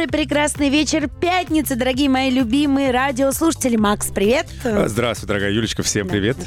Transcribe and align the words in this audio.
Добрый 0.00 0.24
прекрасный 0.24 0.70
вечер 0.70 1.10
пятницы, 1.10 1.76
дорогие 1.76 2.08
мои 2.08 2.30
любимые 2.30 2.90
радиослушатели. 2.90 3.76
Макс, 3.76 4.06
привет. 4.06 4.46
А, 4.64 4.88
Здравствуй, 4.88 5.26
дорогая 5.26 5.50
Юлечка, 5.50 5.82
всем 5.82 6.08
привет. 6.08 6.38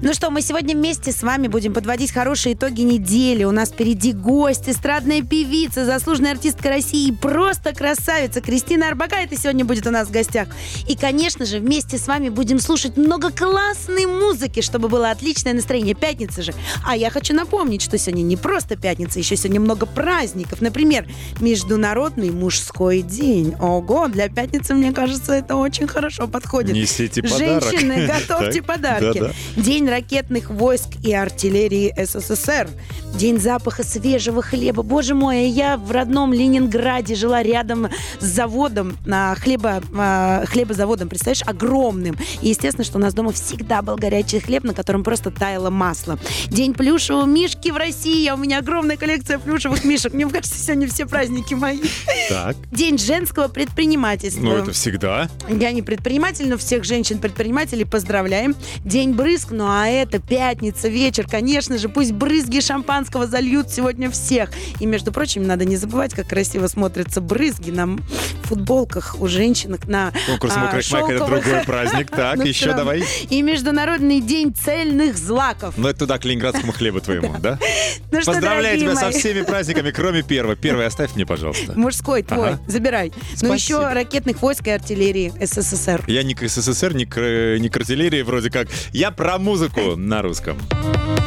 Ну 0.00 0.14
что, 0.14 0.30
мы 0.30 0.40
сегодня 0.40 0.74
вместе 0.74 1.12
с 1.12 1.22
вами 1.22 1.48
будем 1.48 1.74
подводить 1.74 2.10
хорошие 2.10 2.54
итоги 2.54 2.80
недели. 2.80 3.44
У 3.44 3.50
нас 3.50 3.68
впереди 3.68 4.14
гость, 4.14 4.66
эстрадная 4.66 5.20
певица, 5.20 5.84
заслуженная 5.84 6.32
артистка 6.32 6.70
России 6.70 7.08
и 7.08 7.12
просто 7.12 7.74
красавица 7.74 8.40
Кристина 8.40 8.88
Арбакайте 8.88 9.36
сегодня 9.36 9.66
будет 9.66 9.86
у 9.86 9.90
нас 9.90 10.08
в 10.08 10.10
гостях. 10.10 10.48
И, 10.88 10.96
конечно 10.96 11.44
же, 11.44 11.58
вместе 11.58 11.98
с 11.98 12.06
вами 12.06 12.30
будем 12.30 12.60
слушать 12.60 12.96
много 12.96 13.30
классной 13.30 14.06
музыки, 14.06 14.62
чтобы 14.62 14.88
было 14.88 15.10
отличное 15.10 15.52
настроение. 15.52 15.94
Пятница 15.94 16.40
же. 16.40 16.54
А 16.86 16.96
я 16.96 17.10
хочу 17.10 17.34
напомнить, 17.34 17.82
что 17.82 17.98
сегодня 17.98 18.22
не 18.22 18.38
просто 18.38 18.76
пятница, 18.76 19.18
еще 19.18 19.36
сегодня 19.36 19.60
много 19.60 19.84
праздников. 19.84 20.62
Например, 20.62 21.06
Международный 21.40 22.30
мужской 22.30 23.01
день. 23.02 23.54
Ого, 23.60 24.08
для 24.08 24.28
пятницы, 24.28 24.74
мне 24.74 24.92
кажется, 24.92 25.32
это 25.32 25.56
очень 25.56 25.86
хорошо 25.86 26.26
подходит. 26.26 26.74
Несите 26.74 27.22
подарок. 27.22 27.64
Женщины, 27.64 28.06
готовьте 28.28 28.62
подарки. 28.62 29.32
День 29.56 29.88
ракетных 29.88 30.50
войск 30.50 30.88
и 31.02 31.12
артиллерии 31.12 31.94
СССР. 31.96 32.68
День 33.14 33.38
запаха 33.38 33.84
свежего 33.84 34.42
хлеба. 34.42 34.82
Боже 34.82 35.14
мой, 35.14 35.48
я 35.48 35.76
в 35.76 35.90
родном 35.90 36.32
Ленинграде 36.32 37.14
жила 37.14 37.42
рядом 37.42 37.88
с 38.20 38.24
заводом, 38.24 38.96
а, 39.10 39.34
хлеба, 39.34 39.82
а, 39.94 40.44
хлебозаводом, 40.46 41.08
представляешь, 41.08 41.42
огромным. 41.46 42.16
И 42.40 42.48
естественно, 42.48 42.84
что 42.84 42.98
у 42.98 43.00
нас 43.00 43.12
дома 43.12 43.32
всегда 43.32 43.82
был 43.82 43.96
горячий 43.96 44.40
хлеб, 44.40 44.64
на 44.64 44.72
котором 44.72 45.04
просто 45.04 45.30
таяло 45.30 45.68
масло. 45.70 46.18
День 46.48 46.72
плюшевого 46.74 47.26
мишки 47.26 47.70
в 47.70 47.76
России. 47.76 48.30
У 48.30 48.36
меня 48.36 48.58
огромная 48.58 48.96
коллекция 48.96 49.38
плюшевых 49.38 49.84
мишек. 49.84 50.14
Мне 50.14 50.26
кажется, 50.28 50.58
сегодня 50.58 50.88
все 50.88 51.06
праздники 51.06 51.54
мои. 51.54 51.80
Так, 52.28 52.56
День 52.70 52.91
женского 53.00 53.48
предпринимательства. 53.48 54.42
ну 54.42 54.56
это 54.56 54.72
всегда. 54.72 55.28
Я 55.48 55.72
не 55.72 55.82
предприниматель, 55.82 56.48
но 56.48 56.56
всех 56.58 56.84
женщин-предпринимателей 56.84 57.84
поздравляем. 57.84 58.54
День 58.84 59.12
брызг, 59.12 59.50
ну 59.50 59.66
а 59.68 59.86
это 59.86 60.18
пятница, 60.18 60.88
вечер, 60.88 61.26
конечно 61.28 61.78
же, 61.78 61.88
пусть 61.88 62.12
брызги 62.12 62.60
шампанского 62.60 63.26
зальют 63.26 63.70
сегодня 63.70 64.10
всех. 64.10 64.50
И, 64.80 64.86
между 64.86 65.12
прочим, 65.12 65.46
надо 65.46 65.64
не 65.64 65.76
забывать, 65.76 66.14
как 66.14 66.28
красиво 66.28 66.66
смотрятся 66.66 67.20
брызги 67.20 67.70
на 67.70 67.98
футболках 68.44 69.16
у 69.20 69.28
женщин, 69.28 69.76
на 69.86 70.12
Конкурс 70.26 70.54
а, 70.56 70.60
«Мокрый 70.60 70.82
шмайк» 70.82 71.08
это 71.08 71.26
другой 71.26 71.64
праздник. 71.64 72.10
Так, 72.22 72.44
еще 72.44 72.72
давай. 72.74 73.02
И 73.30 73.42
Международный 73.42 74.20
день 74.20 74.54
цельных 74.54 75.16
злаков. 75.16 75.74
Ну 75.76 75.88
это 75.88 76.00
туда, 76.00 76.18
к 76.18 76.24
ленинградскому 76.24 76.72
хлебу 76.72 77.00
твоему, 77.00 77.34
да? 77.40 77.58
Ну 78.10 78.20
Поздравляю 78.22 78.78
тебя 78.78 78.94
со 78.94 79.10
всеми 79.10 79.42
праздниками, 79.42 79.90
кроме 79.90 80.22
первого. 80.22 80.54
Первый 80.54 80.86
оставь 80.86 81.14
мне, 81.14 81.24
пожалуйста. 81.24 81.72
Мужской 81.74 82.22
твой. 82.22 82.58
Забирай. 82.82 83.12
Ну 83.40 83.48
Спасибо. 83.48 83.54
еще 83.54 83.88
ракетных 83.92 84.42
войск 84.42 84.66
и 84.66 84.70
артиллерии 84.70 85.32
СССР. 85.40 86.04
Я 86.08 86.24
не 86.24 86.34
к 86.34 86.46
СССР, 86.46 86.94
не 86.94 87.06
к, 87.06 87.16
не 87.58 87.68
к 87.68 87.76
артиллерии 87.76 88.22
вроде 88.22 88.50
как. 88.50 88.68
Я 88.92 89.12
про 89.12 89.38
музыку 89.38 89.96
на 89.96 90.20
русском. 90.20 90.58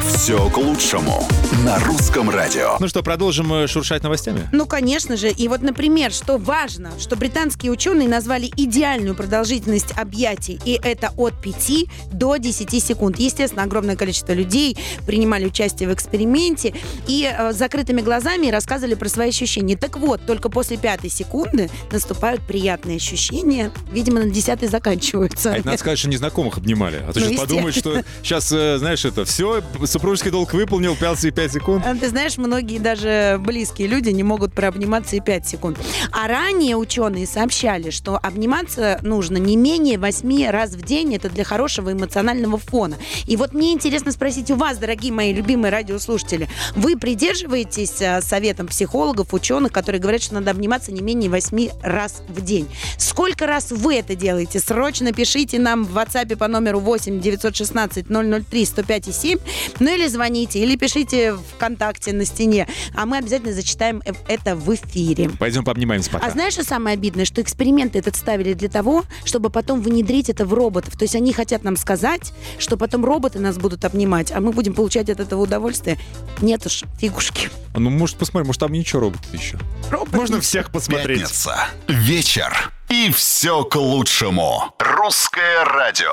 Все 0.06 0.50
к 0.50 0.56
лучшему. 0.58 1.26
На 1.64 1.78
русском 1.80 2.28
радио. 2.30 2.76
Ну 2.78 2.88
что, 2.88 3.02
продолжим 3.02 3.52
э, 3.52 3.66
шуршать 3.66 4.02
новостями? 4.02 4.48
Ну, 4.52 4.66
конечно 4.66 5.16
же. 5.16 5.30
И 5.30 5.48
вот, 5.48 5.62
например, 5.62 6.12
что 6.12 6.38
важно, 6.38 6.92
что 6.98 7.16
британские 7.16 7.72
ученые 7.72 8.08
назвали 8.08 8.50
идеальную 8.56 9.14
продолжительность 9.14 9.92
объятий, 9.96 10.60
и 10.64 10.78
это 10.82 11.12
от 11.16 11.40
5 11.40 12.12
до 12.12 12.36
10 12.36 12.84
секунд. 12.84 13.18
Естественно, 13.18 13.62
огромное 13.62 13.96
количество 13.96 14.32
людей 14.32 14.76
принимали 15.06 15.46
участие 15.46 15.88
в 15.88 15.94
эксперименте 15.94 16.74
и 17.08 17.30
э, 17.30 17.52
с 17.52 17.56
закрытыми 17.56 18.00
глазами 18.00 18.48
рассказывали 18.48 18.94
про 18.94 19.08
свои 19.08 19.30
ощущения. 19.30 19.76
Так 19.76 19.96
вот, 19.96 20.24
только 20.26 20.48
после 20.48 20.76
пятой 20.76 21.10
секунды 21.46 21.70
наступают 21.90 22.42
приятные 22.42 22.96
ощущения. 22.96 23.70
Видимо, 23.92 24.20
на 24.20 24.30
десятой 24.30 24.68
заканчиваются. 24.68 25.52
А 25.52 25.56
это 25.56 25.66
надо 25.66 25.78
сказать, 25.78 25.98
что 25.98 26.08
незнакомых 26.08 26.58
обнимали. 26.58 27.02
А 27.06 27.12
то 27.12 27.20
Ну, 27.20 27.26
сейчас 27.26 27.40
подумают, 27.40 27.76
что 27.76 28.02
сейчас, 28.22 28.48
знаешь, 28.48 29.04
это 29.04 29.24
все, 29.24 29.62
супружеский 29.84 30.30
долг 30.30 30.52
выполнил, 30.52 30.96
5 30.96 31.34
5 31.34 31.52
секунд. 31.52 31.84
А 31.86 31.94
Ты 31.94 32.08
знаешь, 32.08 32.36
многие 32.36 32.78
даже 32.78 33.40
близкие 33.40 33.88
люди 33.88 34.10
не 34.10 34.22
могут 34.22 34.52
прообниматься 34.52 35.16
и 35.16 35.20
5 35.20 35.46
секунд. 35.46 35.78
А 36.12 36.28
ранее 36.28 36.76
ученые 36.76 37.26
сообщали, 37.26 37.90
что 37.90 38.16
обниматься 38.16 38.98
нужно 39.02 39.36
не 39.36 39.56
менее 39.56 39.98
8 39.98 40.50
раз 40.50 40.70
в 40.72 40.82
день. 40.82 41.14
Это 41.14 41.28
для 41.30 41.44
хорошего 41.44 41.92
эмоционального 41.92 42.58
фона. 42.58 42.96
И 43.26 43.36
вот 43.36 43.54
мне 43.54 43.72
интересно 43.72 44.12
спросить 44.12 44.50
у 44.50 44.56
вас, 44.56 44.78
дорогие 44.78 45.12
мои 45.12 45.32
любимые 45.32 45.70
радиослушатели, 45.72 46.48
вы 46.74 46.96
придерживаетесь 46.96 48.00
а, 48.02 48.20
советам 48.20 48.66
психологов, 48.66 49.32
ученых, 49.32 49.72
которые 49.72 50.00
говорят, 50.00 50.22
что 50.22 50.34
надо 50.34 50.50
обниматься 50.50 50.92
не 50.92 51.00
менее 51.00 51.30
8 51.36 51.68
раз 51.82 52.22
в 52.28 52.40
день? 52.40 52.66
Сколько 52.96 53.46
раз 53.46 53.70
вы 53.70 53.96
это 53.96 54.14
делаете? 54.14 54.58
Срочно 54.58 55.12
пишите 55.12 55.58
нам 55.58 55.84
в 55.84 55.96
WhatsApp 55.96 56.34
по 56.36 56.48
номеру 56.48 56.80
8 56.80 57.20
916 57.20 58.06
003 58.08 58.64
105 58.64 59.14
7, 59.14 59.38
ну 59.80 59.94
или 59.94 60.06
звоните, 60.08 60.60
или 60.60 60.76
пишите 60.76 61.34
ВКонтакте 61.56 62.14
на 62.14 62.24
стене, 62.24 62.66
а 62.94 63.04
мы 63.04 63.18
обязательно 63.18 63.52
зачитаем 63.52 64.02
это 64.28 64.56
в 64.56 64.74
эфире. 64.74 65.28
Пойдем 65.28 65.64
пообнимаемся 65.64 66.10
пока. 66.10 66.26
А 66.26 66.30
знаешь, 66.30 66.54
что 66.54 66.64
самое 66.64 66.94
обидное? 66.94 67.26
Что 67.26 67.42
эксперименты 67.42 67.98
этот 67.98 68.16
ставили 68.16 68.54
для 68.54 68.70
того, 68.70 69.04
чтобы 69.24 69.50
потом 69.50 69.82
внедрить 69.82 70.30
это 70.30 70.46
в 70.46 70.54
роботов. 70.54 70.96
То 70.96 71.02
есть 71.02 71.14
они 71.14 71.34
хотят 71.34 71.64
нам 71.64 71.76
сказать, 71.76 72.32
что 72.58 72.78
потом 72.78 73.04
роботы 73.04 73.40
нас 73.40 73.58
будут 73.58 73.84
обнимать, 73.84 74.32
а 74.32 74.40
мы 74.40 74.52
будем 74.52 74.72
получать 74.72 75.10
от 75.10 75.20
этого 75.20 75.42
удовольствие. 75.42 75.98
Нет 76.40 76.64
уж, 76.64 76.84
фигушки. 76.98 77.50
А 77.74 77.78
Ну, 77.78 77.90
может, 77.90 78.16
посмотрим, 78.16 78.46
может, 78.46 78.60
там 78.60 78.72
ничего 78.72 79.02
робот 79.02 79.20
еще. 79.34 79.58
Робот 79.90 80.14
Можно 80.14 80.40
всех 80.40 80.70
посмотреть. 80.70 81.25
Пятница. 81.26 81.68
Вечер. 81.88 82.70
И 82.88 83.10
все 83.10 83.64
к 83.64 83.74
лучшему. 83.74 84.72
Русское 84.78 85.64
радио. 85.64 86.12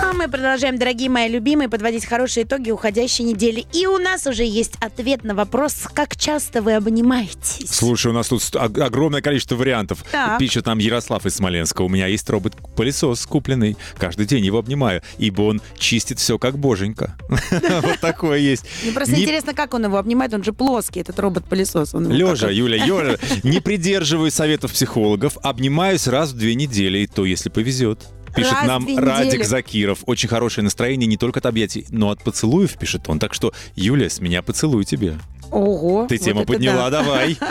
А 0.00 0.12
мы 0.12 0.28
продолжаем, 0.28 0.78
дорогие 0.78 1.08
мои 1.10 1.28
любимые, 1.28 1.68
подводить 1.68 2.04
хорошие 2.06 2.44
итоги 2.44 2.70
уходящей 2.70 3.24
недели. 3.24 3.64
И 3.72 3.86
у 3.86 3.98
нас 3.98 4.26
уже 4.26 4.44
есть 4.44 4.74
ответ 4.80 5.24
на 5.24 5.34
вопрос, 5.34 5.86
как 5.92 6.16
часто 6.16 6.62
вы 6.62 6.74
обнимаетесь. 6.74 7.68
Слушай, 7.70 8.12
у 8.12 8.14
нас 8.14 8.28
тут 8.28 8.42
ог- 8.54 8.78
огромное 8.78 9.20
количество 9.20 9.56
вариантов. 9.56 10.04
Так. 10.10 10.38
Пишет 10.38 10.66
нам 10.66 10.78
Ярослав 10.78 11.26
из 11.26 11.34
Смоленска. 11.36 11.82
У 11.82 11.88
меня 11.88 12.06
есть 12.06 12.28
робот-пылесос 12.30 13.26
купленный. 13.26 13.76
Каждый 13.98 14.26
день 14.26 14.44
его 14.44 14.58
обнимаю, 14.58 15.02
ибо 15.18 15.42
он 15.42 15.60
чистит 15.78 16.18
все 16.18 16.38
как 16.38 16.58
боженька. 16.58 17.16
Вот 17.88 18.00
такое 18.00 18.38
есть. 18.38 18.64
Мне 18.82 18.92
просто 18.92 19.20
интересно, 19.20 19.54
как 19.54 19.74
он 19.74 19.84
его 19.84 19.98
обнимает. 19.98 20.32
Он 20.34 20.44
же 20.44 20.52
плоский, 20.52 21.00
этот 21.00 21.18
робот-пылесос. 21.18 21.94
Лежа, 21.94 22.50
Юля, 22.50 22.76
Юля, 22.84 23.16
не 23.42 23.60
придерживаюсь 23.60 24.34
советов 24.34 24.72
психологов, 24.72 25.38
обнимаюсь 25.42 26.06
раз 26.06 26.30
в 26.30 26.36
две 26.38 26.54
недели, 26.54 26.98
и 26.98 27.06
то, 27.06 27.24
если 27.24 27.48
повезет. 27.48 28.00
Пишет 28.38 28.52
Раз 28.52 28.66
нам 28.66 28.98
Радик. 28.98 29.44
Закиров. 29.44 30.00
Очень 30.06 30.28
хорошее 30.28 30.64
настроение 30.64 31.06
не 31.06 31.16
только 31.16 31.40
от 31.40 31.46
объятий, 31.46 31.86
но 31.90 32.10
от 32.10 32.22
поцелуев, 32.22 32.78
пишет 32.78 33.08
он. 33.08 33.18
Так 33.18 33.34
что, 33.34 33.52
Юля, 33.74 34.08
с 34.08 34.20
меня 34.20 34.42
поцелуй 34.42 34.84
тебе. 34.84 35.18
Ого. 35.50 36.06
Ты 36.08 36.16
вот 36.16 36.24
тему 36.24 36.40
это 36.42 36.52
подняла, 36.52 36.90
да. 36.90 37.02
давай. 37.02 37.36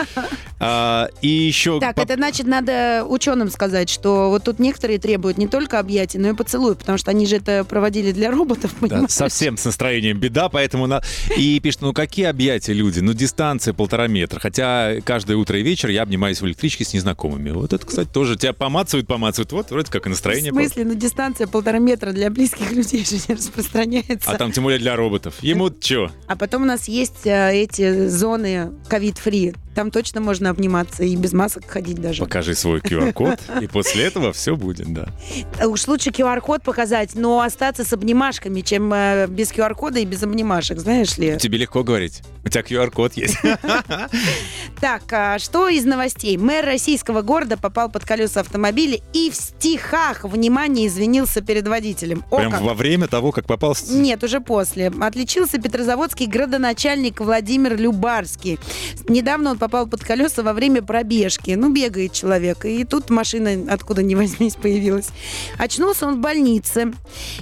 А, 0.60 1.08
и 1.22 1.28
еще... 1.28 1.78
Так, 1.78 1.94
по- 1.94 2.00
это 2.00 2.14
значит, 2.14 2.48
надо 2.48 3.04
ученым 3.08 3.48
сказать, 3.48 3.88
что 3.88 4.28
вот 4.30 4.42
тут 4.42 4.58
некоторые 4.58 4.98
требуют 4.98 5.38
не 5.38 5.46
только 5.46 5.78
объятий, 5.78 6.18
но 6.18 6.30
и 6.30 6.34
поцелуев, 6.34 6.78
потому 6.78 6.98
что 6.98 7.12
они 7.12 7.26
же 7.26 7.36
это 7.36 7.62
проводили 7.64 8.10
для 8.10 8.32
роботов, 8.32 8.72
Да, 8.80 8.88
понимаешь? 8.88 9.10
совсем 9.10 9.56
с 9.56 9.64
настроением 9.64 10.18
беда, 10.18 10.48
поэтому 10.48 10.88
на... 10.88 11.00
И 11.36 11.60
пишет, 11.60 11.82
ну 11.82 11.92
какие 11.92 12.26
объятия 12.26 12.72
люди? 12.72 12.98
Ну 12.98 13.12
дистанция 13.12 13.72
полтора 13.72 14.08
метра. 14.08 14.40
Хотя 14.40 14.96
каждое 15.04 15.36
утро 15.36 15.56
и 15.60 15.62
вечер 15.62 15.90
я 15.90 16.02
обнимаюсь 16.02 16.40
в 16.40 16.46
электричке 16.48 16.84
с 16.84 16.92
незнакомыми. 16.92 17.50
Вот 17.50 17.72
это, 17.72 17.86
кстати, 17.86 18.08
тоже 18.12 18.34
тебя 18.36 18.52
помацают, 18.52 19.06
помацают. 19.06 19.52
Вот 19.52 19.70
вроде 19.70 19.92
как 19.92 20.06
и 20.06 20.08
В 20.08 20.10
настроение. 20.10 20.50
смысле, 20.50 20.84
ну 20.86 20.94
дистанция 20.94 21.46
полтора 21.46 21.78
метра 21.78 22.10
для 22.10 22.30
близких 22.30 22.72
людей 22.72 23.04
же 23.08 23.14
не 23.28 23.34
распространяется. 23.36 24.28
А 24.28 24.34
там 24.34 24.50
тем 24.50 24.64
более 24.64 24.80
для 24.80 24.96
роботов. 24.96 25.36
Ему 25.40 25.70
что? 25.80 26.10
А 26.26 26.34
потом 26.34 26.62
у 26.62 26.66
нас 26.66 26.88
есть 26.88 27.26
э, 27.26 27.62
зоны 28.08 28.72
ковид-фри. 28.88 29.54
Там 29.78 29.92
точно 29.92 30.20
можно 30.20 30.50
обниматься 30.50 31.04
и 31.04 31.14
без 31.14 31.32
масок 31.32 31.64
ходить 31.68 32.00
даже. 32.00 32.24
Покажи 32.24 32.56
свой 32.56 32.80
QR-код, 32.80 33.38
и 33.60 33.68
после 33.68 34.06
этого 34.06 34.32
все 34.32 34.56
будет, 34.56 34.92
да. 34.92 35.06
Уж 35.64 35.86
лучше 35.86 36.10
QR-код 36.10 36.64
показать, 36.64 37.14
но 37.14 37.42
остаться 37.42 37.84
с 37.84 37.92
обнимашками, 37.92 38.62
чем 38.62 38.92
э, 38.92 39.28
без 39.28 39.52
QR-кода 39.52 40.00
и 40.00 40.04
без 40.04 40.24
обнимашек, 40.24 40.80
знаешь 40.80 41.16
ли. 41.16 41.38
Тебе 41.38 41.58
легко 41.58 41.84
говорить. 41.84 42.22
У 42.44 42.48
тебя 42.48 42.62
QR-код 42.62 43.12
есть. 43.14 43.36
Так, 44.80 45.12
а 45.12 45.40
что 45.40 45.68
из 45.68 45.84
новостей? 45.84 46.36
Мэр 46.36 46.64
российского 46.64 47.22
города 47.22 47.56
попал 47.56 47.90
под 47.90 48.04
колеса 48.04 48.40
автомобиля 48.40 49.00
и 49.12 49.28
в 49.28 49.34
стихах, 49.34 50.22
внимание, 50.22 50.86
извинился 50.86 51.40
перед 51.40 51.66
водителем. 51.66 52.24
О, 52.30 52.36
Прям 52.36 52.52
как. 52.52 52.60
во 52.60 52.74
время 52.74 53.08
того, 53.08 53.32
как 53.32 53.46
попал... 53.46 53.76
Нет, 53.90 54.22
уже 54.22 54.40
после. 54.40 54.92
Отличился 55.00 55.58
петрозаводский 55.60 56.26
градоначальник 56.26 57.20
Владимир 57.20 57.76
Любарский. 57.76 58.60
Недавно 59.08 59.50
он 59.50 59.58
попал 59.58 59.67
попал 59.68 59.86
под 59.86 60.02
колеса 60.02 60.42
во 60.42 60.54
время 60.54 60.82
пробежки. 60.82 61.50
Ну, 61.50 61.70
бегает 61.70 62.12
человек. 62.12 62.64
И 62.64 62.84
тут 62.84 63.10
машина 63.10 63.50
откуда 63.72 64.02
ни 64.02 64.14
возьмись 64.14 64.54
появилась. 64.54 65.10
Очнулся 65.58 66.06
он 66.06 66.16
в 66.16 66.20
больнице 66.20 66.92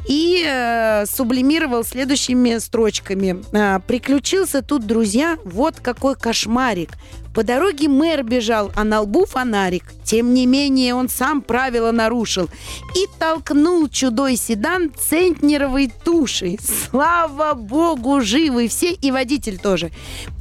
и 0.09 0.45
э, 0.45 1.07
сублимировал 1.07 1.85
следующими 1.85 2.59
строчками. 2.59 3.45
А, 3.53 3.79
«Приключился 3.79 4.63
тут, 4.63 4.87
друзья, 4.87 5.39
вот 5.45 5.77
какой 5.81 6.17
кошмарик. 6.17 6.91
По 7.37 7.43
дороге 7.45 7.87
мэр 7.91 8.23
бежал, 8.23 8.73
а 8.75 8.83
на 8.83 9.03
лбу 9.03 9.27
фонарик. 9.27 9.85
Тем 10.05 10.33
не 10.33 10.47
менее, 10.47 10.95
он 10.95 11.11
сам 11.11 11.43
правила 11.43 11.91
нарушил 11.93 12.49
и 12.95 13.05
толкнул 13.19 13.89
чудой 13.91 14.37
седан 14.37 14.91
центнеровой 14.99 15.93
тушей. 16.03 16.59
Слава 16.91 17.53
богу, 17.53 18.23
живы 18.23 18.69
все 18.69 18.93
и 18.93 19.11
водитель 19.11 19.59
тоже. 19.59 19.91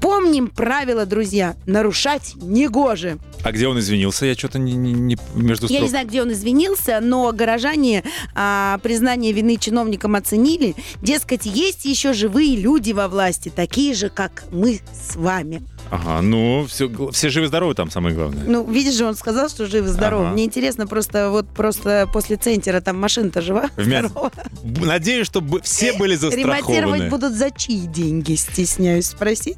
Помним 0.01 0.47
правила, 0.47 1.05
друзья, 1.05 1.57
нарушать 1.65 2.35
негоже. 2.37 3.17
А 3.43 3.51
где 3.51 3.67
он 3.67 3.77
извинился? 3.77 4.25
Я 4.25 4.33
что-то 4.35 4.57
не, 4.57 4.71
не- 4.71 4.93
не- 4.93 5.17
между 5.35 5.65
Я 5.65 5.69
строк. 5.69 5.81
не 5.81 5.89
знаю, 5.89 6.07
где 6.07 6.21
он 6.21 6.31
извинился, 6.31 6.99
но 7.01 7.29
горожане 7.33 8.05
а, 8.35 8.79
признание 8.81 9.33
вины 9.33 9.57
чиновникам 9.57 10.15
оценили. 10.15 10.75
Дескать, 11.01 11.45
есть 11.45 11.83
еще 11.83 12.13
живые 12.13 12.55
люди 12.55 12.93
во 12.93 13.09
власти, 13.09 13.51
такие 13.53 13.93
же, 13.95 14.07
как 14.09 14.45
мы 14.51 14.79
с 14.93 15.17
вами. 15.17 15.61
Ага, 15.91 16.21
ну, 16.21 16.65
все, 16.67 16.89
все 17.11 17.29
живы-здоровы 17.29 17.75
там, 17.75 17.91
самое 17.91 18.15
главное. 18.15 18.43
Ну, 18.45 18.69
видишь 18.69 18.95
же, 18.95 19.05
он 19.05 19.15
сказал, 19.15 19.49
что 19.49 19.65
жив 19.67 19.85
и 19.85 19.87
здоров. 19.89 20.21
Ага. 20.21 20.31
Мне 20.31 20.45
интересно, 20.45 20.87
просто 20.87 21.29
вот 21.29 21.47
просто 21.49 22.09
после 22.11 22.37
центра 22.37 22.81
там 22.81 22.99
машина-то 22.99 23.41
жива? 23.41 23.69
В 23.77 23.87
мясо. 23.87 24.07
Здорова? 24.09 24.31
Б- 24.63 24.85
Надеюсь, 24.85 25.27
чтобы 25.27 25.61
все 25.61 25.93
были 25.93 26.15
Ремонтировать 26.15 26.61
застрахованы. 26.65 27.09
будут 27.09 27.33
за 27.33 27.51
чьи 27.51 27.81
деньги, 27.87 28.33
стесняюсь 28.33 29.05
спросить. 29.07 29.57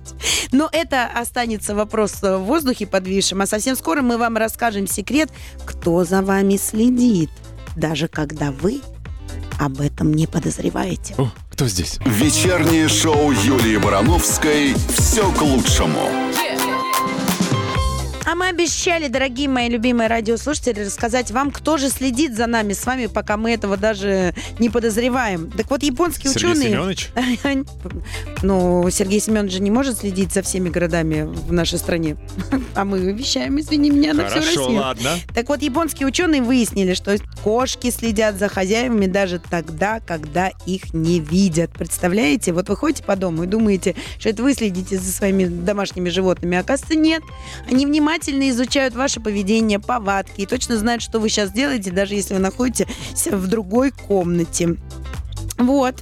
Но 0.52 0.70
это 0.72 1.06
останется 1.06 1.74
вопрос 1.76 2.22
в 2.22 2.38
воздухе 2.40 2.86
подвисшим. 2.88 3.42
А 3.42 3.46
совсем 3.48 3.76
скоро 3.76 4.02
мы 4.02 4.18
вам 4.18 4.36
расскажем 4.38 4.86
секрет, 4.88 5.30
кто 5.66 6.04
за 6.04 6.22
вами 6.22 6.58
следит, 6.58 7.30
даже 7.76 8.08
когда 8.10 8.52
вы 8.52 8.82
об 9.60 9.80
этом 9.82 10.14
не 10.14 10.28
подозреваете. 10.28 11.16
О, 11.18 11.32
кто 11.58 11.68
здесь? 11.68 11.98
Вечернее 12.06 12.88
шоу 12.88 13.32
Юлии 13.32 13.78
Барановской 13.78 14.76
«Все 14.96 15.32
к 15.32 15.42
лучшему». 15.42 16.27
А 18.30 18.36
мы 18.36 18.50
обещали, 18.50 19.08
дорогие 19.08 19.48
мои 19.48 19.70
любимые 19.70 20.10
радиослушатели, 20.10 20.82
рассказать 20.82 21.32
вам, 21.32 21.50
кто 21.50 21.78
же 21.78 21.88
следит 21.88 22.36
за 22.36 22.46
нами 22.46 22.74
с 22.74 22.86
вами, 22.86 23.06
пока 23.06 23.38
мы 23.38 23.54
этого 23.54 23.78
даже 23.78 24.36
не 24.60 24.70
подозреваем. 24.70 25.50
Так 25.50 25.70
вот, 25.70 25.82
японские 25.82 26.34
Сергей 26.34 26.52
ученые... 26.52 26.70
Семенович? 26.72 27.10
Ну, 28.44 28.88
Сергей 28.92 29.20
Семенович 29.22 29.54
же 29.54 29.62
не 29.62 29.72
может 29.72 30.00
следить 30.00 30.34
за 30.34 30.42
всеми 30.42 30.70
городами 30.70 31.24
в 31.24 31.54
нашей 31.54 31.80
стране. 31.80 32.18
А 32.76 32.86
мы 32.86 33.00
вещаем, 33.12 33.60
извини 33.60 33.90
меня, 33.90 34.14
на 34.14 34.26
всю 34.28 34.40
Хорошо, 34.40 34.60
Россию. 34.60 34.80
ладно. 34.82 35.10
Так 35.34 35.50
вот, 35.50 35.64
японские 35.64 36.08
ученые 36.08 36.44
выяснили, 36.44 36.94
что 36.94 37.18
кошки 37.44 37.90
следят 37.90 38.38
за 38.38 38.50
хозяевами 38.50 39.08
даже 39.08 39.40
тогда, 39.40 40.00
когда 40.00 40.52
их 40.68 40.94
не 40.94 41.20
видят. 41.20 41.72
Представляете? 41.72 42.52
Вот 42.52 42.70
вы 42.70 42.76
ходите 42.76 43.04
по 43.04 43.16
дому 43.16 43.44
и 43.44 43.48
думаете, 43.48 43.96
что 44.20 44.30
это 44.30 44.44
вы 44.44 44.54
следите 44.54 45.00
за 45.00 45.12
своими 45.12 45.46
домашними 45.46 46.10
животными. 46.10 46.58
А 46.58 46.60
оказывается, 46.60 47.00
нет. 47.00 47.24
Они 47.68 47.88
внимательно 47.88 48.17
изучают 48.26 48.96
ваше 48.96 49.20
поведение, 49.20 49.80
повадки 49.80 50.42
и 50.42 50.46
точно 50.46 50.78
знают, 50.78 51.02
что 51.02 51.20
вы 51.20 51.30
сейчас 51.30 51.52
делаете, 51.52 51.92
даже 51.92 52.16
если 52.16 52.34
вы 52.34 52.40
находитесь 52.40 52.88
в 53.30 53.48
другой 53.48 53.92
комнате. 53.92 54.76
Вот. 55.58 55.96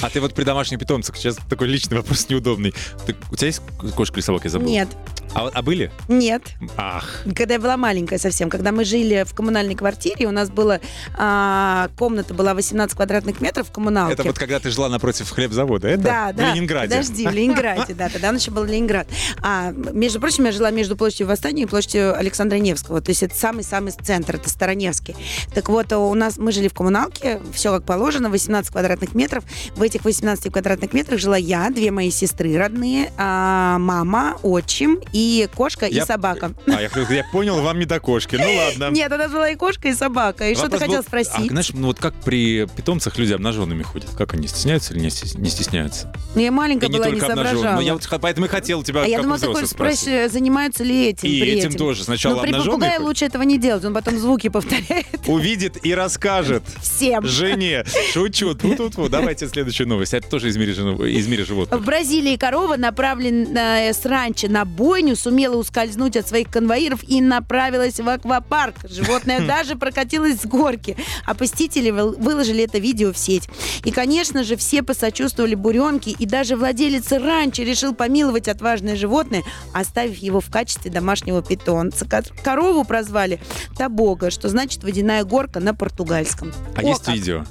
А 0.00 0.10
ты 0.10 0.20
вот 0.20 0.34
при 0.34 0.44
домашних 0.44 0.78
питомцах, 0.78 1.16
сейчас 1.16 1.36
такой 1.48 1.68
личный 1.68 1.96
вопрос 1.98 2.28
неудобный. 2.28 2.74
Ты- 3.06 3.16
у 3.30 3.36
тебя 3.36 3.46
есть 3.46 3.62
кошка 3.94 4.16
или 4.16 4.24
собака, 4.24 4.46
я 4.48 4.50
забыл? 4.50 4.68
Нет. 4.68 4.88
А, 5.34 5.50
а 5.52 5.62
были? 5.62 5.90
Нет. 6.08 6.42
Ах, 6.76 7.24
Когда 7.34 7.54
я 7.54 7.60
была 7.60 7.76
маленькая 7.76 8.18
совсем, 8.18 8.48
когда 8.48 8.70
мы 8.70 8.84
жили 8.84 9.24
в 9.26 9.34
коммунальной 9.34 9.74
квартире, 9.74 10.26
у 10.26 10.30
нас 10.30 10.48
была 10.48 10.80
а, 11.18 11.88
комната 11.98 12.34
была 12.34 12.54
18 12.54 12.96
квадратных 12.96 13.40
метров 13.40 13.68
в 13.68 13.72
коммуналке. 13.72 14.14
это 14.14 14.22
вот 14.22 14.38
когда 14.38 14.60
ты 14.60 14.70
жила 14.70 14.88
напротив 14.88 15.28
хлебзавода, 15.30 15.88
это? 15.88 16.02
Да, 16.02 16.32
в 16.32 16.36
да. 16.36 16.52
Ленинграде. 16.54 16.90
Подожди, 16.96 17.26
в 17.26 17.32
Ленинграде, 17.32 17.94
да. 17.94 18.08
Тогда 18.08 18.28
он 18.28 18.36
еще 18.36 18.52
был 18.52 18.64
Ленинград. 18.64 19.08
А, 19.42 19.72
между 19.72 20.20
прочим, 20.20 20.44
я 20.44 20.52
жила 20.52 20.70
между 20.70 20.96
площадью 20.96 21.26
Восстания 21.26 21.64
и 21.64 21.66
площадью 21.66 22.16
Александра 22.16 22.56
Невского. 22.56 23.00
То 23.00 23.10
есть 23.10 23.22
это 23.24 23.34
самый-самый 23.34 23.90
центр, 23.90 24.36
это 24.36 24.48
Староневский. 24.48 25.16
Так 25.52 25.68
вот, 25.68 25.92
у 25.92 26.14
нас 26.14 26.38
мы 26.38 26.52
жили 26.52 26.68
в 26.68 26.74
коммуналке, 26.74 27.40
все 27.52 27.72
как 27.72 27.84
положено, 27.84 28.30
18 28.30 28.70
квадратных 28.70 29.14
метров. 29.14 29.42
В 29.74 29.82
этих 29.82 30.04
18 30.04 30.52
квадратных 30.52 30.92
метрах 30.92 31.18
жила 31.18 31.36
я, 31.36 31.70
две 31.70 31.90
мои 31.90 32.10
сестры 32.10 32.56
родные, 32.56 33.10
а, 33.16 33.78
мама, 33.78 34.36
отчим 34.42 35.00
и 35.12 35.23
кошка 35.54 35.86
и 35.86 35.94
Я- 35.94 36.06
собака. 36.06 36.52
А, 36.66 36.80
я, 36.82 36.88
я 37.10 37.24
понял, 37.32 37.60
вам 37.62 37.78
не 37.78 37.84
до 37.84 38.00
кошки. 38.00 38.36
Ну 38.36 38.52
ладно. 38.56 38.90
Нет, 38.94 39.10
нас 39.10 39.30
была 39.30 39.50
и 39.50 39.54
кошка, 39.56 39.88
и 39.88 39.94
собака. 39.94 40.48
И 40.50 40.54
что 40.54 40.68
ты 40.68 40.78
хотел 40.78 40.96
был- 40.96 41.02
спросить? 41.02 41.32
А, 41.34 41.42
знаешь, 41.48 41.70
ну 41.72 41.86
вот 41.88 41.98
как 41.98 42.14
при 42.14 42.66
питомцах 42.66 43.16
люди 43.18 43.32
обнаженными 43.32 43.82
ходят? 43.82 44.10
Как 44.16 44.34
они, 44.34 44.48
стесняются 44.48 44.92
или 44.94 45.00
не 45.00 45.08
стес- 45.08 45.38
не 45.38 45.50
стесняются? 45.50 46.12
Ну, 46.34 46.40
я 46.40 46.50
маленькая 46.50 46.86
И 46.86 46.90
не 46.90 46.96
была, 46.98 47.06
не 47.06 47.12
только 47.12 47.26
обнаженные. 47.32 47.54
соображала. 47.54 47.80
Ну, 47.80 47.86
я 47.86 47.94
вот 47.94 48.08
поэтому 48.20 48.46
и 48.46 48.48
хотел 48.48 48.82
тебя 48.82 49.02
а 49.02 49.06
я 49.06 49.20
думала, 49.22 49.38
ты 49.38 49.46
хочешь 49.46 49.68
спросить, 49.68 50.00
спросить. 50.00 50.32
занимаются 50.32 50.82
ли 50.84 51.08
этим 51.08 51.28
И 51.28 51.40
при 51.40 51.50
этим 51.52 51.72
тоже. 51.74 52.04
Сначала 52.04 52.36
Но 52.36 52.42
при 52.42 52.48
обнаженные 52.50 52.78
попугае 52.80 52.98
лучше 53.00 53.24
этого 53.26 53.42
не 53.42 53.58
делать, 53.58 53.84
он 53.84 53.94
потом 53.94 54.18
звуки 54.18 54.48
повторяет 54.48 55.06
Увидит 55.26 55.84
и 55.86 55.94
расскажет. 55.94 56.62
всем. 56.82 57.24
Жене. 57.26 57.84
Шучу. 58.12 58.54
Тьфу-тьфу-тьфу. 58.54 59.08
Давайте 59.08 59.48
следующую 59.48 59.88
новость. 59.88 60.14
Это 60.14 60.28
тоже 60.28 60.48
из 60.48 60.56
мира, 60.56 60.72
жи- 60.72 61.12
из 61.12 61.26
мира 61.28 61.44
животных. 61.44 61.80
В 61.80 61.84
Бразилии 61.84 62.36
корова, 62.36 62.76
направленная 62.76 63.92
с 63.92 64.04
ранчо 64.04 64.48
на 64.48 64.64
бойню, 64.64 65.13
сумела 65.16 65.56
ускользнуть 65.56 66.16
от 66.16 66.28
своих 66.28 66.50
конвоиров 66.50 67.00
и 67.06 67.20
направилась 67.20 68.00
в 68.00 68.08
аквапарк. 68.08 68.76
Животное 68.88 69.40
даже 69.46 69.76
прокатилось 69.76 70.40
с 70.40 70.46
горки. 70.46 70.96
А 71.26 71.34
посетители 71.34 71.90
выл- 71.90 72.20
выложили 72.20 72.64
это 72.64 72.78
видео 72.78 73.12
в 73.12 73.18
сеть. 73.18 73.48
И, 73.84 73.90
конечно 73.90 74.44
же, 74.44 74.56
все 74.56 74.82
посочувствовали 74.82 75.54
буренке, 75.54 76.10
и 76.10 76.26
даже 76.26 76.56
владелец 76.56 77.10
ранчо 77.12 77.62
решил 77.62 77.94
помиловать 77.94 78.48
отважное 78.48 78.96
животное, 78.96 79.42
оставив 79.72 80.16
его 80.18 80.40
в 80.40 80.50
качестве 80.50 80.90
домашнего 80.90 81.42
питомца. 81.42 82.04
Ко- 82.06 82.22
Корову 82.42 82.84
прозвали 82.84 83.40
Табога, 83.76 84.30
что 84.30 84.48
значит 84.48 84.82
водяная 84.84 85.24
горка 85.24 85.60
на 85.60 85.74
португальском. 85.74 86.52
А 86.76 86.80
О, 86.80 86.82
есть 86.82 87.04
как. 87.04 87.14
видео? 87.14 87.44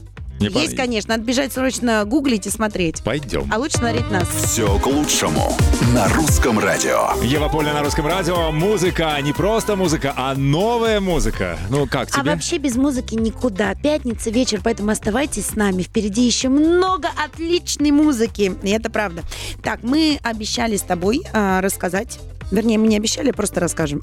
Не 0.50 0.62
Есть, 0.62 0.74
пон- 0.74 0.78
конечно. 0.78 1.14
Надо 1.16 1.24
бежать 1.26 1.54
срочно 1.54 2.04
гуглить 2.06 2.48
и 2.48 2.50
смотреть. 2.50 3.02
Пойдем. 3.04 3.50
А 3.54 3.58
лучше 3.58 3.78
смотреть 3.78 4.10
нас. 4.12 4.28
«Все 4.46 4.78
к 4.80 4.86
лучшему» 4.88 5.56
на 5.94 6.08
русском 6.10 6.60
радио. 6.60 7.12
Ева 7.24 7.50
Польна 7.50 7.74
на 7.74 7.84
русском 7.84 8.06
радио. 8.08 8.52
Музыка. 8.52 9.18
Не 9.22 9.34
просто 9.34 9.76
музыка, 9.76 10.14
а 10.16 10.34
новая 10.36 11.00
музыка. 11.00 11.58
Ну 11.70 11.88
как 11.88 12.10
А 12.12 12.20
тебе? 12.22 12.32
вообще 12.32 12.58
без 12.58 12.76
музыки 12.76 13.16
никуда. 13.16 13.74
Пятница 13.76 14.30
вечер, 14.30 14.60
поэтому 14.64 14.92
оставайтесь 14.92 15.48
с 15.48 15.56
нами. 15.56 15.84
Впереди 15.84 16.24
еще 16.26 16.50
много 16.50 17.10
отличной 17.24 17.92
музыки. 17.92 18.54
И 18.64 18.70
это 18.70 18.90
правда. 18.90 19.24
Так, 19.62 19.80
мы 19.84 20.20
обещали 20.24 20.76
с 20.78 20.82
тобой 20.82 21.22
а, 21.34 21.62
рассказать. 21.62 22.20
Вернее, 22.52 22.78
мы 22.78 22.88
не 22.88 22.98
обещали, 22.98 23.32
просто 23.32 23.60
расскажем. 23.62 24.02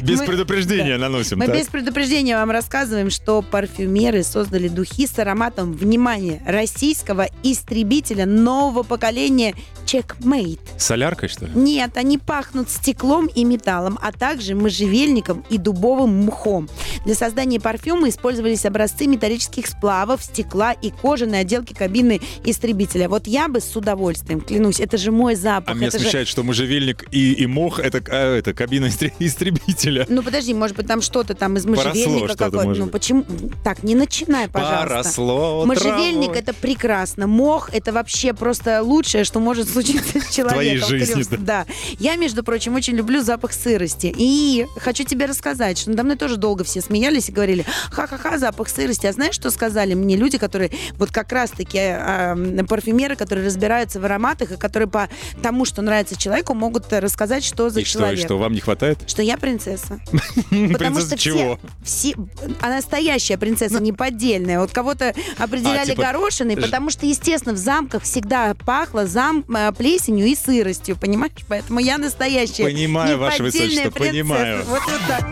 Без 0.00 0.20
мы- 0.20 0.26
предупреждения 0.26 0.96
наносим. 0.96 1.38
Мы 1.38 1.46
так? 1.46 1.56
без 1.56 1.66
предупреждения 1.66 2.36
вам 2.36 2.50
рассказываем, 2.50 3.10
что 3.10 3.42
парфюмеры 3.42 4.22
создали 4.52 4.68
духи 4.68 5.06
с 5.06 5.18
ароматом, 5.18 5.72
внимание, 5.72 6.42
российского 6.46 7.26
истребителя 7.42 8.26
нового 8.26 8.82
поколения 8.82 9.54
Checkmate. 9.86 10.60
Соляркой, 10.76 11.28
что 11.30 11.46
ли? 11.46 11.52
Нет, 11.54 11.96
они 11.96 12.18
пахнут 12.18 12.68
стеклом 12.70 13.26
и 13.26 13.44
металлом, 13.44 13.98
а 14.02 14.12
также 14.12 14.54
можжевельником 14.54 15.42
и 15.48 15.56
дубовым 15.58 16.26
мхом. 16.26 16.68
Для 17.06 17.14
создания 17.14 17.60
парфюма 17.60 18.08
использовались 18.10 18.64
образцы 18.66 19.06
металлических 19.06 19.66
сплавов, 19.66 20.22
стекла 20.22 20.72
и 20.72 20.90
кожаной 20.90 21.40
отделки 21.40 21.72
кабины 21.72 22.20
истребителя. 22.44 23.08
Вот 23.08 23.26
я 23.26 23.48
бы 23.48 23.60
с 23.60 23.74
удовольствием, 23.74 24.40
клянусь, 24.42 24.80
это 24.80 24.98
же 24.98 25.12
мой 25.12 25.34
запах. 25.34 25.74
А 25.74 25.74
меня 25.74 25.88
это 25.88 25.98
же- 25.98 26.04
смущает, 26.04 26.28
что 26.28 26.42
можжевельник 26.42 27.06
и, 27.10 27.32
и 27.32 27.46
мох 27.46 27.80
это, 27.80 28.02
а, 28.08 28.36
это 28.36 28.52
кабина 28.52 28.86
истре- 28.86 29.12
истребителя. 29.18 30.06
Ну 30.08 30.22
подожди, 30.22 30.52
может 30.54 30.76
быть 30.76 30.86
там 30.86 31.00
что-то 31.00 31.34
там 31.34 31.56
из 31.56 31.64
можжевельника 31.66 32.36
какое-то. 32.36 32.80
Ну 32.80 32.86
почему? 32.88 33.24
Так, 33.64 33.82
не 33.82 33.94
начинай, 33.94 34.41
пожалуйста. 34.48 34.88
Поросло 34.88 35.64
Можжевельник 35.66 36.36
это 36.36 36.52
прекрасно. 36.54 37.26
Мох 37.26 37.70
это 37.72 37.92
вообще 37.92 38.32
просто 38.32 38.82
лучшее, 38.82 39.24
что 39.24 39.40
может 39.40 39.68
случиться 39.68 40.20
с 40.20 40.30
человеком. 40.34 40.52
твоей 40.52 40.76
жизни, 40.78 41.22
клянусь. 41.22 41.28
Да. 41.44 41.66
Я, 41.98 42.16
между 42.16 42.42
прочим, 42.42 42.74
очень 42.74 42.94
люблю 42.94 43.22
запах 43.22 43.52
сырости. 43.52 44.12
И 44.16 44.66
хочу 44.78 45.04
тебе 45.04 45.26
рассказать, 45.26 45.78
что 45.78 45.90
надо 45.90 46.02
мной 46.04 46.16
тоже 46.16 46.36
долго 46.36 46.64
все 46.64 46.80
смеялись 46.80 47.28
и 47.28 47.32
говорили, 47.32 47.64
ха-ха-ха, 47.90 48.38
запах 48.38 48.68
сырости. 48.68 49.06
А 49.06 49.12
знаешь, 49.12 49.34
что 49.34 49.50
сказали 49.50 49.94
мне 49.94 50.16
люди, 50.16 50.38
которые 50.38 50.70
вот 50.96 51.10
как 51.10 51.32
раз-таки 51.32 51.78
м, 51.78 52.66
парфюмеры, 52.66 53.16
которые 53.16 53.46
разбираются 53.46 54.00
в 54.00 54.04
ароматах 54.04 54.52
и 54.52 54.56
которые 54.56 54.88
по 54.88 55.08
тому, 55.42 55.64
что 55.64 55.82
нравится 55.82 56.16
человеку, 56.16 56.54
могут 56.54 56.92
э, 56.92 56.98
рассказать, 57.00 57.44
что 57.44 57.70
за 57.70 57.80
И 57.80 57.84
что, 57.84 57.98
и 57.98 58.02
человек. 58.02 58.24
что, 58.24 58.38
вам 58.38 58.52
не 58.52 58.60
хватает? 58.60 58.98
Что 59.06 59.22
я 59.22 59.36
принцесса. 59.36 59.98
Потому 60.72 61.00
что 61.00 61.16
чего? 61.16 61.58
все, 61.84 62.14
все, 62.14 62.16
а 62.60 62.68
настоящая 62.70 63.38
принцесса, 63.38 63.80
не 63.80 63.92
поддельная. 64.22 64.60
Вот 64.60 64.72
кого-то 64.72 65.14
определяли 65.38 65.78
А, 65.78 65.86
типа, 65.86 66.02
горошиной, 66.02 66.56
потому 66.56 66.90
что, 66.90 67.06
естественно, 67.06 67.54
в 67.54 67.58
замках 67.58 68.02
всегда 68.04 68.54
пахло 68.66 69.06
зам, 69.06 69.44
э, 69.54 69.72
плесенью 69.72 70.26
и 70.26 70.34
сыростью, 70.36 70.96
понимаешь? 70.96 71.32
Поэтому 71.48 71.80
я 71.80 71.98
настоящая. 71.98 72.64
Понимаю, 72.64 73.18
Ваше 73.18 73.42
Высочество, 73.42 73.90
принцесса. 73.90 74.10
понимаю. 74.12 74.64
Вот, 74.64 74.80
вот 74.86 75.00
так. 75.08 75.26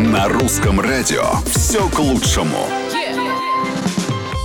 На 0.00 0.28
русском 0.28 0.80
радио 0.80 1.24
все 1.54 1.88
к 1.88 1.98
лучшему. 1.98 2.68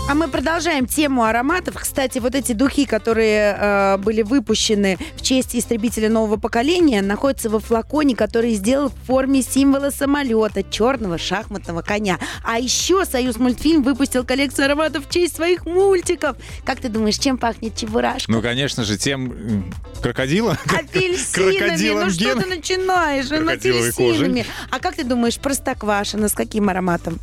А 0.10 0.16
мы 0.16 0.30
продолжаем 0.30 0.86
тему 0.86 1.26
ароматов. 1.26 1.76
Кстати, 1.76 2.20
вот 2.20 2.34
эти 2.34 2.54
духи, 2.54 2.86
которые 2.86 3.58
э, 3.60 3.98
были 3.98 4.22
выпущены 4.22 4.98
в 5.18 5.22
честь 5.22 5.54
истребителя 5.54 6.10
нового 6.10 6.38
поколения, 6.38 7.02
находятся 7.02 7.50
во 7.50 7.60
флаконе, 7.60 8.16
который 8.16 8.54
сделал 8.54 8.88
в 8.88 9.06
форме 9.06 9.42
символа 9.42 9.90
самолета 9.90 10.64
черного 10.64 11.18
шахматного 11.18 11.82
коня. 11.82 12.20
А 12.46 12.58
еще 12.58 13.04
Союз 13.04 13.36
мультфильм 13.36 13.84
выпустил 13.84 14.24
коллекцию 14.24 14.68
ароматов 14.68 15.08
в 15.08 15.10
честь 15.10 15.36
своих 15.36 15.66
мультиков. 15.66 16.38
Как 16.64 16.80
ты 16.80 16.88
думаешь, 16.88 17.18
чем 17.18 17.38
пахнет 17.38 17.76
чебурашка? 17.76 18.32
Ну, 18.32 18.42
конечно 18.42 18.86
же, 18.86 18.98
тем 18.98 19.74
крокодила. 20.02 20.58
Апельсинами, 20.68 21.58
крокодилом 21.58 22.04
ну 22.06 22.10
что 22.12 22.42
ты 22.42 22.48
начинаешь? 22.48 23.30
Ну, 23.30 23.40
Крокодиловой. 23.40 24.46
А 24.72 24.80
как 24.80 24.96
ты 24.96 25.04
думаешь, 25.04 25.38
простоквашино 25.38 26.30
с 26.30 26.34
каким 26.34 26.70
ароматом? 26.70 27.20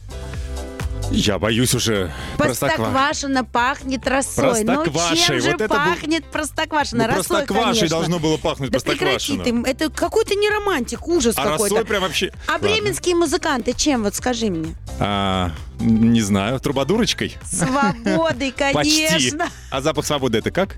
Я 1.14 1.38
боюсь 1.38 1.74
уже. 1.74 2.12
Простоквашино 2.36 3.44
пахнет 3.44 4.06
росой. 4.06 4.64
Ну 4.64 4.84
чем 4.84 5.40
же 5.40 5.52
вот 5.52 5.60
это 5.60 5.68
был- 5.68 5.76
пахнет 5.76 6.24
простоквашино? 6.30 7.04
Ну, 7.04 7.08
Росой, 7.08 7.24
простоквашей 7.24 7.64
конечно. 7.80 7.88
должно 7.88 8.18
было 8.18 8.36
пахнуть 8.36 8.70
Да 8.70 8.80
прекрати 8.80 9.36
простоквашино. 9.36 9.64
ты, 9.64 9.70
это 9.70 9.90
какой-то 9.90 10.34
не 10.34 10.48
романтик, 10.50 11.06
ужас 11.06 11.34
А 11.38 11.42
какой-то. 11.44 11.74
росой 11.76 11.84
прям 11.86 12.02
вообще... 12.02 12.32
А 12.48 12.52
Ладно. 12.52 12.68
бременские 12.68 13.14
музыканты 13.14 13.72
чем, 13.74 14.02
вот 14.02 14.14
скажи 14.16 14.46
мне? 14.50 14.74
А, 14.98 15.52
не 15.80 16.20
знаю, 16.22 16.58
трубадурочкой? 16.60 17.36
Свободой, 17.44 18.52
Почти. 18.72 19.06
конечно. 19.06 19.48
А 19.70 19.80
запах 19.80 20.06
свободы 20.06 20.38
это 20.38 20.50
как? 20.50 20.76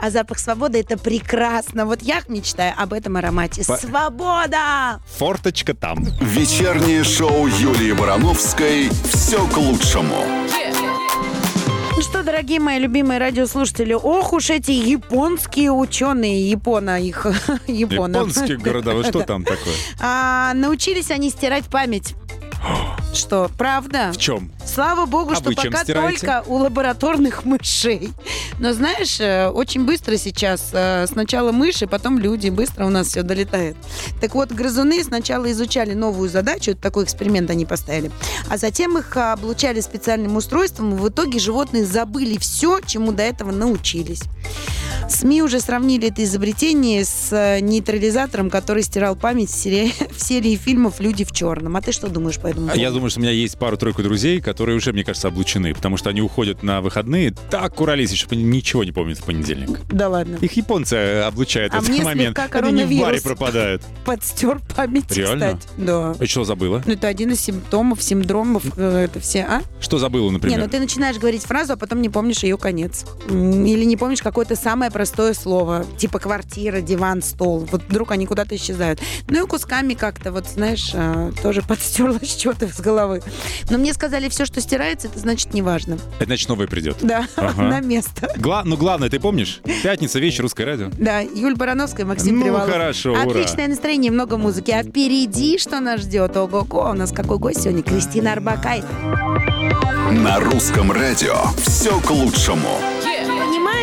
А 0.00 0.10
запах 0.10 0.38
свободы 0.38 0.80
это 0.80 0.96
прекрасно. 0.98 1.86
Вот 1.86 2.02
я 2.02 2.20
мечтаю 2.28 2.72
об 2.76 2.92
этом 2.92 3.16
аромате. 3.16 3.64
По- 3.64 3.76
Свобода! 3.76 5.00
Форточка 5.18 5.74
там. 5.74 6.04
Вечернее 6.20 7.04
шоу 7.04 7.46
Юлии 7.46 7.92
Барановской 7.92 8.90
«Все 9.12 9.46
к 9.48 9.56
лучшему». 9.56 10.16
Ну 11.98 12.02
что, 12.02 12.22
дорогие 12.22 12.60
мои 12.60 12.78
любимые 12.78 13.18
радиослушатели, 13.18 13.94
ох 13.94 14.34
уж 14.34 14.50
эти 14.50 14.70
японские 14.70 15.72
ученые, 15.72 16.50
Япона 16.50 17.00
их, 17.00 17.24
Япона. 17.66 18.18
Японские 18.18 18.58
города, 18.58 18.92
вот 18.92 19.06
что 19.06 19.20
там 19.26 19.44
такое? 19.44 19.74
А, 19.98 20.52
научились 20.54 21.10
они 21.10 21.30
стирать 21.30 21.64
память. 21.64 22.14
Что, 23.14 23.50
правда? 23.56 24.12
В 24.12 24.18
чем? 24.18 24.50
Слава 24.64 25.06
богу, 25.06 25.32
А 25.32 25.36
что 25.36 25.50
пока 25.52 25.82
стираете? 25.84 26.18
только 26.18 26.44
у 26.46 26.56
лабораторных 26.56 27.44
мышей. 27.46 28.10
Но 28.58 28.74
знаешь, 28.74 29.18
э, 29.20 29.48
очень 29.48 29.86
быстро 29.86 30.16
сейчас 30.18 30.70
э, 30.72 31.06
сначала 31.06 31.50
мыши, 31.50 31.86
потом 31.86 32.18
люди, 32.18 32.50
быстро 32.50 32.84
у 32.84 32.90
нас 32.90 33.08
все 33.08 33.22
долетает. 33.22 33.76
Так 34.20 34.34
вот, 34.34 34.52
грызуны 34.52 35.02
сначала 35.02 35.50
изучали 35.50 35.94
новую 35.94 36.28
задачу, 36.28 36.74
такой 36.74 37.04
эксперимент 37.04 37.48
они 37.50 37.64
поставили, 37.64 38.10
а 38.50 38.58
затем 38.58 38.98
их 38.98 39.16
а, 39.16 39.32
облучали 39.32 39.80
специальным 39.80 40.36
устройством, 40.36 40.94
и 40.94 40.98
в 40.98 41.08
итоге 41.08 41.38
животные 41.38 41.86
забыли 41.86 42.36
все, 42.36 42.80
чему 42.84 43.12
до 43.12 43.22
этого 43.22 43.50
научились. 43.50 44.22
СМИ 45.08 45.42
уже 45.42 45.60
сравнили 45.60 46.08
это 46.08 46.24
изобретение 46.24 47.04
с 47.04 47.32
э, 47.32 47.60
нейтрализатором, 47.60 48.50
который 48.50 48.82
стирал 48.82 49.16
память 49.16 49.50
в 49.50 49.54
серии, 49.54 49.92
в 50.10 50.20
серии 50.20 50.56
фильмов 50.56 51.00
«Люди 51.00 51.24
в 51.24 51.32
черном». 51.32 51.76
А 51.76 51.80
ты 51.80 51.92
что 51.92 52.08
думаешь 52.08 52.38
по 52.38 52.46
этому 52.48 52.66
А 52.66 52.70
поводу? 52.70 52.80
Я 52.80 52.90
думаю, 52.90 53.10
что 53.10 53.20
у 53.20 53.22
меня 53.22 53.32
есть 53.32 53.58
пару-тройку 53.58 54.02
друзей, 54.02 54.40
которые 54.40 54.76
уже, 54.76 54.92
мне 54.92 55.04
кажется, 55.04 55.28
облучены, 55.28 55.74
потому 55.74 55.96
что 55.96 56.10
они 56.10 56.20
уходят 56.20 56.62
на 56.62 56.80
выходные 56.80 57.32
так 57.50 57.74
куролесят, 57.74 58.16
что 58.18 58.34
ничего 58.36 58.84
не 58.84 58.92
помнят 58.92 59.18
в 59.18 59.24
понедельник. 59.24 59.80
Да 59.90 60.08
ладно. 60.08 60.38
Их 60.40 60.52
японцы 60.52 60.96
э, 60.96 61.22
облучают 61.22 61.74
А 61.74 61.80
в 61.80 61.88
этот 61.88 62.04
момент. 62.04 62.38
Они 62.38 62.72
не 62.72 62.84
в 62.84 63.00
баре 63.00 63.20
пропадают. 63.20 63.82
Подстер 64.04 64.60
память, 64.74 65.10
Реально? 65.16 65.58
кстати. 65.58 65.68
Да. 65.76 66.14
И 66.20 66.26
что 66.26 66.44
забыла? 66.44 66.82
Ну, 66.86 66.92
это 66.92 67.06
один 67.08 67.30
из 67.32 67.40
симптомов, 67.40 68.02
синдромов, 68.02 68.64
э, 68.76 69.04
это 69.04 69.20
все, 69.20 69.42
а? 69.42 69.62
Что 69.80 69.98
забыла, 69.98 70.26
Не, 70.26 70.32
например? 70.32 70.60
ну 70.60 70.68
ты 70.68 70.78
начинаешь 70.78 71.16
говорить 71.16 71.42
фразу, 71.44 71.74
а 71.74 71.76
потом 71.76 72.02
не 72.02 72.08
помнишь 72.08 72.42
ее 72.42 72.58
конец. 72.58 73.04
Или 73.28 73.84
не 73.84 73.96
помнишь 73.96 74.22
какое-то 74.22 74.56
самое 74.56 74.85
простое 74.90 75.34
слово, 75.34 75.84
типа 75.98 76.18
квартира, 76.18 76.80
диван, 76.80 77.22
стол. 77.22 77.66
Вот 77.70 77.82
вдруг 77.88 78.10
они 78.12 78.26
куда-то 78.26 78.56
исчезают. 78.56 79.00
Ну 79.28 79.44
и 79.44 79.48
кусками 79.48 79.94
как-то, 79.94 80.32
вот 80.32 80.46
знаешь, 80.46 80.90
э, 80.94 81.32
тоже 81.42 81.62
подстерлось 81.68 82.38
что-то 82.38 82.68
с 82.68 82.80
головы. 82.80 83.22
Но 83.70 83.78
мне 83.78 83.92
сказали, 83.94 84.28
все, 84.28 84.44
что 84.44 84.60
стирается, 84.60 85.08
это 85.08 85.18
значит 85.18 85.54
неважно. 85.54 85.98
Это 86.18 86.26
значит, 86.26 86.48
новый 86.48 86.68
придет. 86.68 86.96
Да, 87.02 87.26
Ага. 87.36 87.62
на 87.62 87.80
место. 87.80 88.28
Гла- 88.36 88.62
ну, 88.64 88.76
главное, 88.76 89.08
ты 89.10 89.18
помнишь? 89.20 89.60
Пятница, 89.82 90.18
вечер, 90.18 90.42
русское 90.42 90.64
радио. 90.64 90.90
Да, 90.98 91.20
Юль 91.20 91.54
Барановская, 91.56 92.06
Максим 92.06 92.38
Ну, 92.38 92.44
Привалов. 92.44 92.70
хорошо, 92.70 93.12
ура. 93.12 93.22
Отличное 93.22 93.68
настроение, 93.68 94.10
много 94.12 94.36
музыки. 94.36 94.70
А 94.70 94.82
впереди 94.82 95.58
что 95.58 95.80
нас 95.80 96.00
ждет? 96.00 96.36
Ого-го, 96.36 96.90
у 96.90 96.94
нас 96.94 97.12
какой 97.12 97.38
гость 97.38 97.62
сегодня? 97.62 97.82
Кристина 97.82 98.32
Арбакайте. 98.32 98.86
На 100.12 100.38
русском 100.40 100.92
радио 100.92 101.34
«Все 101.58 101.98
к 102.00 102.10
лучшему». 102.10 102.68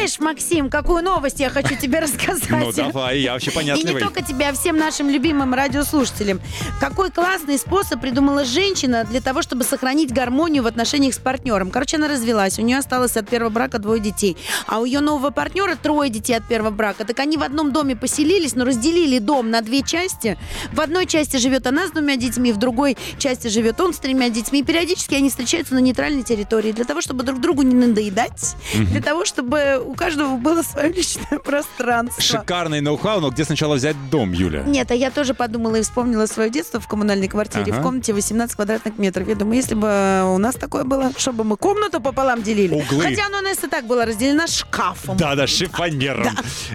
Понимаешь, 0.03 0.19
Максим, 0.19 0.69
какую 0.69 1.01
новость 1.01 1.39
я 1.39 1.49
хочу 1.49 1.77
тебе 1.77 1.99
рассказать? 2.01 2.49
Ну, 2.49 2.73
давай, 2.73 3.21
я 3.21 3.31
вообще 3.31 3.51
И 3.51 3.53
не 3.53 3.55
понятливый. 3.55 4.01
только 4.01 4.21
тебе, 4.21 4.49
а 4.49 4.53
всем 4.53 4.75
нашим 4.75 5.09
любимым 5.09 5.53
радиослушателям. 5.53 6.41
Какой 6.81 7.09
классный 7.09 7.57
способ 7.57 8.01
придумала 8.01 8.43
женщина 8.43 9.05
для 9.05 9.21
того, 9.21 9.41
чтобы 9.41 9.63
сохранить 9.63 10.11
гармонию 10.11 10.63
в 10.63 10.67
отношениях 10.67 11.13
с 11.13 11.19
партнером. 11.19 11.71
Короче, 11.71 11.95
она 11.95 12.09
развелась, 12.09 12.59
у 12.59 12.63
нее 12.63 12.79
осталось 12.79 13.15
от 13.15 13.29
первого 13.29 13.49
брака 13.49 13.79
двое 13.79 14.01
детей. 14.01 14.35
А 14.67 14.79
у 14.79 14.83
ее 14.85 14.99
нового 14.99 15.29
партнера 15.29 15.77
трое 15.81 16.09
детей 16.09 16.33
от 16.33 16.45
первого 16.49 16.71
брака. 16.71 17.05
Так 17.05 17.19
они 17.19 17.37
в 17.37 17.43
одном 17.43 17.71
доме 17.71 17.95
поселились, 17.95 18.55
но 18.55 18.65
разделили 18.65 19.19
дом 19.19 19.51
на 19.51 19.61
две 19.61 19.83
части. 19.83 20.37
В 20.73 20.81
одной 20.81 21.05
части 21.05 21.37
живет 21.37 21.65
она 21.65 21.87
с 21.87 21.91
двумя 21.91 22.17
детьми, 22.17 22.51
в 22.51 22.57
другой 22.57 22.97
части 23.19 23.47
живет 23.47 23.79
он 23.79 23.93
с 23.93 23.99
тремя 23.99 24.27
детьми. 24.27 24.59
И 24.59 24.63
периодически 24.63 25.15
они 25.15 25.29
встречаются 25.29 25.73
на 25.75 25.79
нейтральной 25.79 26.23
территории 26.23 26.73
для 26.73 26.83
того, 26.83 26.99
чтобы 26.99 27.23
друг 27.23 27.39
другу 27.39 27.61
не 27.61 27.73
надоедать, 27.73 28.57
для 28.73 29.01
того, 29.01 29.23
чтобы 29.23 29.92
у 29.93 29.95
каждого 29.95 30.37
было 30.37 30.63
свое 30.63 30.91
личное 30.91 31.37
пространство. 31.39 32.21
Шикарный 32.21 32.81
ноу-хау, 32.81 33.19
но 33.21 33.29
где 33.29 33.45
сначала 33.45 33.75
взять 33.75 33.95
дом, 34.09 34.31
Юля? 34.31 34.63
Нет, 34.63 34.89
а 34.89 34.95
я 34.95 35.11
тоже 35.11 35.35
подумала 35.35 35.75
и 35.75 35.83
вспомнила 35.83 36.25
свое 36.25 36.49
детство 36.49 36.79
в 36.79 36.87
коммунальной 36.87 37.27
квартире. 37.27 37.71
Ага. 37.71 37.79
В 37.79 37.83
комнате 37.83 38.13
18 38.13 38.55
квадратных 38.55 38.97
метров. 38.97 39.27
Я 39.27 39.35
думаю, 39.35 39.57
если 39.57 39.75
бы 39.75 40.33
у 40.33 40.37
нас 40.39 40.55
такое 40.55 40.83
было, 40.83 41.11
чтобы 41.17 41.43
мы 41.43 41.57
комнату 41.57 42.01
пополам 42.01 42.41
делили. 42.41 42.73
Углы. 42.73 43.03
Хотя 43.03 43.27
оно 43.27 43.37
у 43.37 43.41
нас 43.41 43.63
и 43.63 43.67
так 43.67 43.85
было 43.85 44.05
разделено 44.05 44.47
шкафом. 44.47 45.15
Да-да, 45.15 45.45
шифонером. 45.45 46.27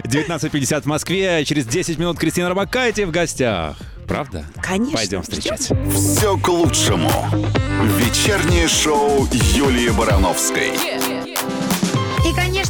19.50 0.03 0.81
в 0.81 0.85
Москве. 0.85 1.43
Через 1.43 1.65
10 1.65 1.97
минут 1.99 2.17
Кристина 2.17 2.47
Рабакайте 2.47 3.05
в 3.05 3.11
гостях. 3.11 3.75
Правда? 4.07 4.43
Конечно. 4.63 4.97
Пойдем 4.97 5.21
встречать. 5.21 5.69
«Все 5.93 6.35
к 6.37 6.47
лучшему». 6.47 7.11
Вечернее 7.97 8.67
шоу 8.67 9.27
Юлии 9.31 9.89
Барановской. 9.89 10.69
И, 10.69 11.08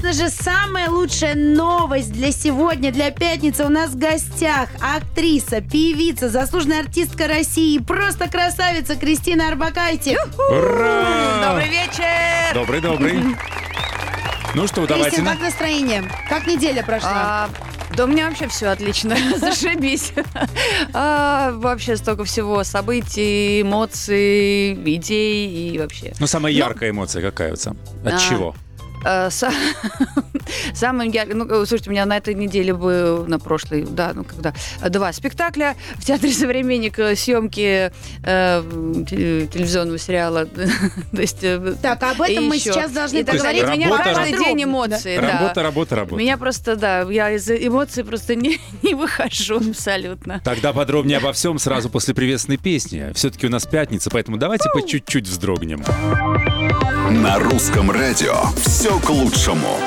конечно 0.01 0.13
же, 0.25 0.32
самая 0.32 0.89
лучшая 0.89 1.36
новость 1.36 2.12
для 2.12 2.32
сегодня, 2.32 2.91
для 2.91 3.12
пятницы 3.12 3.65
у 3.65 3.70
нас 3.70 3.91
в 3.91 3.98
гостях 3.98 4.70
актриса, 4.79 5.62
певица, 5.62 6.29
заслуженная 6.29 6.82
артистка 6.82 7.27
России, 7.27 7.77
просто 7.79 8.29
красавица 8.29 8.96
Кристина 8.96 9.50
Арбакайте. 9.50 10.18
Ура! 10.50 11.50
Добрый 11.50 11.68
вечер! 11.70 12.53
Добрый-добрый. 12.53 13.24
Ну 14.56 14.65
что, 14.65 14.88
давайте... 14.88 15.12
Кристина, 15.12 15.29
на- 15.29 15.36
как 15.36 15.44
настроение? 15.46 16.03
Как 16.27 16.48
неделя 16.48 16.82
прошла? 16.84 17.12
А, 17.13 17.50
да 17.96 18.06
у 18.06 18.08
меня 18.08 18.27
вообще 18.27 18.48
все 18.48 18.70
отлично, 18.70 19.15
зашибись. 19.38 20.12
А, 20.91 21.51
вообще 21.51 21.96
столько 21.98 22.24
всего, 22.24 22.63
событий, 22.63 23.62
эмоций, 23.62 24.74
идей 24.74 25.70
и 25.75 25.77
вообще. 25.77 26.13
Ну, 26.20 26.25
самая 26.25 26.51
яркая 26.51 26.89
эмоция 26.89 27.22
какая 27.22 27.51
вот? 27.51 27.63
От 27.68 28.13
А, 28.13 28.18
чего? 28.18 28.56
Са- 29.03 29.51
Самым 30.74 31.10
ярким, 31.10 31.38
ну, 31.39 31.46
слушайте, 31.65 31.89
у 31.89 31.94
меня 31.94 32.06
на 32.06 32.18
этой 32.18 32.34
неделе 32.34 32.74
был, 32.74 33.25
на 33.27 33.39
прошлой, 33.39 33.84
да, 33.84 34.12
ну, 34.15 34.24
когда, 34.24 34.53
два 34.89 35.13
спектакля 35.13 35.75
в 35.96 36.06
Театре 36.06 36.34
«Современник», 36.34 36.98
э, 37.00 37.15
съемки 37.15 37.91
э, 38.24 38.63
те- 39.10 39.48
телевизионного 39.48 39.98
сериала. 39.98 40.46
То 41.12 41.22
есть... 41.22 41.44
э, 41.44 41.75
Так, 41.82 42.01
об 42.03 42.22
этом 42.22 42.46
мы 42.46 42.56
еще. 42.56 42.74
сейчас 42.74 42.91
должны 42.91 43.24
поговорить. 43.24 43.63
У 43.63 43.72
меня 43.72 43.98
каждый 43.98 44.38
день 44.38 44.63
эмоции, 44.63 45.18
да. 45.18 45.39
Работа, 45.39 45.63
работа, 45.63 45.96
работа. 45.96 46.15
Меня 46.15 46.38
просто, 46.38 46.75
да, 46.75 47.01
я 47.01 47.32
из 47.32 47.50
эмоций 47.50 48.03
просто 48.03 48.36
не, 48.36 48.60
не 48.82 48.96
выхожу 48.96 49.58
абсолютно. 49.58 50.41
Тогда 50.44 50.74
подробнее 50.74 51.18
обо 51.20 51.32
всем 51.34 51.60
сразу 51.60 51.89
после 51.89 52.13
приветственной 52.13 52.58
песни. 52.58 53.12
Все-таки 53.13 53.46
у 53.48 53.50
нас 53.50 53.65
пятница, 53.65 54.10
поэтому 54.10 54.38
давайте 54.38 54.70
по 54.74 54.82
чуть-чуть 54.82 55.27
вздрогнем. 55.27 55.84
На 57.12 57.39
русском 57.39 57.89
радио 57.91 58.36
«Все 58.58 58.88
к 58.98 59.10
лучшему». 59.10 59.77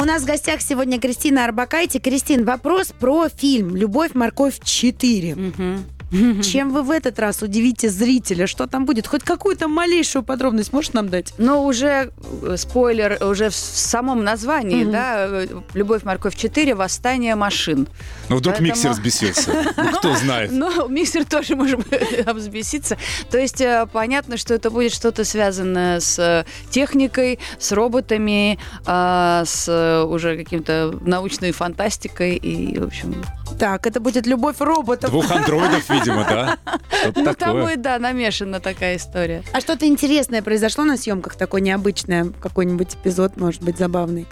У 0.00 0.04
нас 0.04 0.22
в 0.22 0.26
гостях 0.26 0.60
сегодня 0.60 0.98
Кристина 0.98 1.44
Арбакайте. 1.44 2.00
Кристин, 2.00 2.44
вопрос 2.44 2.92
про 2.98 3.28
фильм 3.28 3.76
«Любовь, 3.76 4.14
морковь 4.14 4.58
4». 4.58 5.78
Чем 6.42 6.72
вы 6.72 6.82
в 6.82 6.90
этот 6.90 7.18
раз 7.18 7.42
удивите 7.42 7.88
зрителя? 7.88 8.46
Что 8.46 8.66
там 8.66 8.84
будет? 8.84 9.06
Хоть 9.06 9.22
какую-то 9.22 9.68
малейшую 9.68 10.22
подробность 10.22 10.72
можешь 10.72 10.92
нам 10.92 11.08
дать? 11.08 11.32
Но 11.38 11.64
уже 11.64 12.10
э, 12.42 12.56
спойлер 12.56 13.18
уже 13.24 13.50
в 13.50 13.54
самом 13.54 14.24
названии, 14.24 14.84
да, 14.84 15.26
э, 15.28 15.46
«Любовь, 15.74 16.02
морковь 16.04 16.34
4. 16.36 16.74
Восстание 16.74 17.34
машин». 17.36 17.86
Ну, 18.28 18.36
вдруг 18.36 18.56
Поэтому- 18.56 18.68
миксер 18.68 18.90
взбесился. 18.92 19.52
Ну, 19.76 19.92
кто 19.98 20.14
знает. 20.16 20.50
Но 20.52 20.88
миксер 20.88 21.24
тоже 21.24 21.54
может 21.56 21.80
взбеситься. 22.34 22.96
То 23.30 23.38
есть 23.38 23.60
э, 23.60 23.86
понятно, 23.92 24.36
что 24.36 24.54
это 24.54 24.70
будет 24.70 24.92
что-то 24.92 25.24
связанное 25.24 26.00
с 26.00 26.44
техникой, 26.70 27.38
с 27.58 27.72
роботами, 27.72 28.58
а, 28.86 29.44
с 29.46 30.04
уже 30.08 30.36
каким-то 30.36 30.92
научной 31.02 31.52
фантастикой 31.52 32.36
и, 32.36 32.78
в 32.78 32.86
общем, 32.86 33.24
Так, 33.58 33.86
это 33.86 34.00
будет 34.00 34.26
«Любовь 34.26 34.56
роботов». 34.60 35.10
Двух 35.10 35.30
андроидов, 35.30 35.88
видимо, 35.90 35.99
да? 36.04 36.58
Что-то 37.00 37.20
ну 37.22 37.34
там 37.34 37.60
будет, 37.60 37.82
да, 37.82 37.98
намешана 37.98 38.60
такая 38.60 38.96
история. 38.96 39.42
А 39.52 39.60
что-то 39.60 39.86
интересное 39.86 40.42
произошло 40.42 40.84
на 40.84 40.96
съемках? 40.96 41.36
Такое 41.36 41.60
необычное? 41.60 42.26
Какой-нибудь 42.40 42.94
эпизод, 42.94 43.36
может 43.36 43.62
быть, 43.62 43.78
забавный? 43.78 44.26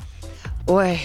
Ой, 0.66 1.00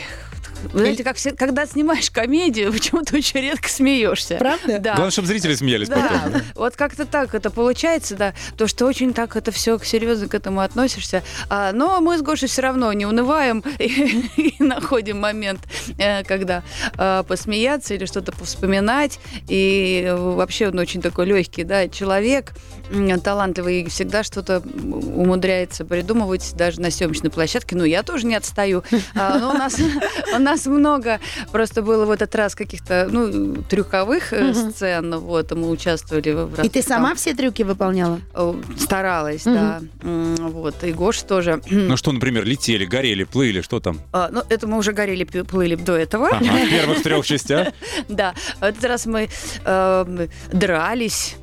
вы 0.72 0.80
знаете, 0.80 1.04
как 1.04 1.18
все- 1.18 1.32
когда 1.34 1.66
снимаешь 1.66 2.10
комедию, 2.12 2.72
почему-то 2.74 3.16
очень 3.18 3.42
редко 3.42 3.70
смеешься. 3.70 4.36
Правда? 4.38 4.80
Да. 4.80 4.94
Главное, 4.94 5.12
чтобы 5.12 5.28
зрители 5.28 5.56
смеялись 5.56 5.90
Да, 5.90 5.96
потом. 6.24 6.42
вот 6.56 6.76
как-то 6.76 7.06
так 7.06 7.36
это 7.36 7.50
получается, 7.50 8.16
да, 8.16 8.34
то, 8.58 8.68
что 8.68 8.86
очень 8.86 9.14
так 9.14 9.36
это 9.36 9.52
все 9.52 9.78
серьезно 9.80 10.28
к 10.28 10.34
этому 10.36 10.62
относишься. 10.62 11.24
А, 11.50 11.72
но 11.72 12.00
мы 12.02 12.18
с 12.18 12.22
Гошей 12.22 12.48
все 12.48 12.62
равно 12.62 12.92
не 12.94 13.06
унываем 13.06 13.64
и, 13.80 14.30
и 14.38 14.64
находим 14.64 15.20
момент, 15.20 15.62
э, 15.98 16.24
когда 16.24 16.64
э, 16.98 17.24
посмеяться 17.28 17.94
или 17.94 18.06
что-то 18.06 18.32
повспоминать. 18.32 19.20
И 19.48 20.14
вообще 20.18 20.70
он 20.70 20.80
очень 20.80 21.02
такой 21.02 21.26
легкий, 21.26 21.64
да, 21.64 21.88
человек, 21.88 22.54
талантливый, 23.24 23.82
и 23.82 23.90
всегда 23.90 24.24
что-то 24.24 24.60
умудряется 24.60 25.86
придумывать 25.86 26.54
даже 26.56 26.80
на 26.82 26.92
съемочной 26.92 27.30
площадке. 27.30 27.76
Ну, 27.76 27.84
я 27.84 28.04
тоже 28.04 28.26
не 28.28 28.36
отстаю. 28.36 28.84
А, 29.16 29.38
но 29.38 29.52
у 29.52 29.54
нас, 29.54 29.78
у 30.36 30.40
нас 30.40 30.66
много 30.66 31.20
просто 31.52 31.82
было 31.82 32.06
в 32.06 32.12
этот 32.12 32.34
раз 32.36 32.56
каких-то, 32.56 33.08
ну, 33.10 33.56
трюковых 33.64 34.32
Мгм. 34.32 34.72
сцен, 34.72 35.18
вот, 35.20 35.52
мы 35.52 35.70
участвовали 35.70 36.32
в 36.32 36.64
И 36.64 36.70
ты 36.70 36.82
сама 36.82 37.10
там, 37.10 37.18
все 37.18 37.34
трюки 37.34 37.64
выполняла? 37.64 38.20
старалась, 38.78 39.44
да. 39.44 39.82
Вот, 40.02 40.84
и 40.84 40.92
Гош 40.92 41.22
тоже. 41.24 41.62
Ну 41.70 41.98
что, 41.98 42.12
например, 42.12 42.46
летели, 42.46 42.86
горели, 42.86 43.24
плыли, 43.24 43.62
что 43.62 43.80
там? 43.80 44.00
А, 44.12 44.30
Ну, 44.32 44.42
это 44.50 44.68
мы 44.68 44.78
уже 44.78 44.94
горели, 44.94 45.24
плыли 45.24 45.76
до 45.76 45.96
этого. 45.96 46.30
Ага, 46.30 46.44
в 46.46 46.70
первых 46.70 47.04
трех 47.04 47.26
частях. 47.26 47.68
Да, 48.10 48.34
в 48.60 48.64
этот 48.64 48.84
раз 48.86 49.06
мы 49.06 49.30
э, 49.66 50.28
дрались. 50.52 51.36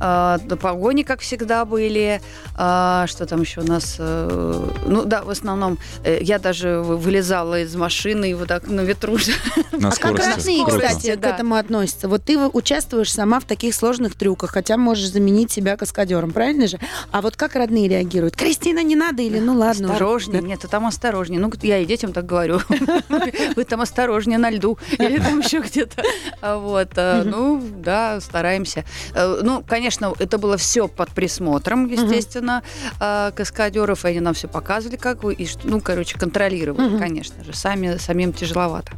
Э, 0.00 0.38
на 0.44 0.56
погони, 0.56 1.02
как 1.02 1.20
всегда, 1.20 1.64
были. 1.64 2.20
А, 2.56 3.06
что 3.06 3.26
там 3.26 3.40
еще 3.42 3.60
у 3.60 3.64
нас? 3.64 3.96
э, 3.98 4.68
ну 4.86 5.04
да, 5.04 5.22
в 5.22 5.30
основном 5.30 5.78
э, 6.04 6.18
я 6.22 6.38
даже 6.38 6.80
вы- 6.80 6.96
вылезала 6.96 7.60
из 7.60 7.74
машины 7.76 8.30
и 8.30 8.34
вот 8.34 8.48
так 8.48 8.66
на 8.68 8.80
ветру. 8.82 9.16
На 9.72 9.88
А 9.88 9.92
как 9.92 10.18
родные, 10.18 10.64
кстати, 10.66 11.14
к 11.16 11.20
Да. 11.20 11.30
этому 11.34 11.56
относятся? 11.56 12.08
Вот 12.08 12.24
ты 12.24 12.38
участвуешь 12.38 13.12
сама 13.12 13.40
в 13.40 13.44
таких 13.44 13.74
сложных 13.74 14.14
трюках, 14.14 14.50
хотя 14.52 14.76
можешь 14.78 15.10
заменить 15.10 15.50
себя 15.50 15.76
каскадером, 15.76 16.30
правильно 16.30 16.66
же? 16.66 16.78
А 17.10 17.20
вот 17.20 17.36
как 17.36 17.54
родные 17.56 17.86
реагируют? 17.88 18.36
Кристина, 18.36 18.82
не 18.82 18.96
надо 18.96 19.22
или 19.22 19.38
ну 19.38 19.54
ладно? 19.54 19.84
уже?» 19.88 19.92
Осторожнее, 19.92 20.42
нет, 20.42 20.60
ты 20.60 20.68
там 20.68 20.86
осторожнее. 20.86 21.40
Ну, 21.40 21.52
я 21.62 21.78
и 21.78 21.84
детям 21.84 22.12
так 22.12 22.24
говорю. 22.26 22.60
Вы 23.56 23.64
там 23.64 23.80
осторожнее 23.82 24.38
на 24.38 24.50
льду 24.50 24.78
или 24.98 25.18
там 25.18 25.40
еще 25.40 25.60
где-то. 25.60 26.02
А 26.40 26.58
Вот, 26.58 26.90
э, 26.96 27.22
ну, 27.24 27.62
да, 27.78 28.20
стараемся. 28.20 28.84
Э, 29.14 29.40
Ну, 29.42 29.62
конечно, 29.66 29.85
это 30.18 30.38
было 30.38 30.56
все 30.56 30.88
под 30.88 31.10
присмотром, 31.10 31.86
естественно, 31.86 32.62
э, 33.00 33.30
каскадеров. 33.34 34.04
Они 34.04 34.20
нам 34.20 34.34
все 34.34 34.48
показывали, 34.48 34.96
как 34.96 35.22
вы, 35.24 35.34
и, 35.34 35.48
ну, 35.64 35.80
короче, 35.80 36.18
контролировали, 36.18 36.88
Мгм. 36.88 36.98
конечно 36.98 37.44
же. 37.44 37.52
Сами, 37.54 37.96
самим 37.98 38.32
тяжеловато. 38.32 38.92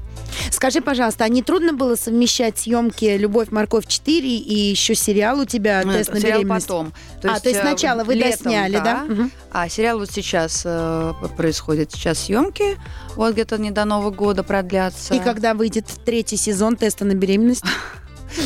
Скажи, 0.51 0.81
пожалуйста, 0.81 1.25
а 1.25 1.29
не 1.29 1.43
трудно 1.43 1.73
было 1.73 1.95
совмещать 1.97 2.59
съемки 2.59 3.17
«Любовь, 3.17 3.51
морковь 3.51 3.87
4» 3.87 4.21
и 4.21 4.55
еще 4.55 4.95
сериал 4.95 5.41
у 5.41 5.45
тебя 5.45 5.83
Ну, 5.85 5.93
«Тест 5.93 6.13
на 6.13 6.21
сериал 6.21 6.39
беременность»? 6.41 6.67
потом. 6.69 6.93
а, 7.25 7.41
то 7.41 7.49
есть 7.49 7.61
э, 7.61 7.63
сначала 7.63 8.05
вы 8.05 8.15
летом, 8.15 8.45
досняли, 8.45 8.75
да? 8.75 9.05
Мгм. 9.09 9.31
А 9.53 9.69
сериал 9.69 9.99
вот 9.99 10.11
сейчас 10.11 10.63
э, 10.65 11.13
происходит 11.37 11.93
сейчас 11.93 12.19
съемки, 12.25 12.77
вот 13.17 13.33
где-то 13.33 13.59
не 13.59 13.71
до 13.71 13.85
Нового 13.85 14.11
года 14.11 14.43
продлятся. 14.43 15.15
И 15.15 15.19
когда 15.19 15.55
выйдет 15.55 15.87
третий 16.05 16.37
сезон 16.37 16.77
«Теста 16.77 17.05
на 17.05 17.15
беременность»? 17.15 17.65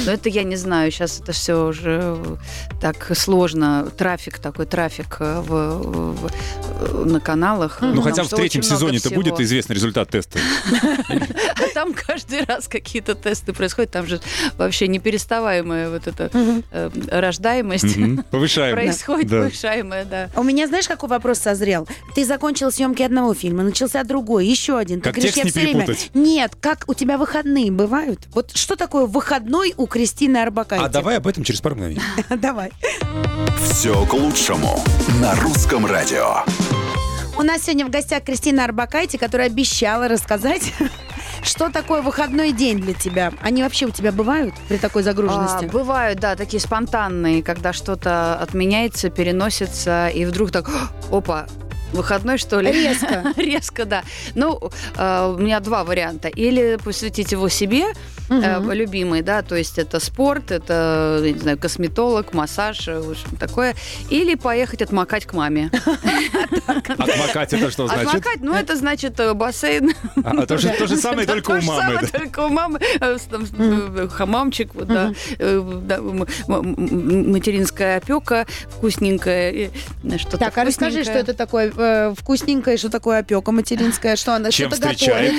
Но 0.07 0.13
это 0.13 0.29
я 0.29 0.43
не 0.43 0.57
знаю, 0.57 0.91
сейчас 0.91 1.21
это 1.21 1.33
все 1.33 1.67
уже 1.67 2.01
э, 2.03 2.37
так 2.81 3.11
сложно. 3.17 3.89
Трафик 3.97 4.39
такой, 4.39 4.67
трафик 4.67 5.17
э, 5.21 5.41
в, 5.41 5.47
в- 6.15 6.31
э, 6.81 7.05
на 7.05 7.21
каналах. 7.21 7.79
Ну, 7.81 7.89
потому 7.89 8.03
хотя 8.03 8.23
в 8.25 8.29
третьем 8.31 8.63
сезоне-то 8.63 9.09
всего. 9.09 9.21
будет 9.23 9.41
известный 9.41 9.75
результат 9.75 10.11
теста. 10.11 10.39
А 11.11 11.75
там 11.75 11.95
каждый 11.95 12.45
раз 12.45 12.69
какие-то 12.69 13.15
тесты 13.15 13.53
происходят. 13.53 13.91
Там 13.91 14.07
же 14.07 14.21
вообще 14.59 14.89
непереставаемая 14.89 15.91
вот 15.91 16.07
эта 16.07 16.31
рождаемость 17.11 17.97
Мгм. 17.97 18.25
Повышаем. 18.31 18.75
происходит, 18.75 19.31
повышаемая, 19.31 20.05
да. 20.05 20.29
У 20.37 20.43
меня, 20.43 20.67
знаешь, 20.67 20.89
какой 20.89 21.09
вопрос 21.09 21.39
созрел? 21.39 21.87
Ты 22.15 22.25
закончил 22.25 22.71
съемки 22.71 23.03
одного 23.03 23.35
фильма, 23.35 23.63
начался 23.63 24.03
другой, 24.05 24.47
еще 24.47 24.79
один. 24.79 25.01
Как 25.01 25.15
текст 25.19 25.45
не 25.45 25.51
перепутать. 25.51 26.11
Нет, 26.15 26.53
как 26.61 26.85
у 26.89 26.95
тебя 26.95 27.19
выходные 27.19 27.71
бывают? 27.71 28.21
Вот 28.33 28.57
что 28.57 28.77
такое 28.77 29.07
выходной 29.07 29.72
у 29.77 29.87
Кристины 29.87 30.39
Арбакайте? 30.39 30.85
А 30.85 30.89
давай 30.89 31.17
об 31.17 31.27
этом 31.27 31.45
через 31.45 31.61
пару 31.61 31.75
мгновений. 31.75 32.01
Давай. 32.31 32.73
Все 33.71 34.07
к 34.07 34.13
лучшему 34.13 34.83
на 35.21 35.35
русском 35.37 35.87
радио. 35.87 36.45
У 37.39 37.43
нас 37.43 37.63
сегодня 37.63 37.87
в 37.87 37.91
гостях 37.91 38.25
Кристина 38.25 38.65
Арбакайте, 38.65 39.19
которая 39.19 39.47
обещала 39.49 40.07
рассказать, 40.07 40.73
что 41.43 41.71
такое 41.71 42.03
выходной 42.03 42.53
день 42.53 42.79
для 42.79 42.95
тебя. 42.95 43.33
Они 43.41 43.63
вообще 43.63 43.87
у 43.87 43.91
тебя 43.91 44.13
бывают 44.13 44.55
при 44.69 44.77
такой 44.77 45.03
загруженности? 45.03 45.65
А, 45.65 45.69
бывают, 45.69 46.21
да, 46.21 46.37
такие 46.37 46.61
спонтанные, 46.61 47.43
когда 47.43 47.73
что-то 47.73 48.35
отменяется, 48.35 49.11
переносится, 49.11 50.09
и 50.09 50.25
вдруг 50.25 50.51
так, 50.51 50.69
опа, 51.11 51.47
выходной, 51.93 52.39
что 52.39 52.61
ли? 52.61 52.71
Резко. 52.71 53.33
Резко, 53.37 53.85
да. 53.85 54.03
Ну, 54.35 54.61
э, 54.97 55.35
у 55.37 55.39
меня 55.39 55.61
два 55.61 55.85
варианта. 55.85 56.29
Или 56.29 56.79
посвятить 56.83 57.33
его 57.33 57.49
себе, 57.49 57.87
э, 58.33 58.59
Мгм. 58.59 58.73
любимый, 58.73 59.23
да, 59.23 59.43
то 59.43 59.57
есть 59.57 59.79
это 59.79 60.01
спорт, 60.01 60.51
это, 60.51 61.21
я 61.25 61.33
не 61.33 61.39
знаю, 61.39 61.59
косметолог, 61.59 62.33
массаж, 62.35 62.89
э, 62.89 63.01
в 63.01 63.11
общем, 63.11 63.37
такое. 63.39 63.75
Или 64.11 64.35
поехать 64.35 64.83
отмокать 64.83 65.27
к 65.27 65.33
маме. 65.33 65.71
Отмокать 66.67 67.53
это 67.53 67.71
что 67.71 67.87
значит? 67.87 68.09
Отмокать, 68.09 68.41
ну, 68.41 68.55
это 68.55 68.77
значит 68.77 69.19
э, 69.21 69.35
бассейн. 69.35 69.93
А, 70.25 70.31
а 70.43 70.47
то 70.47 70.59
же 70.59 70.97
самое, 70.97 71.27
только 71.27 71.53
то 71.53 71.59
у 71.59 71.63
мамы. 71.63 72.01
Только 72.13 72.41
у 72.47 72.49
мамы 72.49 72.81
э, 73.01 73.17
э, 73.59 74.09
хамамчик, 74.09 74.73
да, 74.75 75.13
э, 75.39 75.61
материнская 76.49 77.99
опека 77.99 78.47
вкусненькая, 78.71 79.53
э, 79.53 80.19
что-то 80.19 80.39
Так, 80.39 80.59
а 80.59 80.65
расскажи, 80.65 81.05
что 81.05 81.13
это 81.13 81.35
такое 81.35 81.73
э, 81.77 82.15
вкусненькое, 82.17 82.77
что 82.77 82.91
такое 82.91 83.21
опека 83.21 83.53
материнская, 83.53 84.17
что 84.17 84.35
она 84.35 84.51
что-то 84.51 84.81
готовит. 84.81 85.33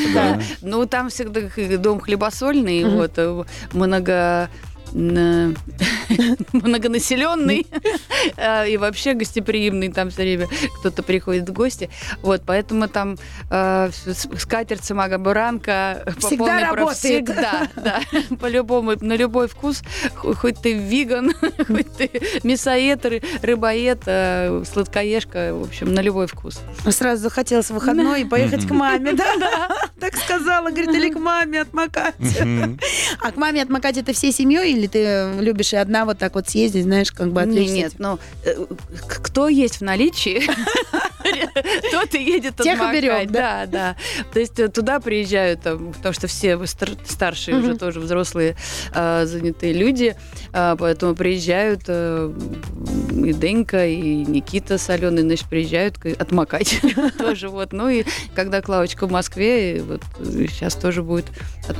Ну, 0.61 0.85
там 0.85 1.09
всегда 1.09 1.41
дом 1.77 1.99
хлебосольный. 1.99 2.82
Вот, 2.89 3.11
э, 3.17 3.43
много 3.73 4.49
многонаселенный 6.53 7.65
э, 8.37 8.69
и 8.69 8.77
вообще 8.77 9.13
гостеприимный, 9.13 9.91
там 9.91 10.09
все 10.09 10.21
время 10.21 10.47
кто-то 10.79 11.03
приходит 11.03 11.49
в 11.49 11.53
гости. 11.53 11.89
Вот, 12.21 12.43
поэтому 12.45 12.87
там 12.87 13.17
э, 13.49 13.89
с- 13.91 14.27
скатерть 14.39 14.83
самогабуранка 14.83 16.03
по 16.21 16.27
Всегда 16.27 16.59
работает. 16.71 16.97
Всегда, 17.27 17.67
да. 17.75 18.01
По-любому, 18.39 18.93
на 18.99 19.13
любой 19.15 19.47
вкус. 19.47 19.81
Хо- 20.15 20.33
Хоть 20.33 20.59
ты 20.61 20.73
виган, 20.73 21.33
хоть 21.67 21.95
ты 21.97 22.09
мясоед, 22.43 23.05
ры- 23.05 23.23
рыбоед, 23.41 24.01
э, 24.05 24.63
сладкоежка, 24.71 25.53
в 25.53 25.63
общем, 25.63 25.93
на 25.93 26.01
любой 26.01 26.27
вкус. 26.27 26.59
Сразу 26.89 27.23
захотелось 27.23 27.67
в 27.67 27.73
выходной 27.73 28.21
и 28.21 28.25
поехать 28.25 28.67
к 28.67 28.71
маме, 28.71 29.13
да? 29.13 29.69
Так 29.99 30.15
сказала, 30.17 30.69
говорит, 30.69 30.89
или 30.93 31.09
к 31.09 31.17
маме 31.17 31.61
отмокать. 31.61 32.15
А 33.21 33.31
к 33.31 33.37
маме 33.37 33.61
отмокать 33.61 33.97
это 33.97 34.13
всей 34.13 34.31
семьей, 34.31 34.73
или 34.73 34.82
ты 34.87 35.33
любишь 35.39 35.73
и 35.73 35.77
одна 35.77 36.05
вот 36.05 36.17
так 36.17 36.35
вот 36.35 36.49
съездить, 36.49 36.83
знаешь, 36.83 37.11
как 37.11 37.31
бы 37.31 37.41
отвлечься? 37.41 37.73
Нет, 37.73 37.93
ну, 37.97 38.19
э, 38.45 38.65
кто 39.07 39.47
есть 39.47 39.77
в 39.77 39.81
наличии, 39.81 40.43
тот 41.91 42.13
и 42.15 42.23
едет 42.23 42.55
Тех 42.57 42.79
берем, 42.93 43.31
Да, 43.31 43.65
да. 43.65 43.95
То 44.33 44.39
есть 44.39 44.59
э, 44.59 44.67
туда 44.67 44.99
приезжают, 44.99 45.61
потому 45.61 46.13
что 46.13 46.27
все 46.27 46.63
стар- 46.65 46.97
старшие 47.05 47.57
уже 47.57 47.77
тоже 47.77 47.99
взрослые 47.99 48.55
э, 48.93 49.25
занятые 49.25 49.73
люди, 49.73 50.15
э, 50.51 50.75
поэтому 50.77 51.15
приезжают, 51.15 51.83
э, 51.87 52.33
и 53.11 53.33
Денька, 53.33 53.85
и 53.85 54.25
Никита 54.25 54.77
Соленый, 54.77 55.21
значит, 55.21 55.47
приезжают 55.47 55.97
отмокать 56.19 56.81
тоже 57.17 57.49
вот. 57.49 57.73
Ну 57.73 57.89
и 57.89 58.03
когда 58.35 58.61
Клавочка 58.61 59.07
в 59.07 59.11
Москве, 59.11 59.81
вот 59.81 60.01
сейчас 60.19 60.75
тоже 60.75 61.03
будет 61.03 61.25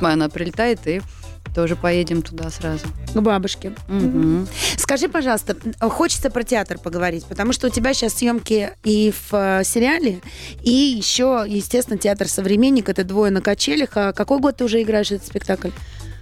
она 0.00 0.28
прилетает, 0.28 0.86
и 0.86 1.00
тоже 1.54 1.76
поедем 1.76 2.22
туда 2.22 2.50
сразу. 2.50 2.86
К 3.14 3.20
бабушке. 3.20 3.72
Мгм. 3.88 4.46
Скажи, 4.76 5.08
пожалуйста, 5.08 5.56
хочется 5.80 6.30
про 6.30 6.42
театр 6.42 6.78
поговорить, 6.78 7.24
потому 7.26 7.52
что 7.52 7.68
у 7.68 7.70
тебя 7.70 7.94
сейчас 7.94 8.14
съемки 8.14 8.70
и 8.82 9.12
в 9.12 9.34
э, 9.34 9.62
сериале, 9.64 10.20
и 10.62 10.70
еще, 10.70 11.44
естественно, 11.46 11.98
театр 11.98 12.28
«Современник». 12.28 12.88
Это 12.88 13.04
двое 13.04 13.30
на 13.30 13.40
качелях. 13.40 13.90
А 13.94 14.12
какой 14.12 14.40
год 14.40 14.56
ты 14.56 14.64
уже 14.64 14.82
играешь 14.82 15.10
этот 15.12 15.26
спектакль? 15.26 15.70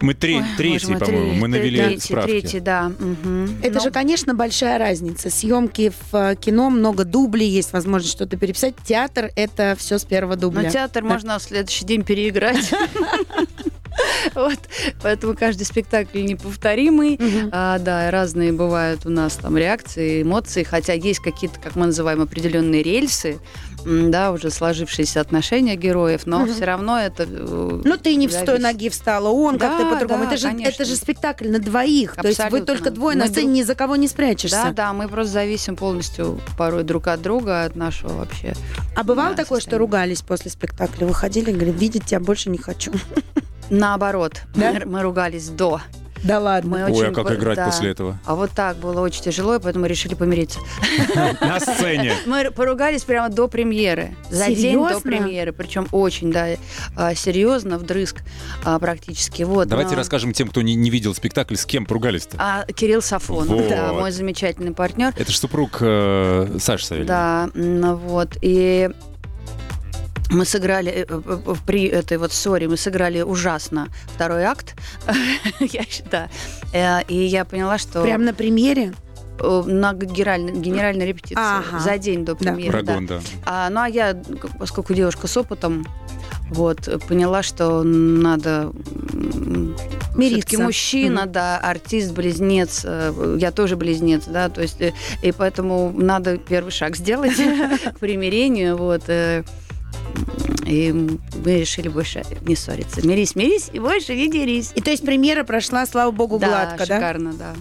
Мы 0.00 0.14
три, 0.14 0.38
Ой, 0.38 0.44
третий, 0.56 0.96
по-моему, 0.96 1.34
мы 1.34 1.46
навели 1.46 1.78
третий, 1.80 2.00
справки. 2.00 2.30
Третий, 2.30 2.58
да. 2.60 2.88
мгм. 2.98 3.58
Это 3.62 3.74
Ну, 3.74 3.80
же, 3.80 3.90
конечно, 3.92 4.34
большая 4.34 4.76
разница. 4.78 5.30
Съемки 5.30 5.92
в 6.10 6.16
э, 6.16 6.34
кино, 6.34 6.70
много 6.70 7.04
дублей, 7.04 7.48
есть 7.48 7.72
возможность 7.72 8.12
что-то 8.16 8.36
переписать. 8.36 8.74
Театр— 8.84 9.30
это 9.36 9.76
все 9.78 9.98
с 9.98 10.04
первого 10.04 10.34
дубля. 10.34 10.62
Но 10.62 10.70
театр 10.70 11.04
можно 11.04 11.38
в 11.38 11.42
следующий 11.42 11.84
день 11.84 12.02
переиграть. 12.02 12.72
Вот, 14.34 14.58
поэтому 15.02 15.34
каждый 15.36 15.64
спектакль 15.64 16.22
неповторимый. 16.22 17.18
Мгм. 17.20 17.48
А, 17.52 17.78
да, 17.78 18.10
разные 18.10 18.52
бывают 18.52 19.04
у 19.06 19.10
нас 19.10 19.34
там 19.34 19.56
реакции, 19.56 20.22
эмоции, 20.22 20.62
хотя 20.62 20.92
есть 20.92 21.20
какие-то, 21.20 21.58
как 21.60 21.76
мы 21.76 21.86
называем, 21.86 22.20
определенные 22.22 22.82
рельсы, 22.82 23.38
да, 23.84 24.30
уже 24.30 24.50
сложившиеся 24.50 25.20
отношения 25.20 25.74
героев, 25.74 26.22
но 26.24 26.40
Мгм. 26.40 26.54
все 26.54 26.64
равно 26.64 26.98
это... 27.00 27.24
э, 27.28 27.80
Ну, 27.84 27.96
ты 27.96 28.14
не 28.14 28.28
в 28.28 28.32
стой 28.32 28.58
ноги 28.60 28.88
встала, 28.88 29.28
он 29.28 29.58
как-то 29.58 29.82
Да, 29.84 29.90
по-другому. 29.90 30.24
да, 30.24 30.30
это, 30.30 30.36
же, 30.40 30.46
конечно. 30.48 30.68
это 30.72 30.84
же 30.84 30.94
спектакль 30.96 31.48
на 31.48 31.58
двоих. 31.58 32.14
То 32.14 32.28
есть 32.28 32.38
вы 32.38 32.44
Абсолютно. 32.44 32.74
только 32.74 32.90
двое 32.92 33.16
на 33.16 33.26
сцене 33.26 33.46
друг- 33.48 33.56
ни 33.56 33.62
за 33.62 33.74
кого 33.74 33.96
не 33.96 34.06
спрячешься. 34.06 34.62
Да, 34.66 34.72
да, 34.72 34.92
мы 34.92 35.08
просто 35.08 35.32
зависим 35.32 35.74
полностью 35.76 36.40
порой 36.56 36.84
друг 36.84 37.08
от 37.08 37.20
друга, 37.22 37.64
от 37.64 37.74
нашего 37.74 38.12
вообще. 38.12 38.54
А 38.94 39.02
бывало 39.02 39.30
Да, 39.30 39.42
такое, 39.42 39.58
что 39.60 39.70
состояние. 39.70 39.78
ругались 39.80 40.22
после 40.22 40.50
спектакля? 40.52 41.04
Выходили 41.06 41.50
и 41.50 41.52
говорили, 41.52 41.76
видеть 41.76 42.04
тебя 42.06 42.20
больше 42.20 42.50
не 42.50 42.58
хочу. 42.58 42.92
Наоборот, 43.72 44.42
Да? 44.54 44.72
мы, 44.72 44.84
мы 44.84 45.02
ругались 45.02 45.48
до. 45.48 45.80
Да 46.22 46.38
ладно. 46.38 46.70
Мы 46.70 46.84
Ой, 46.84 46.84
а 46.84 46.90
очень 46.92 47.14
как 47.14 47.26
по- 47.26 47.34
играть 47.34 47.56
да. 47.56 47.66
после 47.66 47.90
этого? 47.90 48.18
А 48.24 48.36
вот 48.36 48.52
так 48.52 48.76
было 48.76 49.00
очень 49.00 49.22
тяжело, 49.22 49.56
и 49.56 49.58
поэтому 49.58 49.86
решили 49.86 50.14
помириться. 50.14 50.60
На 51.40 51.58
сцене. 51.58 52.14
Мы 52.26 52.50
поругались 52.52 53.02
прямо 53.02 53.28
до 53.28 53.48
премьеры. 53.48 54.14
За 54.30 54.46
день 54.46 54.78
до 54.78 55.00
премьеры. 55.00 55.52
Причем 55.52 55.88
очень, 55.90 56.30
да, 56.30 56.48
а, 56.96 57.14
серьезно, 57.14 57.76
вдрызг 57.78 58.18
а, 58.64 58.78
практически. 58.78 59.42
Вот, 59.42 59.66
Давайте 59.66 59.96
расскажем 59.96 60.32
тем, 60.32 60.48
кто 60.48 60.62
не, 60.62 60.76
не 60.76 60.90
видел 60.90 61.14
спектакль, 61.14 61.56
с 61.56 61.66
кем 61.66 61.86
поругались-то. 61.86 62.36
А, 62.38 62.66
Кирилл 62.66 63.02
Сафон, 63.02 63.48
да, 63.68 63.92
мой 63.92 64.12
замечательный 64.12 64.72
партнер. 64.72 65.12
Это 65.16 65.30
же 65.32 65.36
супруг 65.36 65.78
э, 65.80 66.56
Саши 66.60 66.86
Савельева. 66.86 67.08
Да, 67.08 67.50
вот. 67.94 68.36
И 68.42 68.90
мы 70.32 70.44
сыграли 70.44 70.90
э, 70.90 71.04
э, 71.08 71.20
э, 71.46 71.54
при 71.66 71.84
этой 71.84 72.18
вот 72.18 72.32
ссоре 72.32 72.68
мы 72.68 72.76
сыграли 72.76 73.20
ужасно 73.22 73.88
второй 74.14 74.44
акт, 74.44 74.74
я 75.60 75.84
считаю. 75.84 76.28
И 77.08 77.14
я 77.14 77.44
поняла, 77.44 77.78
что 77.78 78.02
Прям 78.02 78.24
на 78.24 78.34
премьере? 78.34 78.94
на 79.40 79.92
генеральной, 79.94 80.52
генеральной 80.52 81.06
репетиции 81.06 81.34
Ага. 81.36 81.80
за 81.80 81.98
день 81.98 82.24
до 82.24 82.36
премьеры. 82.36 82.82
да. 82.82 82.92
Прогон, 82.92 83.06
да. 83.06 83.20
А, 83.44 83.70
ну 83.70 83.80
а 83.80 83.88
я, 83.88 84.14
поскольку 84.58 84.94
девушка 84.94 85.26
с 85.26 85.36
опытом, 85.36 85.84
вот, 86.50 86.88
поняла, 87.08 87.42
что 87.42 87.82
надо 87.82 88.72
Мириться. 90.16 90.62
мужчина, 90.62 91.22
Мгм. 91.22 91.32
да, 91.32 91.58
артист, 91.58 92.12
близнец, 92.12 92.82
э, 92.84 93.36
я 93.40 93.50
тоже 93.50 93.76
близнец, 93.76 94.24
да, 94.26 94.48
то 94.48 94.60
есть, 94.60 94.80
э, 94.80 94.92
и 95.22 95.32
поэтому 95.32 95.92
надо 95.96 96.36
первый 96.36 96.70
шаг 96.70 96.96
сделать 96.96 97.36
к 97.94 97.98
примирению, 97.98 98.76
вот, 98.76 99.04
э, 99.08 99.44
и 100.66 100.92
мы 100.92 101.60
решили 101.60 101.88
больше 101.88 102.24
не 102.42 102.54
ссориться. 102.56 103.06
Мирись, 103.06 103.34
мирись, 103.36 103.68
и 103.72 103.78
больше 103.78 104.14
не 104.14 104.30
дерись. 104.30 104.72
И 104.74 104.80
то 104.80 104.90
есть 104.90 105.04
премьера 105.04 105.44
прошла, 105.44 105.86
слава 105.86 106.10
богу, 106.10 106.38
Да, 106.38 106.48
гладко, 106.48 106.86
да? 106.86 106.96
шикарно, 106.96 107.32
да. 107.34 107.54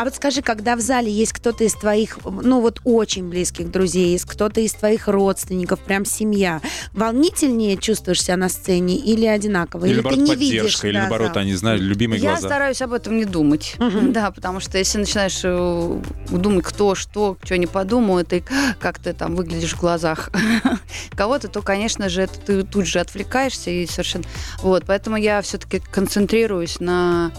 А 0.00 0.04
вот 0.04 0.14
скажи, 0.14 0.40
когда 0.40 0.76
в 0.76 0.80
зале 0.80 1.12
есть 1.12 1.34
кто-то 1.34 1.62
из 1.62 1.74
твоих, 1.74 2.20
ну 2.24 2.62
вот 2.62 2.80
очень 2.84 3.28
близких 3.28 3.70
друзей, 3.70 4.12
есть 4.12 4.24
кто-то 4.24 4.62
из 4.62 4.72
твоих 4.72 5.08
родственников, 5.08 5.78
прям 5.80 6.06
семья, 6.06 6.62
волнительнее 6.94 7.76
чувствуешь 7.76 8.22
себя 8.22 8.38
на 8.38 8.48
сцене 8.48 8.96
или 8.96 9.26
одинаково? 9.26 9.84
Или, 9.84 9.92
или 9.92 10.00
наоборот, 10.00 10.18
ты 10.18 10.22
не 10.22 10.30
поддержка, 10.30 10.56
видишь 10.56 10.84
или, 10.84 10.92
да, 10.94 11.00
наоборот, 11.00 11.34
зал? 11.34 11.42
они 11.42 11.54
знают, 11.54 11.82
любимые 11.82 12.18
Я 12.18 12.30
глаза. 12.30 12.48
стараюсь 12.48 12.80
об 12.80 12.94
этом 12.94 13.18
не 13.18 13.26
думать. 13.26 13.76
Да, 14.10 14.30
потому 14.30 14.60
что 14.60 14.78
если 14.78 14.96
начинаешь 14.96 15.40
э, 15.44 16.02
думать, 16.30 16.64
кто 16.64 16.94
что, 16.94 17.36
что 17.42 17.58
не 17.58 17.66
подумает, 17.66 18.32
и 18.32 18.42
как 18.80 19.00
ты 19.00 19.12
там 19.12 19.36
выглядишь 19.36 19.74
в 19.74 19.80
глазах 19.80 20.30
кого-то, 21.14 21.48
то, 21.48 21.60
конечно 21.60 22.08
же, 22.08 22.22
это 22.22 22.40
ты 22.40 22.62
тут 22.62 22.86
же 22.86 23.00
отвлекаешься 23.00 23.68
и 23.70 23.86
совершенно... 23.86 24.24
Вот, 24.62 24.84
поэтому 24.86 25.16
я 25.16 25.42
все-таки 25.42 25.78
концентрируюсь 25.78 26.80
на 26.80 27.32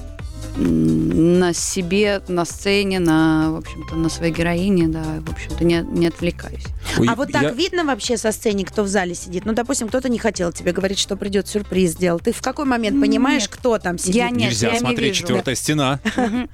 на 0.58 1.54
себе, 1.54 2.22
на 2.28 2.46
сцене, 2.46 3.00
на, 3.00 3.52
в 3.52 3.56
общем-то, 3.58 3.96
на 3.96 4.10
своей 4.10 4.34
героине, 4.34 4.88
да, 4.88 5.04
в 5.26 5.32
общем-то, 5.32 5.64
не, 5.64 5.82
не 5.82 6.08
отвлекаюсь. 6.08 6.64
Ой, 6.98 7.08
А 7.10 7.16
вот 7.16 7.32
так 7.32 7.42
я- 7.44 7.52
видно 7.52 7.84
вообще 7.86 8.18
со 8.18 8.32
сцены, 8.32 8.64
кто 8.66 8.84
в 8.84 8.88
зале 8.88 9.16
сидит? 9.16 9.46
Ну, 9.46 9.54
допустим, 9.54 9.88
кто-то 9.88 10.10
не 10.10 10.20
хотел 10.20 10.52
тебе 10.52 10.72
говорить, 10.74 11.00
что 11.00 11.16
придет 11.16 11.48
сюрприз 11.48 11.92
сделать. 11.92 12.24
Ты 12.24 12.32
в 12.34 12.42
какой 12.42 12.66
момент 12.66 13.00
понимаешь, 13.00 13.44
Нет. 13.44 13.52
кто 13.52 13.78
там 13.80 13.98
сидит? 13.98 14.16
Я 14.16 14.30
нет, 14.30 14.50
Нельзя 14.50 14.68
я 14.68 14.74
не 14.74 14.80
смотреть 14.80 15.10
вижу. 15.10 15.22
четвертая 15.22 15.56
стена. 15.56 16.00
Мгм. 16.18 16.50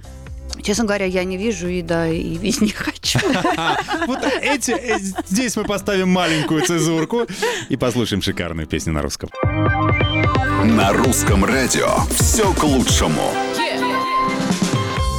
Честно 0.64 0.86
говоря, 0.86 1.06
я 1.06 1.24
не 1.24 1.38
вижу 1.38 1.68
и 1.68 1.82
да, 1.82 2.08
и 2.08 2.36
видеть 2.38 2.62
не 2.62 2.70
хочу. 2.70 3.20
Вот 4.08 4.20
эти, 4.42 4.72
э, 4.72 4.98
здесь 5.28 5.56
мы 5.56 5.64
поставим 5.66 6.10
маленькую 6.10 6.62
цезурку 6.66 7.28
и 7.70 7.76
послушаем 7.78 8.22
шикарную 8.22 8.68
песню 8.68 8.94
на 8.94 9.02
русском. 9.02 9.30
На 10.64 10.94
русском 10.94 11.46
радио 11.46 11.90
все 12.20 12.52
к 12.54 12.64
лучшему. 12.64 13.32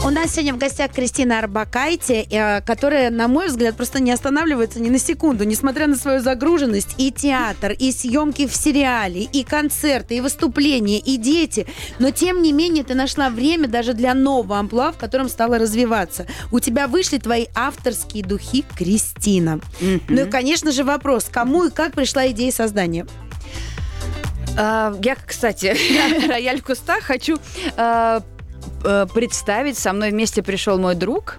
У 0.09 0.11
нас 0.11 0.33
сегодня 0.33 0.55
в 0.55 0.57
гостях 0.59 0.91
Кристина 0.91 1.39
Арбакайте, 1.39 2.23
э, 2.23 2.63
которая, 2.63 3.11
на 3.11 3.29
мой 3.29 3.49
взгляд, 3.49 3.77
просто 3.77 4.01
не 4.01 4.11
останавливается 4.11 4.81
ни 4.81 4.89
на 4.89 4.99
секунду, 4.99 5.45
несмотря 5.45 5.87
на 5.87 5.97
свою 5.97 6.21
загруженность. 6.21 6.95
И 6.97 7.13
театр, 7.13 7.73
и 7.73 7.93
съемки 7.93 8.47
в 8.47 8.57
сериале, 8.57 9.25
и 9.25 9.45
концерты, 9.45 10.17
и 10.17 10.23
выступления, 10.23 10.99
и 10.99 11.19
дети. 11.19 11.67
Но, 11.99 12.11
тем 12.11 12.41
не 12.41 12.55
менее, 12.55 12.85
ты 12.85 12.95
нашла 12.95 13.29
время 13.29 13.69
даже 13.69 13.93
для 13.93 14.15
нового 14.15 14.59
амплуа, 14.59 14.93
в 14.93 14.97
котором 14.97 15.29
стала 15.29 15.59
развиваться. 15.59 16.27
У 16.51 16.59
тебя 16.59 16.89
вышли 16.89 17.19
твои 17.19 17.45
авторские 17.55 18.25
духи 18.25 18.65
Кристина. 18.79 19.61
Ну 20.09 20.23
и, 20.23 20.31
конечно 20.31 20.73
же, 20.73 20.85
вопрос, 20.85 21.27
кому 21.31 21.65
и 21.65 21.71
как 21.71 21.93
пришла 21.93 22.29
идея 22.29 22.51
создания? 22.51 23.07
А, 24.57 24.97
Я, 25.03 25.17
кстати, 25.17 25.77
рояль 26.29 26.63
в 26.63 26.65
кустах 26.65 27.03
хочу 27.03 27.37
а, 27.77 28.23
представить. 29.13 29.79
Со 29.79 29.93
мной 29.93 30.11
вместе 30.11 30.43
пришел 30.43 30.79
мой 30.79 30.95
друг. 30.95 31.37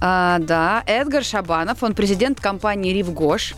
А, 0.00 0.38
да, 0.40 0.82
Эдгар 0.86 1.24
Шабанов, 1.24 1.82
он 1.82 1.94
президент 1.94 2.40
компании 2.40 2.92
Ривгош. 2.92 3.54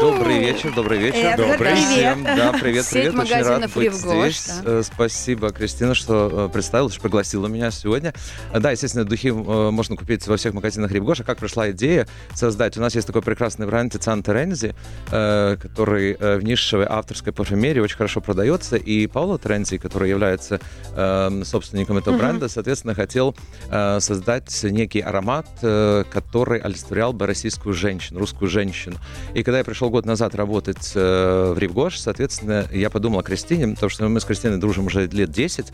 Добрый 0.00 0.38
вечер, 0.38 0.72
добрый 0.74 0.98
вечер. 0.98 1.18
Эдгар, 1.18 1.52
Добрый. 1.52 1.58
привет. 1.58 1.88
Всем, 1.88 2.24
да, 2.24 2.52
привет, 2.52 2.84
Сеть 2.84 3.12
привет. 3.12 3.18
Очень 3.18 3.42
рад 3.42 3.60
быть 3.72 3.84
«Ривгош», 3.84 4.32
здесь. 4.32 4.46
да. 4.64 4.78
Э, 4.78 4.82
Спасибо, 4.82 5.50
Кристина, 5.50 5.94
что 5.94 6.46
э, 6.48 6.52
представила, 6.52 6.90
что 6.90 7.00
пригласила 7.00 7.46
меня 7.46 7.70
сегодня. 7.70 8.14
Да, 8.52 8.70
естественно, 8.70 9.04
духи 9.04 9.28
э, 9.28 9.70
можно 9.70 9.96
купить 9.96 10.26
во 10.26 10.36
всех 10.36 10.54
магазинах 10.54 10.90
Ривгош. 10.90 11.20
А 11.20 11.24
как 11.24 11.38
пришла 11.38 11.70
идея 11.70 12.08
создать? 12.34 12.76
У 12.76 12.80
нас 12.80 12.94
есть 12.94 13.06
такой 13.06 13.22
прекрасный 13.22 13.66
бренд 13.66 13.92
Тициан 13.92 14.22
Терензи, 14.22 14.74
э, 15.10 15.56
который 15.60 16.14
в 16.14 16.42
нишевой 16.42 16.86
авторской 16.88 17.32
парфюмерии 17.32 17.80
очень 17.80 17.96
хорошо 17.96 18.20
продается. 18.20 18.76
И 18.76 19.06
Пауло 19.06 19.38
Терензи, 19.38 19.78
который 19.78 20.08
является 20.10 20.60
э, 20.96 21.42
собственником 21.44 21.98
этого 21.98 22.16
бренда, 22.16 22.48
соответственно, 22.48 22.94
хотел 22.94 23.36
создать 23.68 24.62
некий 24.64 25.00
аромат, 25.00 25.46
который 25.60 26.60
олицетворял 26.60 27.12
бы 27.12 27.26
российскую 27.26 27.74
женщину, 27.74 28.20
русскую 28.20 28.48
женщину. 28.48 28.96
И 29.34 29.42
когда 29.42 29.58
я 29.58 29.64
пришел 29.64 29.81
год 29.90 30.06
назад 30.06 30.34
работать 30.34 30.92
э, 30.94 31.52
в 31.54 31.58
Ривгош, 31.58 31.98
соответственно, 31.98 32.66
я 32.72 32.90
подумал 32.90 33.20
о 33.20 33.22
Кристине, 33.22 33.68
потому 33.74 33.90
что 33.90 34.08
мы 34.08 34.20
с 34.20 34.24
Кристиной 34.24 34.58
дружим 34.58 34.86
уже 34.86 35.06
лет 35.06 35.30
10. 35.30 35.66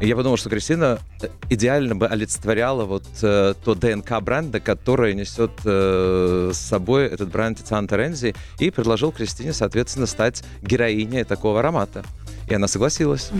И 0.00 0.06
я 0.08 0.14
подумал, 0.16 0.36
что 0.36 0.50
Кристина 0.50 0.98
э, 1.22 1.28
идеально 1.48 1.94
бы 1.94 2.06
олицетворяла 2.06 2.84
вот 2.84 3.04
э, 3.22 3.54
то 3.64 3.74
ДНК 3.74 4.20
бренда, 4.20 4.60
которое 4.60 5.14
несет 5.14 5.52
э, 5.64 6.50
с 6.52 6.58
собой 6.58 7.06
этот 7.06 7.30
бренд 7.30 7.58
Тициан 7.58 7.88
Терензи, 7.88 8.34
и 8.58 8.70
предложил 8.70 9.12
Кристине, 9.12 9.52
соответственно, 9.52 10.06
стать 10.06 10.42
героиней 10.62 11.24
такого 11.24 11.60
аромата. 11.60 12.04
И 12.48 12.54
она 12.54 12.68
согласилась. 12.68 13.30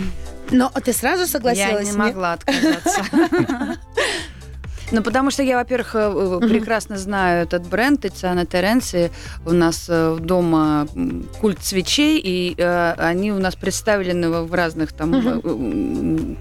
Но 0.51 0.71
ты 0.85 0.93
сразу 0.93 1.23
Я 1.23 1.27
согласилась? 1.29 1.85
не 1.85 1.91
нет? 1.91 1.97
могла 1.97 2.33
отказаться. 2.33 3.05
Ну, 4.93 5.03
потому 5.03 5.31
что 5.31 5.43
я, 5.43 5.57
во-первых, 5.57 5.95
э, 5.95 6.39
прекрасно 6.41 6.97
знаю 6.97 7.43
этот 7.43 7.67
бренд 7.67 8.03
Тициана 8.03 8.47
Теренси. 8.47 9.11
У 9.45 9.53
нас 9.53 9.87
э, 9.89 10.17
дома 10.21 10.87
культ 11.41 11.63
свечей, 11.63 12.21
и 12.23 12.55
э, 12.57 12.93
они 12.93 13.33
у 13.33 13.39
нас 13.39 13.57
представлены 13.57 14.31
в 14.31 14.55
разных 14.55 14.93
там 14.93 15.15
э, 15.15 16.37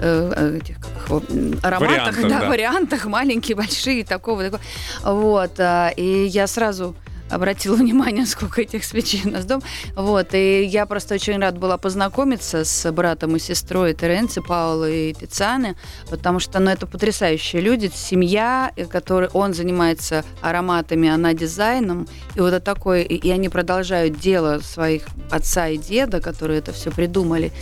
э, 0.00 0.58
этих, 0.62 0.76
как 0.76 1.20
ароматах, 1.62 1.80
Вариантах, 1.80 2.28
да, 2.28 2.40
да. 2.40 2.48
вариантах, 2.48 3.06
маленькие, 3.06 3.56
большие, 3.56 4.04
такого, 4.04 4.44
такого. 4.44 4.60
Вот, 5.02 5.58
а, 5.58 5.88
и 5.96 6.26
я 6.26 6.46
сразу 6.46 6.94
обратила 7.30 7.76
внимание, 7.76 8.26
сколько 8.26 8.62
этих 8.62 8.84
свечей 8.84 9.22
у 9.24 9.30
нас 9.30 9.44
дом. 9.44 9.62
Вот, 9.94 10.34
и 10.34 10.64
я 10.64 10.86
просто 10.86 11.14
очень 11.14 11.38
рада 11.38 11.58
была 11.58 11.78
познакомиться 11.78 12.64
с 12.64 12.90
братом 12.92 13.36
и 13.36 13.38
сестрой 13.38 13.94
Теренци, 13.94 14.42
Пауло 14.42 14.88
и 14.88 15.12
Тицианы, 15.12 15.76
потому 16.08 16.40
что, 16.40 16.58
ну, 16.58 16.70
это 16.70 16.86
потрясающие 16.86 17.62
люди, 17.62 17.90
семья, 17.94 18.72
э, 18.76 18.84
который 18.86 19.28
он 19.32 19.54
занимается 19.54 20.24
ароматами, 20.40 21.08
она 21.08 21.32
дизайном, 21.34 22.06
и 22.34 22.40
вот 22.40 22.52
это 22.52 22.60
такое, 22.60 23.02
и, 23.02 23.14
и 23.14 23.30
они 23.30 23.48
продолжают 23.48 24.18
дело 24.18 24.60
своих 24.60 25.06
отца 25.30 25.68
и 25.68 25.78
деда, 25.78 26.20
которые 26.20 26.58
это 26.58 26.72
все 26.72 26.90
придумали. 26.90 27.52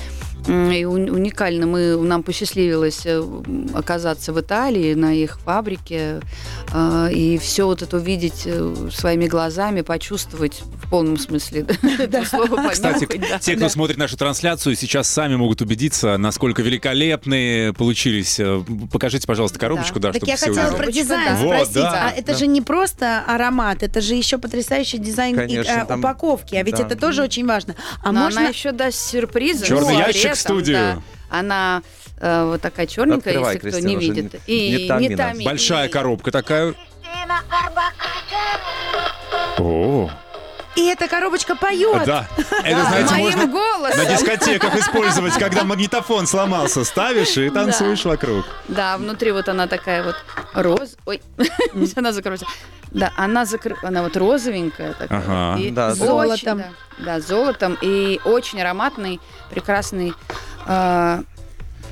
И 0.46 0.84
уни- 0.84 1.10
уникально. 1.10 1.66
Мы, 1.66 1.96
нам 1.98 2.22
посчастливилось 2.22 3.02
э, 3.04 3.22
оказаться 3.74 4.32
в 4.32 4.40
Италии 4.40 4.94
на 4.94 5.12
их 5.12 5.38
фабрике 5.40 6.20
э, 6.72 7.08
и 7.12 7.36
все 7.38 7.66
вот 7.66 7.82
это 7.82 7.96
увидеть 7.98 8.42
э, 8.46 8.74
своими 8.90 9.26
глазами, 9.26 9.82
почувствовать 9.82 10.62
в 10.62 10.88
полном 10.88 11.18
смысле 11.18 11.66
слова. 12.30 12.70
Кстати, 12.70 13.06
да. 13.30 13.38
те, 13.38 13.56
кто 13.56 13.68
смотрит 13.68 13.98
нашу 13.98 14.16
трансляцию, 14.16 14.74
сейчас 14.76 15.08
сами 15.08 15.36
могут 15.36 15.60
убедиться, 15.60 16.16
насколько 16.16 16.62
великолепные 16.62 17.72
получились. 17.74 18.38
Э, 18.40 18.62
Покажите, 18.92 19.26
пожалуйста, 19.26 19.58
коробочку, 19.58 20.00
да, 20.00 20.12
Так 20.12 20.18
чтобы 20.22 20.30
я 20.30 20.36
все 20.36 20.46
хотела 20.46 20.68
увидели. 20.68 20.82
про 20.84 20.92
дизайн 20.92 21.28
да. 21.28 21.36
Вот, 21.42 21.54
спросить. 21.54 21.74
да, 21.74 22.08
а 22.08 22.10
это 22.10 22.32
да. 22.32 22.38
же 22.38 22.46
не 22.46 22.62
просто 22.62 23.22
аромат, 23.26 23.82
это 23.82 24.00
же 24.00 24.14
еще 24.14 24.38
потрясающий 24.38 24.98
дизайн 24.98 25.34
и, 25.34 25.38
Конечно, 25.38 25.84
там- 25.86 26.00
упаковки. 26.00 26.54
А 26.54 26.62
ведь 26.62 26.76
да. 26.76 26.84
это 26.84 26.96
тоже 26.96 27.22
очень 27.22 27.46
важно. 27.46 27.74
А 28.02 28.12
Но 28.12 28.24
можно... 28.24 28.40
она 28.40 28.48
еще 28.50 28.72
даст 28.72 28.98
сюрпризы. 29.10 29.66
Черный 29.66 29.94
но 29.94 29.98
ящик 30.00 30.27
в 30.34 30.38
студию. 30.38 30.76
да, 30.76 31.02
она 31.30 31.82
э, 32.20 32.44
вот 32.46 32.60
такая 32.62 32.86
черненькая, 32.86 33.34
Открывай, 33.34 33.54
если 33.54 33.58
кто 33.58 33.68
Кристина, 33.78 33.88
не 33.90 33.96
уже 33.96 34.06
видит. 34.06 34.48
не- 34.48 34.54
И 34.54 34.70
не 34.82 34.88
томи 34.88 35.08
не 35.08 35.16
томи. 35.16 35.44
Большая 35.44 35.88
И- 35.88 35.90
коробка 35.90 36.30
такая. 36.30 36.74
О, 39.58 40.10
И 40.78 40.86
эта 40.86 41.08
коробочка 41.08 41.56
поет. 41.56 42.04
да. 42.04 42.28
Это, 42.62 42.76
Да, 42.76 42.84
знаете, 42.88 43.10
моим 43.10 43.24
можно 43.24 43.46
голосом. 43.46 43.98
на 43.98 44.04
дискотеках 44.06 44.76
использовать, 44.76 45.34
когда 45.34 45.64
магнитофон 45.64 46.26
сломался. 46.26 46.84
Ставишь 46.84 47.36
и 47.36 47.50
танцуешь 47.50 48.04
вокруг. 48.04 48.44
Да, 48.68 48.96
внутри 48.96 49.32
вот 49.32 49.48
она 49.48 49.66
такая 49.66 50.04
вот 50.04 50.14
роз... 50.54 50.96
Ой, 51.04 51.20
она 51.96 52.12
закроется. 52.12 52.46
Да, 52.92 53.12
она 53.16 53.44
закры... 53.44 53.76
она 53.82 54.02
вот 54.02 54.16
розовенькая 54.16 54.94
такая. 54.94 55.18
Ага. 55.18 55.60
И 55.60 55.70
Да, 55.70 55.88
очень, 55.88 56.04
Золотом. 56.06 56.58
Да, 56.58 56.68
да, 56.98 57.20
золотом. 57.20 57.76
И 57.82 58.20
очень 58.24 58.60
ароматный, 58.60 59.20
прекрасный 59.50 60.14
э, 60.66 61.22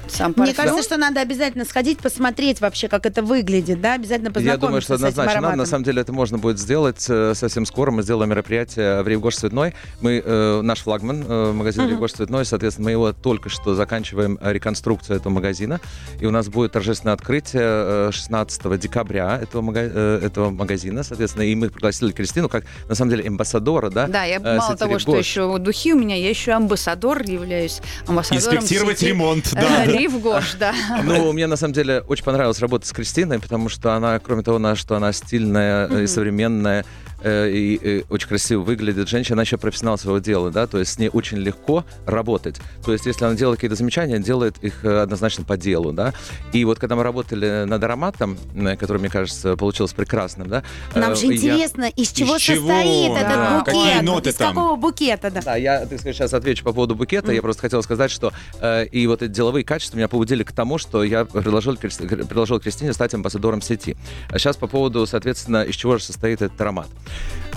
сам 0.09 0.29
Мне 0.37 0.47
парфюм. 0.47 0.57
кажется, 0.57 0.83
что 0.83 0.97
надо 0.97 1.21
обязательно 1.21 1.65
сходить, 1.65 1.99
посмотреть 1.99 2.61
вообще, 2.61 2.89
как 2.89 3.07
это 3.07 3.23
выглядит, 3.23 3.81
да, 3.81 3.95
обязательно 3.95 4.31
познакомиться 4.31 4.51
Я 4.53 4.57
думаю, 4.69 4.83
что 4.83 4.95
однозначно 4.95 5.41
надо. 5.41 5.57
На 5.57 5.67
самом 5.67 5.85
деле 5.85 6.03
это 6.03 6.13
можно 6.13 6.39
будет 6.39 6.59
сделать 6.59 7.05
э, 7.09 7.33
совсем 7.35 7.67
скоро. 7.67 7.91
Мы 7.91 8.03
сделаем 8.03 8.31
мероприятие 8.31 9.03
в 9.03 9.09
Ревгош 9.09 9.37
Цветной. 9.37 9.75
Мы, 10.01 10.23
э, 10.25 10.61
наш 10.63 10.81
флагман, 10.81 11.25
э, 11.29 11.53
магазин 11.53 11.83
Мгм. 11.85 11.93
Ревгош 11.93 12.13
Цветной, 12.13 12.45
соответственно, 12.45 12.85
мы 12.87 12.91
его 12.93 13.13
только 13.13 13.49
что 13.49 13.75
заканчиваем 13.75 14.39
э, 14.41 14.53
реконструкцию 14.53 15.17
этого 15.17 15.33
магазина. 15.33 15.81
И 16.21 16.27
у 16.27 16.31
нас 16.31 16.49
будет 16.49 16.73
торжественное 16.73 17.15
открытие 17.15 17.63
э, 17.65 18.11
16 18.13 18.79
декабря 18.79 19.39
этого, 19.43 19.63
мага- 19.63 19.91
э, 19.93 20.21
этого 20.25 20.51
магазина, 20.51 21.03
соответственно. 21.03 21.43
И 21.43 21.55
мы 21.55 21.69
пригласили 21.71 22.13
Кристину 22.13 22.49
как, 22.49 22.65
на 22.89 22.95
самом 22.95 23.11
деле, 23.11 23.27
амбассадора, 23.29 23.91
да? 23.91 24.07
Да, 24.07 24.25
я 24.25 24.37
э, 24.37 24.57
мало 24.59 24.77
того, 24.77 24.99
что 24.99 25.13
Ревгош. 25.13 25.27
еще 25.27 25.59
духи 25.59 25.93
у 25.93 25.99
меня, 25.99 26.17
я 26.17 26.29
еще 26.31 26.53
амбассадор 26.53 27.23
являюсь. 27.23 27.81
Амбассадором 28.07 28.59
Инспектировать 28.59 28.99
сети, 28.99 29.09
ремонт, 29.09 29.53
да. 29.97 30.03
Ривгош, 30.03 30.55
да. 30.55 30.75
Ну, 31.05 31.33
мне 31.33 31.47
на 31.47 31.57
самом 31.57 31.75
деле 31.75 32.01
очень 32.07 32.25
понравилось 32.25 32.61
работать 32.61 32.89
с 32.89 32.93
Кристиной, 32.93 33.39
потому 33.39 33.69
что 33.69 33.95
она, 33.95 34.19
кроме 34.19 34.43
того, 34.43 34.75
что 34.75 34.97
она 34.97 35.13
стильная 35.13 35.87
и 35.87 36.07
современная, 36.07 36.85
э, 37.23 37.51
и, 37.51 37.81
э, 37.83 38.03
очень 38.11 38.29
красиво 38.29 38.63
выглядит 38.63 39.09
женщина, 39.09 39.35
она 39.35 39.43
еще 39.43 39.57
профессионал 39.59 39.99
своего 39.99 40.19
дела, 40.19 40.51
да, 40.51 40.67
то 40.67 40.79
есть 40.79 40.93
с 40.93 40.99
ней 40.99 41.09
очень 41.13 41.39
легко 41.39 41.85
работать. 42.07 42.57
То 42.85 42.93
есть 42.93 43.07
если 43.07 43.25
она 43.25 43.35
делает 43.35 43.59
какие-то 43.59 43.77
замечания, 43.77 44.19
делает 44.19 44.57
их 44.63 44.85
э, 44.85 45.01
однозначно 45.03 45.45
по 45.45 45.57
делу, 45.57 45.93
да. 45.93 46.13
И 46.53 46.65
вот 46.65 46.79
когда 46.79 46.97
мы 46.97 47.03
работали 47.03 47.65
над 47.65 47.83
ароматом, 47.83 48.39
который, 48.79 48.99
мне 48.99 49.09
кажется, 49.11 49.57
получился 49.57 49.95
прекрасным, 49.95 50.49
да. 50.49 50.63
Нам 50.95 51.13
э, 51.13 51.17
же 51.17 51.27
я- 51.27 51.33
интересно, 51.35 51.85
из 51.85 52.11
чего 52.13 52.39
чего? 52.39 52.67
состоит 52.69 53.13
Да. 53.15 53.21
этот 53.21 53.59
букет? 53.59 53.75
Какие 53.75 54.01
ноты 54.03 54.31
из 54.31 54.35
там? 54.35 54.55
какого 54.55 54.77
букета, 54.77 55.31
да? 55.31 55.41
Да, 55.43 55.57
я, 55.57 55.81
так 55.87 55.99
сказать, 55.99 56.17
сейчас 56.17 56.33
отвечу 56.35 56.65
по 56.65 56.73
поводу 56.73 56.95
букета. 56.95 57.33
Я 57.33 57.43
просто 57.43 57.63
хотел 57.63 57.83
сказать, 57.83 58.11
что 58.11 58.33
э, 58.61 58.87
и 58.87 59.07
вот 59.07 59.23
эти 59.23 59.31
деловые 59.33 59.65
качества 59.65 59.97
меня 59.97 60.09
побудили 60.09 60.43
к 60.43 60.53
тому, 60.53 60.79
что 60.79 61.05
я 61.05 61.25
предложил, 61.25 61.77
предложил 61.77 62.61
Кристине 62.61 62.93
стать 62.93 63.15
амбассадором 63.15 63.63
сети. 63.63 63.97
А 64.31 64.39
сейчас 64.39 64.57
по 64.57 64.67
поводу, 64.67 65.07
соответственно, 65.07 65.63
из 65.63 65.75
чего 65.75 65.99
же 65.99 66.05
состоит 66.05 66.43
этот 66.43 66.61
аромат. 66.61 66.89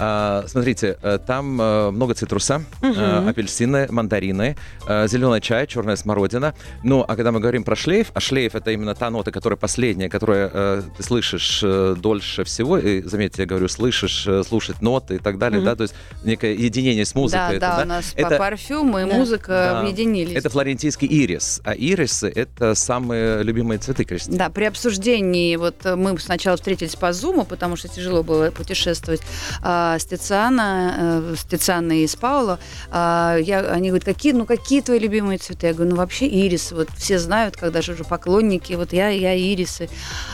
А, 0.01 0.45
смотрите, 0.47 0.97
э, 1.01 1.19
там 1.25 1.59
э, 1.61 1.91
много 1.91 2.13
цитруса, 2.13 2.63
э, 2.81 3.27
апельсины, 3.29 3.87
мандарины, 3.89 4.55
зеленый 4.87 5.41
чай, 5.41 5.67
черная 5.67 5.97
смородина. 5.97 6.53
Ну, 6.83 7.03
а 7.05 7.15
когда 7.17 7.31
мы 7.33 7.39
говорим 7.41 7.63
про 7.65 7.75
шлейф, 7.75 8.11
а 8.13 8.19
шлейф 8.21 8.55
это 8.55 8.71
именно 8.71 8.95
та 8.95 9.09
нота, 9.09 9.31
которая 9.31 9.57
последняя, 9.57 10.07
которая 10.09 10.49
э, 10.53 10.81
ты 10.95 11.03
слышишь 11.03 11.59
э, 11.63 11.95
дольше 11.99 12.45
всего. 12.45 12.77
И, 12.77 13.01
заметьте, 13.01 13.41
я 13.41 13.45
говорю, 13.45 13.67
слышишь, 13.67 14.25
э, 14.25 14.43
слушать 14.47 14.81
ноты 14.81 15.15
и 15.15 15.17
так 15.17 15.37
далее, 15.37 15.61
да, 15.61 15.75
то 15.75 15.83
есть 15.83 15.93
некое 16.23 16.53
единение 16.53 17.03
с 17.05 17.13
музыкой. 17.13 17.59
Да, 17.59 17.67
это, 17.67 17.77
да, 17.77 17.83
у 17.83 17.87
нас 17.87 18.13
Это- 18.15 18.37
парфюм 18.37 18.97
и 18.97 19.01
Да. 19.05 19.15
музыка 19.17 19.47
Да. 19.47 19.79
объединились. 19.81 20.35
Это 20.37 20.49
флорентийский 20.49 21.07
ирис, 21.07 21.61
а 21.65 21.73
ирисы— 21.73 22.31
это 22.35 22.73
самые 22.73 23.43
любимые 23.43 23.79
цветы 23.79 24.05
Кристины. 24.05 24.37
Да, 24.37 24.49
при 24.49 24.63
обсуждении, 24.63 25.55
вот 25.57 25.83
мы 25.83 26.17
сначала 26.19 26.55
встретились 26.55 26.95
по 26.95 27.11
Зуму, 27.11 27.43
потому 27.43 27.75
что 27.75 27.89
тяжело 27.89 28.23
было 28.23 28.49
путешествовать 28.51 29.21
а, 29.61 29.97
э, 29.97 29.99
с 29.99 31.43
Тицианой 31.45 31.99
и 32.03 32.07
с 32.07 32.15
Пауло. 32.15 32.59
А, 32.91 33.37
я, 33.37 33.59
они 33.59 33.89
говорят, 33.89 34.05
какие, 34.05 34.33
ну 34.33 34.45
какие 34.45 34.81
твои 34.81 34.99
любимые 34.99 35.37
цветы? 35.37 35.67
Я 35.67 35.73
говорю, 35.73 35.91
ну 35.91 35.97
вообще 35.97 36.27
ирисы. 36.27 36.75
Вот 36.75 36.89
все 36.97 37.19
знают, 37.19 37.57
когда 37.57 37.81
же 37.81 37.93
уже 37.93 38.03
поклонники, 38.03 38.73
вот 38.73 38.93
я, 38.93 39.09
я 39.09 39.37
ирисы. 39.37 39.89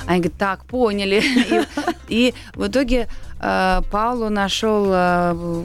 Они 0.06 0.20
говорят, 0.20 0.38
так, 0.38 0.66
поняли. 0.66 1.24
И, 2.10 2.34
в 2.54 2.68
итоге 2.68 3.08
Пауло 3.92 4.30
нашел, 4.30 4.86
э, 4.92 5.64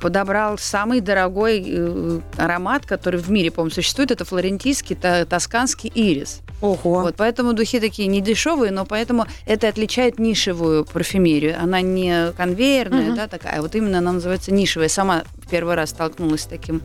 подобрал 0.00 0.58
самый 0.58 1.00
дорогой 1.00 1.64
э, 1.66 2.20
аромат, 2.36 2.86
который 2.86 3.18
в 3.20 3.30
мире, 3.30 3.50
по-моему, 3.50 3.74
существует. 3.74 4.10
Это 4.10 4.24
флорентийский, 4.24 4.94
то- 4.96 5.24
тосканский 5.24 5.90
ирис. 5.94 6.40
Ого. 6.60 7.00
Вот, 7.02 7.16
поэтому 7.16 7.52
духи 7.52 7.80
такие 7.80 8.08
не 8.08 8.20
дешевые, 8.20 8.70
но 8.72 8.84
поэтому 8.84 9.26
это 9.46 9.68
отличает 9.68 10.18
нишевую 10.18 10.84
парфюмерию. 10.84 11.56
Она 11.60 11.80
не 11.80 12.32
конвейерная, 12.32 13.06
Мгм. 13.08 13.16
да, 13.16 13.26
такая, 13.28 13.58
а 13.58 13.62
вот 13.62 13.74
именно 13.74 13.98
она 13.98 14.12
называется 14.12 14.52
нишевая. 14.52 14.88
Сама 14.88 15.24
в 15.42 15.48
первый 15.48 15.74
раз 15.74 15.90
столкнулась 15.90 16.42
с 16.42 16.46
таким 16.46 16.82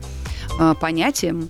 э, 0.60 0.74
понятием. 0.80 1.48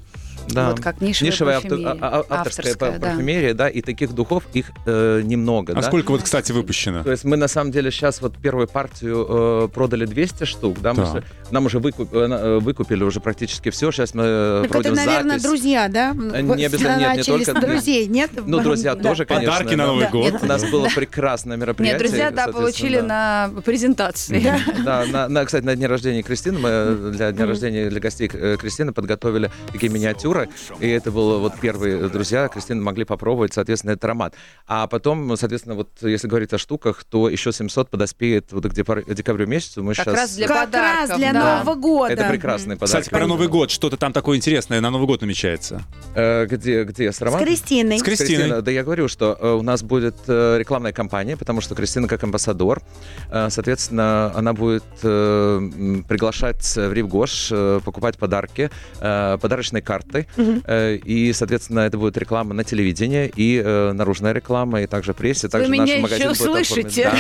Да. 0.53 0.71
Вот 0.71 0.81
как 0.81 1.01
нишевая, 1.01 1.31
Нишевая 1.33 1.57
авто- 1.59 1.69
парфюмерия. 1.71 1.99
а- 2.01 2.25
а- 2.29 2.35
авторская, 2.41 2.75
да. 2.99 3.07
парфюмерия, 3.09 3.55
да, 3.55 3.69
и 3.69 3.81
таких 3.83 4.13
духов 4.13 4.45
их 4.53 4.71
э, 4.87 5.21
немного. 5.25 5.73
А 5.73 5.77
да. 5.77 5.83
сколько 5.83 6.11
вот, 6.11 6.23
кстати, 6.23 6.53
выпущено? 6.53 7.03
То 7.05 7.11
есть 7.11 7.25
мы 7.25 7.37
на 7.37 7.49
самом 7.49 7.71
деле 7.73 7.91
сейчас 7.91 8.21
вот 8.21 8.37
первую 8.37 8.67
партию 8.69 9.27
э, 9.29 9.69
продали 9.73 10.07
200 10.07 10.45
штук, 10.45 10.81
да, 10.81 10.95
мы 10.95 11.05
Так. 11.05 11.13
же- 11.13 11.25
нам 11.51 11.67
уже 11.67 11.79
выкуп- 11.79 12.09
э, 12.13 12.29
э, 12.31 12.59
выкупили 12.59 13.03
уже 13.05 13.21
практически 13.21 13.71
все, 13.71 13.91
сейчас 13.91 14.15
мы 14.15 14.23
э, 14.27 14.59
Так 14.63 14.65
это, 14.65 14.71
проводим 14.73 14.95
наверное, 14.95 15.39
запись. 15.39 15.43
друзья, 15.43 15.89
да? 15.89 16.13
Не 16.13 16.65
обязательно, 16.67 16.99
нет, 16.99 17.17
не 17.17 17.23
только- 17.45 17.61
друзей, 17.61 18.07
нет? 18.07 18.31
Ну, 18.47 18.61
друзья 18.61 18.95
Да. 19.01 19.09
тоже, 19.11 19.25
конечно. 19.25 19.53
Подарки 19.53 19.75
на 19.75 19.85
да. 19.85 19.87
Новый 19.93 20.05
Да. 20.05 20.11
год. 20.11 20.35
У 20.43 20.47
нас 20.47 20.65
было 20.71 20.89
прекрасное 20.95 21.57
мероприятие. 21.57 21.99
Нет, 21.99 22.09
друзья, 22.09 22.31
да, 22.31 22.49
получили 22.49 23.01
да. 23.01 23.51
на 23.55 23.61
презентации. 23.63 24.53
Да, 24.85 25.05
на, 25.07 25.29
на, 25.29 25.45
кстати, 25.45 25.65
на 25.65 25.75
дне 25.77 25.87
рождения 25.87 26.23
Кристины, 26.23 26.59
мы 26.59 27.11
для 27.13 27.33
дня 27.33 27.47
рождения 27.47 27.89
для 27.91 28.01
гостей 28.01 28.31
э, 28.33 28.57
Кристины 28.61 28.93
подготовили 28.93 29.51
такие 29.73 29.91
миниатюры, 29.93 30.40
и 30.81 30.89
это 30.89 31.11
было 31.11 31.39
вот 31.39 31.55
первые 31.61 32.09
друзья 32.09 32.49
Кристины 32.49 32.83
могли 32.83 33.05
попробовать, 33.05 33.55
соответственно, 33.55 33.93
этот 33.93 34.05
аромат. 34.05 34.35
А 34.67 34.87
потом, 34.87 35.37
соответственно, 35.37 35.75
вот 35.75 35.91
если 36.03 36.29
говорить 36.29 36.53
о 36.53 36.59
штуках, 36.59 37.05
то 37.05 37.29
еще 37.29 37.53
700 37.53 37.91
подоспеет 37.91 38.53
вот 38.53 38.67
к 38.67 39.15
декабрю 39.15 39.47
месяцу. 39.47 39.83
Мы 39.83 39.95
Как 39.95 40.05
сейчас... 40.05 40.15
раз 40.15 40.37
для 40.37 40.47
Как 40.47 40.57
раз 40.57 40.67
подарков, 40.67 41.17
для 41.17 41.33
да. 41.33 41.59
Нового 41.59 41.75
года. 41.75 42.13
Это 42.13 42.29
прекрасный 42.29 42.77
подарок. 42.77 43.03
Кстати, 43.03 43.11
про 43.11 43.27
Новый 43.27 43.49
год. 43.49 43.71
Что-то 43.71 43.97
там 43.97 44.13
такое 44.13 44.37
интересное 44.37 44.81
на 44.81 44.91
Новый 44.91 45.07
год 45.07 45.21
намечается. 45.21 45.83
Э, 46.15 46.47
где, 46.47 46.85
где, 46.85 47.13
с 47.13 47.17
С 47.17 47.23
ароматом? 47.23 47.47
Кристиной. 47.47 47.99
С 47.99 48.03
Кристиной. 48.03 48.37
Кристина, 48.37 48.63
да 48.63 48.71
я 48.71 48.83
говорю, 48.83 49.09
что 49.09 49.37
э, 49.41 49.53
у 49.53 49.63
нас 49.63 49.83
будет 49.83 50.17
э, 50.27 50.57
рекламная 50.59 50.93
кампания, 50.93 51.37
потому 51.37 51.61
что 51.61 51.75
Кристина 51.75 52.09
как 52.09 52.23
амбассадор, 52.23 52.83
э, 53.31 53.49
соответственно, 53.51 54.33
она 54.35 54.53
будет 54.53 54.85
э, 55.03 56.03
приглашать 56.09 56.65
в 56.77 56.93
Ривгош, 56.93 57.49
э, 57.53 57.81
покупать 57.85 58.19
подарки, 58.19 58.71
э, 59.01 59.39
подарочные 59.41 59.83
карты 59.83 60.27
Э, 60.37 60.97
И, 60.97 61.33
соответственно, 61.33 61.81
это 61.81 61.99
будет 61.99 62.17
реклама 62.17 62.55
на 62.55 62.65
телевидении 62.65 63.33
и 63.35 63.61
э, 63.65 63.93
наружная 63.93 64.33
реклама, 64.33 64.83
и 64.83 64.87
также 64.87 65.15
прессе. 65.15 65.47
Вы 65.47 65.51
Также 65.51 65.71
меня 65.71 65.97
еще 65.97 66.31
услышите. 66.31 67.11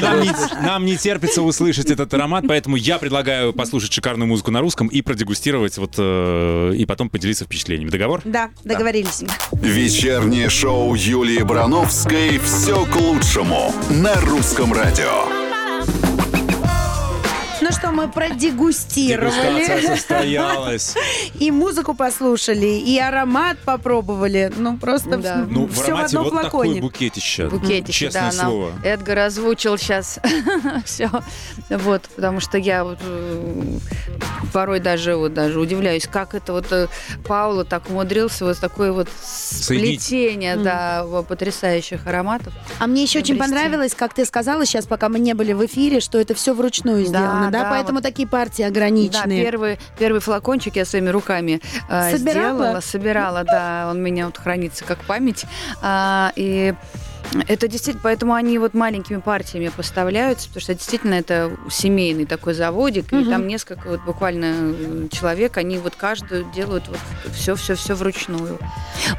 Да. 0.00 0.16
Не, 0.22 0.64
нам 0.64 0.84
не 0.84 0.96
терпится 0.96 1.42
услышать 1.42 1.90
этот 1.90 2.12
аромат, 2.14 2.44
поэтому 2.46 2.76
я 2.76 2.98
предлагаю 2.98 3.52
послушать 3.52 3.92
шикарную 3.92 4.28
музыку 4.28 4.50
на 4.50 4.60
русском 4.60 4.88
и 4.88 5.02
продегустировать 5.02 5.78
вот 5.78 5.94
э, 5.98 6.72
и 6.76 6.84
потом 6.86 7.10
поделиться 7.10 7.44
впечатлениями. 7.44 7.90
Договор? 7.90 8.22
Да, 8.24 8.50
договорились. 8.64 9.24
Вечернее 9.52 10.48
шоу 10.48 10.94
Юлии 10.94 11.42
Брановской 11.42 12.38
«Все 12.38 12.84
к 12.86 12.96
лучшему» 12.96 13.74
на 13.90 14.14
русском 14.20 14.72
радио. 14.72 15.47
Ну 17.80 17.88
что, 17.88 17.92
мы 17.92 18.08
продегустировали. 18.08 19.86
Состоялась. 19.86 20.94
И 21.38 21.50
музыку 21.50 21.94
послушали, 21.94 22.66
и 22.66 22.98
аромат 22.98 23.58
попробовали. 23.58 24.52
Ну, 24.56 24.76
просто 24.78 25.16
Да. 25.16 25.46
Ну, 25.48 25.66
в 25.66 25.72
все 25.72 25.82
в 25.82 25.86
аромате 25.86 26.06
одном 26.06 26.24
вот 26.24 26.42
такой 26.42 26.50
флаконе. 26.66 26.80
букетище. 26.80 27.48
Букетище, 27.48 28.06
Честное 28.06 28.30
да, 28.30 28.36
нам 28.36 28.50
слово. 28.50 28.72
Эдгар 28.82 29.18
озвучил 29.18 29.78
сейчас 29.78 30.18
все. 30.84 31.10
Вот, 31.68 32.02
потому 32.16 32.40
что 32.40 32.58
я 32.58 32.84
вот 32.84 32.98
э, 33.00 33.78
порой 34.52 34.80
даже 34.80 35.16
вот 35.16 35.34
даже 35.34 35.58
удивляюсь, 35.60 36.06
как 36.10 36.34
это 36.34 36.52
вот 36.52 36.66
э, 36.72 36.88
Паула 37.26 37.64
так 37.64 37.88
умудрился 37.90 38.44
вот 38.44 38.58
такое 38.58 38.92
вот 38.92 39.08
Соединить. 39.22 40.02
сплетение, 40.02 40.56
да, 40.56 41.04
в- 41.04 41.22
потрясающих 41.22 42.06
ароматов. 42.06 42.52
А 42.78 42.86
мне 42.86 43.02
еще 43.02 43.18
очень 43.20 43.36
Приобрести. 43.36 43.54
понравилось, 43.54 43.94
как 43.94 44.14
ты 44.14 44.24
сказала 44.24 44.64
сейчас, 44.66 44.86
пока 44.86 45.08
мы 45.08 45.18
не 45.18 45.34
были 45.34 45.52
в 45.52 45.64
эфире, 45.66 46.00
что 46.00 46.18
это 46.18 46.34
все 46.34 46.54
вручную 46.54 47.02
Да, 47.04 47.08
сделано, 47.08 47.50
да? 47.50 47.62
да, 47.64 47.70
Поэтому 47.70 47.98
вот. 47.98 48.02
такие 48.04 48.26
партии 48.28 48.62
Да, 48.62 48.68
ограниченные. 48.68 49.42
первый, 49.44 49.78
первый 49.98 50.20
флакончик 50.20 50.76
я 50.76 50.84
своими 50.84 51.08
руками 51.10 51.60
э, 51.88 52.12
Собирала? 52.16 52.54
сделала, 52.58 52.80
собирала, 52.80 53.44
да, 53.44 53.88
он 53.90 53.98
у 53.98 54.00
меня 54.00 54.26
вот 54.26 54.38
хранится 54.38 54.84
как 54.84 54.98
память. 55.04 55.44
А, 55.82 56.32
и 56.36 56.74
это 57.46 57.68
действительно, 57.68 58.00
поэтому 58.02 58.34
они 58.34 58.58
вот 58.58 58.74
маленькими 58.74 59.18
партиями 59.18 59.68
поставляются, 59.74 60.48
потому 60.48 60.62
что 60.62 60.74
действительно 60.74 61.14
это 61.14 61.50
семейный 61.70 62.24
такой 62.24 62.54
заводик, 62.54 63.12
и 63.12 63.16
Мгм. 63.16 63.30
там 63.30 63.46
несколько 63.46 63.88
вот 63.88 64.00
буквально 64.04 64.46
э, 64.74 65.08
человек, 65.10 65.56
они 65.56 65.78
вот 65.78 65.94
каждую 65.96 66.44
делают 66.52 66.88
вот 66.88 66.98
все-все-все 67.34 67.94
вручную. 67.94 68.58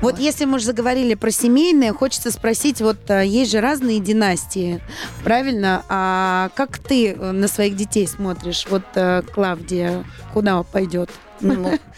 Вот 0.02 0.20
если 0.20 0.46
мы 0.46 0.56
уже 0.56 0.66
заговорили 0.66 1.14
про 1.14 1.32
семейные, 1.32 1.94
хочется 1.94 2.32
спросить, 2.32 2.82
вот 2.82 2.98
а, 3.10 3.22
есть 3.24 3.52
же 3.52 3.60
разные 3.62 4.00
династии, 4.00 4.82
правильно? 5.24 5.84
А 5.90 6.50
как 6.56 6.78
ты 6.80 7.14
э, 7.14 7.32
на 7.32 7.48
своих 7.48 7.76
детей 7.76 8.08
смотришь? 8.08 8.66
Вот 8.70 8.84
э, 8.96 9.22
Клавдия 9.34 10.04
куда 10.34 10.64
пойдет? 10.64 11.10
Ну, 11.42 11.78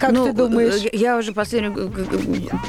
Как 0.00 0.10
Ну, 0.12 0.26
ты 0.26 0.32
думаешь? 0.32 0.84
э, 0.84 0.90
Я 0.92 1.16
уже 1.16 1.32
последнюю 1.32 1.90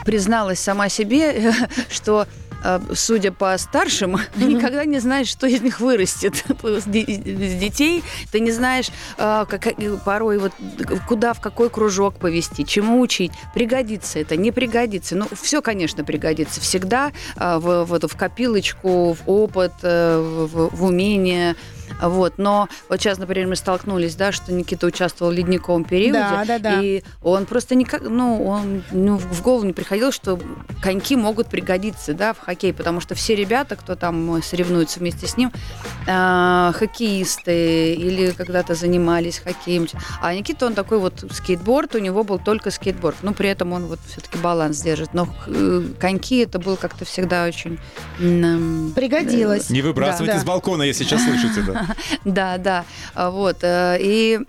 призналась 0.06 0.60
сама 0.60 0.90
себе, 0.90 1.52
что 1.90 2.28
э, 2.45 2.45
судя 2.94 3.32
по 3.32 3.58
старшим, 3.58 4.18
никогда 4.36 4.86
не 4.86 5.00
знаешь, 5.00 5.28
что 5.28 5.48
из 5.48 5.62
них 5.62 5.80
вырастет. 5.80 6.44
С 6.64 6.84
де- 6.86 7.06
с 7.06 7.60
детей 7.60 8.04
ты 8.32 8.40
не 8.40 8.52
знаешь, 8.52 8.90
э, 9.18 9.46
как- 9.48 9.68
э, 9.68 9.98
порой 10.04 10.38
вот 10.40 10.52
куда, 11.08 11.34
в 11.34 11.42
какой 11.42 11.70
кружок 11.70 12.16
повести, 12.16 12.64
чему 12.66 13.00
учить. 13.00 13.32
Пригодится 13.54 14.20
это, 14.20 14.36
не 14.36 14.52
пригодится. 14.52 15.16
Ну, 15.16 15.28
все, 15.42 15.62
конечно, 15.62 16.04
пригодится. 16.04 16.62
Всегда 16.62 17.12
э, 17.38 17.58
в, 17.58 17.86
вот 17.86 18.04
в 18.12 18.16
копилочку, 18.16 19.14
в 19.14 19.20
опыт, 19.26 19.74
э, 19.84 20.18
в, 20.20 20.76
в 20.76 20.84
умение. 20.84 21.56
Вот. 22.02 22.34
Но 22.38 22.68
вот 22.90 23.00
сейчас, 23.00 23.18
например, 23.18 23.48
мы 23.48 23.56
столкнулись, 23.56 24.16
да, 24.16 24.32
что 24.32 24.52
Никита 24.52 24.88
участвовал 24.88 25.32
в 25.32 25.36
ледниковом 25.36 25.84
периоде. 25.84 26.14
Да, 26.20 26.46
да, 26.46 26.60
да. 26.60 26.82
И 26.82 27.04
он 27.24 27.46
просто 27.46 27.76
никак, 27.76 28.02
ну, 28.04 28.46
он 28.46 28.84
ну, 28.92 29.18
в 29.18 29.42
голову 29.42 29.66
не 29.66 29.74
приходил, 29.74 30.12
что 30.12 30.40
коньки 30.82 31.16
могут 31.16 31.48
пригодиться, 31.48 32.14
да, 32.14 32.34
в 32.34 32.40
хоккей, 32.40 32.74
потому 32.74 33.00
что 33.02 33.16
все 33.16 33.36
ребята, 33.36 33.76
кто 33.76 33.96
там 33.96 34.42
соревнуется 34.44 35.00
вместе 35.00 35.28
с 35.28 35.38
ним, 35.38 35.52
э, 36.08 36.72
хоккеисты 36.76 37.94
или 37.94 38.32
когда-то 38.32 38.76
занимались 38.76 39.40
хоккеем. 39.40 39.88
А 40.22 40.34
Никита, 40.34 40.66
он 40.66 40.74
такой 40.74 41.00
вот 41.00 41.24
скейтборд, 41.32 41.96
у 41.96 42.00
него 42.00 42.24
был 42.24 42.40
только 42.40 42.72
скейтборд. 42.72 43.18
Ну, 43.22 43.34
при 43.34 43.50
этом 43.50 43.74
он 43.74 43.86
вот 43.86 44.00
все-таки 44.08 44.38
баланс 44.38 44.82
держит. 44.82 45.14
Но 45.14 45.28
э, 45.48 45.84
коньки 46.00 46.38
это 46.40 46.60
было 46.60 46.76
как-то 46.76 47.06
всегда 47.06 47.46
очень... 47.46 47.80
м, 48.20 48.94
Пригодилось. 48.96 49.70
Не 49.70 49.82
выбрасывайте 49.82 50.34
Да. 50.36 50.40
с 50.40 50.44
балкона, 50.46 50.84
если 50.84 51.04
сейчас 51.04 51.24
слышите. 51.24 51.62
Да. 51.62 51.75
Да, 52.26 52.58
да. 52.58 52.86
Вот. 53.16 53.58
э, 53.64 53.98
И 54.00 54.40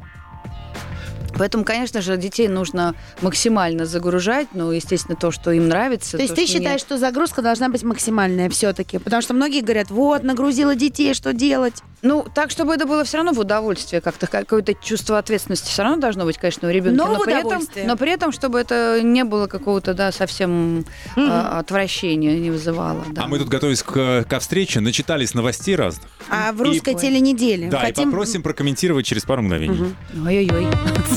Поэтому, 1.39 1.65
конечно 1.65 2.01
же, 2.01 2.17
детей 2.17 2.49
нужно 2.49 2.95
максимально 3.21 3.87
загружать, 3.87 4.49
ну, 4.55 4.71
естественно, 4.71 5.17
то, 5.17 5.31
что 5.31 5.51
им 5.51 5.69
нравится. 5.69 6.17
То 6.17 6.23
есть 6.23 6.35
то, 6.35 6.41
ты 6.41 6.47
что 6.47 6.57
считаешь, 6.59 6.81
что 6.81 6.99
загрузка 6.99 7.43
должна 7.43 7.69
быть 7.69 7.83
максимальная 7.83 8.49
все-таки? 8.51 8.99
Потому 8.99 9.23
что 9.23 9.35
многие 9.35 9.61
говорят, 9.61 9.91
вот, 9.91 10.23
нагрузила 10.23 10.75
детей, 10.75 11.15
что 11.15 11.33
делать? 11.33 11.83
Ну, 12.03 12.25
так, 12.35 12.51
чтобы 12.51 12.75
это 12.75 12.87
было 12.87 13.05
все 13.05 13.19
равно 13.19 13.33
в 13.33 13.39
удовольствие, 13.41 14.01
как-то 14.01 14.27
какое-то 14.27 14.75
чувство 14.75 15.19
ответственности 15.19 15.69
все 15.69 15.83
равно 15.83 15.99
должно 15.99 16.25
быть, 16.25 16.39
конечно, 16.39 16.69
у 16.69 16.71
ребенка. 16.71 16.97
Но 17.05 17.15
в 17.15 17.25
при 17.25 17.35
этом, 17.35 17.63
но 17.87 17.97
при 17.97 18.13
этом, 18.13 18.33
чтобы 18.33 18.61
это 18.61 19.01
не 19.03 19.25
было 19.25 19.47
какого-то, 19.47 19.95
да, 19.95 20.13
совсем 20.13 20.85
а, 21.17 21.59
отвращения, 21.59 22.39
не 22.39 22.51
вызывало. 22.51 23.05
Да. 23.11 23.25
А 23.25 23.27
мы 23.27 23.39
тут, 23.39 23.49
готовясь 23.49 23.83
к, 23.83 24.25
ко 24.29 24.39
встрече, 24.41 24.81
начитались 24.81 25.35
новостей 25.35 25.75
разных. 25.75 26.09
А 26.31 26.53
в 26.53 26.61
И- 26.63 26.65
русской 26.65 26.95
теленеделе 26.95 27.69
Да, 27.69 27.83
и 27.83 27.87
хотим... 27.87 28.05
попросим 28.11 28.43
прокомментировать 28.43 29.07
через 29.07 29.23
пару 29.25 29.43
мгновений. 29.43 29.95
Ой-ой-ой. 30.25 30.67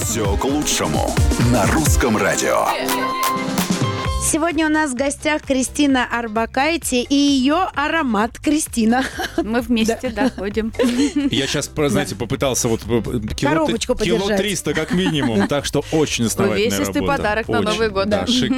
Все 0.10 0.36
к 0.38 0.44
лучшему 0.44 1.16
на 1.52 1.68
русском 1.68 2.18
радио. 2.18 2.66
Сегодня 4.32 4.68
у 4.68 4.70
нас 4.70 4.92
в 4.92 4.94
гостях 4.94 5.42
Кристина 5.42 6.06
Арбакайте 6.06 7.02
и 7.02 7.16
ее 7.16 7.68
аромат 7.74 8.38
Кристина. 8.38 9.04
Мы 9.44 9.60
вместе, 9.62 10.14
да, 10.16 10.30
ходим. 10.30 10.72
Я 11.32 11.48
сейчас, 11.48 11.72
знаете, 11.88 12.14
попытался 12.14 12.68
вот 12.68 12.82
э, 12.88 13.02
кило, 13.36 13.52
Коробочку 13.52 13.96
кило 13.96 14.20
подержать. 14.20 14.38
300 14.38 14.74
как 14.76 14.92
минимум, 14.92 15.48
так 15.48 15.66
что 15.66 15.84
очень 15.92 16.26
основательная 16.26 16.68
Увесистый 16.68 17.02
работа. 17.02 17.18
подарок 17.18 17.48
на 17.48 17.60
Очень. 17.60 17.70
Новый 17.70 17.90
год. 17.90 18.10
Да, 18.10 18.28
шик. 18.28 18.54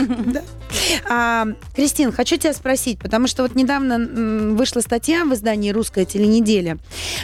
А, 1.09 1.47
Кристин, 1.75 2.11
хочу 2.11 2.37
тебя 2.37 2.53
спросить, 2.53 2.99
потому 2.99 3.27
что 3.27 3.43
вот 3.43 3.55
недавно 3.55 4.53
вышла 4.55 4.81
статья 4.81 5.23
в 5.25 5.33
издании 5.33 5.71
«Русская 5.71 6.05
теленеделя», 6.05 6.79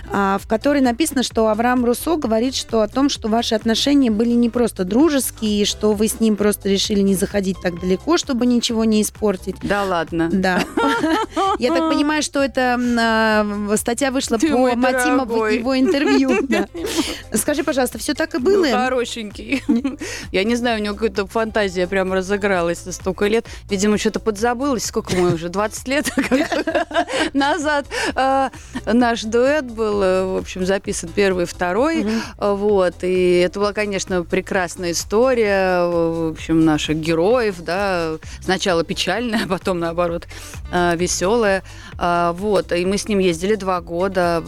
а, 0.09 0.37
в 0.37 0.47
которой 0.47 0.81
написано, 0.81 1.23
что 1.23 1.49
Авраам 1.49 1.83
Руссо 1.83 2.15
говорит 2.17 2.55
что 2.55 2.81
о 2.81 2.87
том, 2.87 3.09
что 3.09 3.27
ваши 3.27 3.55
отношения 3.55 4.11
были 4.11 4.31
не 4.31 4.49
просто 4.49 4.83
дружеские, 4.83 5.65
что 5.65 5.93
вы 5.93 6.07
с 6.07 6.19
ним 6.19 6.35
просто 6.35 6.69
решили 6.69 7.01
не 7.01 7.15
заходить 7.15 7.57
так 7.61 7.79
далеко, 7.79 8.17
чтобы 8.17 8.36
ничего 8.45 8.85
не 8.85 9.01
испортить. 9.01 9.55
Да 9.61 9.83
ладно. 9.83 10.29
Да. 10.31 10.63
Я 11.59 11.73
так 11.73 11.89
понимаю, 11.91 12.21
что 12.21 12.43
это 12.43 12.79
а, 12.99 13.75
статья 13.77 14.11
вышла 14.11 14.37
по 14.37 14.75
мотивам 14.75 15.27
дорогой. 15.27 15.57
его 15.57 15.77
интервью. 15.77 16.31
Скажи, 17.33 17.63
пожалуйста, 17.63 17.97
все 17.97 18.13
так 18.13 18.35
и 18.35 18.37
было? 18.39 18.65
Ну, 18.65 18.71
хорошенький. 18.71 19.63
Я 20.31 20.43
не 20.43 20.55
знаю, 20.55 20.79
у 20.79 20.83
него 20.83 20.95
какая-то 20.95 21.27
фантазия 21.27 21.87
прям 21.87 22.13
разыгралась 22.13 22.83
за 22.83 22.91
столько 22.91 23.27
лет. 23.27 23.45
Видимо, 23.69 23.97
что-то 23.97 24.19
подзабылось. 24.19 24.85
Сколько 24.85 25.15
мы 25.15 25.33
уже? 25.33 25.49
20 25.49 25.87
лет 25.87 26.09
назад 27.33 27.85
э, 28.15 28.49
наш 28.85 29.23
дуэт 29.23 29.65
был, 29.65 30.01
э, 30.01 30.25
в 30.25 30.37
общем, 30.37 30.65
записан 30.65 31.09
первый 31.13 31.45
второй. 31.45 32.05
Э, 32.37 32.53
Вот. 32.53 33.03
И 33.03 33.39
это 33.39 33.59
была, 33.59 33.73
конечно, 33.73 34.23
прекрасная 34.23 34.91
история, 34.91 35.85
в 35.87 36.31
общем, 36.31 36.65
наших 36.65 36.97
героев, 36.97 37.55
да. 37.59 38.17
Сначала 38.41 38.83
печальная, 38.83 39.41
а 39.45 39.47
потом, 39.47 39.79
наоборот, 39.79 40.27
э, 40.71 40.95
веселая. 40.95 41.63
А, 41.97 42.33
Вот. 42.33 42.71
И 42.71 42.85
мы 42.85 42.97
с 42.97 43.07
ним 43.07 43.19
ездили 43.19 43.55
два 43.55 43.81
года 43.81 44.43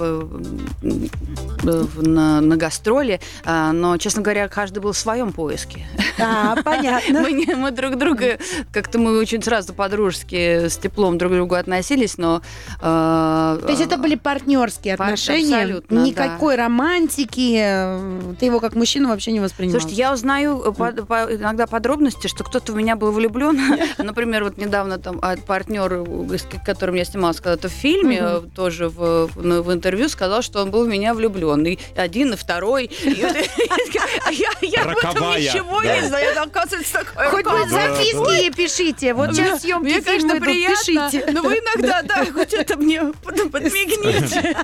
на, 1.64 2.42
на 2.42 2.58
гастроли, 2.58 3.20
а, 3.46 3.72
но, 3.72 3.98
честно 3.98 4.22
говоря, 4.22 4.48
каждый 4.48 4.80
был 4.80 4.94
в 4.94 4.98
своем 4.98 5.32
поиске. 5.32 5.88
А, 6.22 6.56
понятно. 6.64 7.22
Мы, 7.22 7.32
не- 7.32 7.56
мы 7.56 7.72
друг 7.72 7.98
друга, 7.98 8.38
как-то 8.72 9.00
мы 9.00 9.18
очень 9.18 9.42
сразу 9.44 9.74
по-дружески 9.74 10.68
с 10.68 10.78
теплом 10.78 11.18
друг 11.18 11.32
к 11.32 11.36
другу 11.36 11.56
относились, 11.56 12.18
но... 12.18 12.42
э, 12.82 13.60
То 13.62 13.66
есть 13.70 13.82
это 13.82 13.98
были 13.98 14.16
партнерские 14.16 14.98
Пар- 14.98 15.08
отношения, 15.08 15.56
абсолютно, 15.56 16.00
никакой 16.00 16.56
романтики, 16.56 17.58
э, 17.62 18.34
ты 18.40 18.46
его 18.46 18.60
как 18.60 18.76
мужчину 18.76 19.10
вообще 19.10 19.32
не 19.32 19.40
воспринимал. 19.40 19.80
Слушайте, 19.80 19.98
я 20.02 20.14
узнаю 20.14 20.62
э, 20.66 20.72
по- 20.72 20.92
по- 21.06 21.34
иногда 21.36 21.68
подробности, 21.68 22.28
что 22.28 22.44
кто-то 22.44 22.72
в 22.72 22.76
меня 22.76 22.96
был 22.96 23.12
влюблен. 23.12 23.60
Например, 23.98 24.44
вот 24.44 24.58
недавно 24.58 24.98
там 24.98 25.20
от 25.22 25.44
партнера, 25.46 26.06
с 26.38 26.46
которым 26.66 26.96
я 26.96 27.06
снималась 27.06 27.38
когда-то 27.40 27.70
в 27.70 27.72
фильме, 27.74 28.20
э, 28.22 28.42
тоже 28.56 28.90
в, 28.90 29.28
в- 29.28 29.62
в 29.62 29.74
интервью 29.74 30.10
сказал, 30.10 30.42
что 30.42 30.62
он 30.62 30.72
был 30.72 30.86
в 30.86 30.88
меня 30.88 31.14
влюблен. 31.14 31.66
И 31.66 31.78
один, 31.96 32.34
и 32.34 32.36
второй. 32.36 32.90
А 33.06 33.10
я 34.62 34.82
об 34.84 34.98
этом 34.98 35.12
ничего 35.54 35.82
Да. 35.82 36.09
Не 36.10 36.18
знаю. 36.18 36.32
Это, 36.32 36.42
оказывается, 36.44 36.94
такое 37.06 37.30
Хоть 37.30 37.46
бы 37.46 37.52
оказывается. 37.52 37.96
записки 38.04 38.32
ей 38.42 38.52
пишите. 38.52 39.14
Вот 39.14 39.36
сейчас 39.36 39.62
съемки 39.62 39.84
Мне, 39.84 40.02
конечно, 40.02 40.30
фильма 40.30 40.38
идут, 40.38 40.48
приятно, 40.48 41.10
пишите. 41.12 41.32
но 41.32 41.42
вы 41.42 41.54
иногда, 41.56 42.02
да, 42.04 42.26
хоть 42.32 42.54
это 42.54 42.78
мне 42.78 43.02
под- 43.24 43.52
подмигните. 43.52 44.56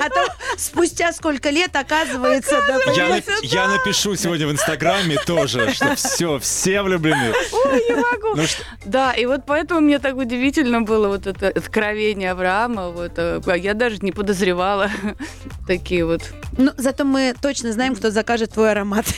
А 0.00 0.08
то 0.10 0.26
спустя 0.56 1.12
сколько 1.12 1.50
лет 1.50 1.74
оказывается... 1.76 2.60
да, 2.66 2.92
Я, 2.92 3.08
на- 3.08 3.20
я 3.42 3.68
напишу 3.68 4.16
сегодня 4.16 4.46
в 4.46 4.52
Инстаграме 4.52 5.16
тоже, 5.26 5.72
что 5.72 5.94
все, 5.96 6.38
все 6.38 6.82
влюблены. 6.82 7.32
Ой, 7.52 7.84
не 7.88 7.94
могу. 7.94 8.36
Ну 8.36 8.46
что, 8.46 8.62
Да, 8.84 9.12
и 9.12 9.26
вот 9.26 9.42
поэтому 9.46 9.80
мне 9.80 9.98
так 9.98 10.16
удивительно 10.16 10.82
было 10.82 11.08
вот 11.08 11.26
это 11.26 11.48
откровение 11.48 12.32
Авраама. 12.32 12.88
Вот, 12.90 13.12
э, 13.16 13.40
я 13.56 13.74
даже 13.74 13.98
не 14.00 14.12
подозревала 14.12 14.90
такие 15.66 16.04
вот. 16.04 16.22
Ну, 16.58 16.72
зато 16.76 17.04
мы 17.04 17.34
точно 17.40 17.72
знаем, 17.72 17.94
кто 17.94 18.10
закажет 18.10 18.52
твой 18.52 18.72
аромат. 18.72 19.06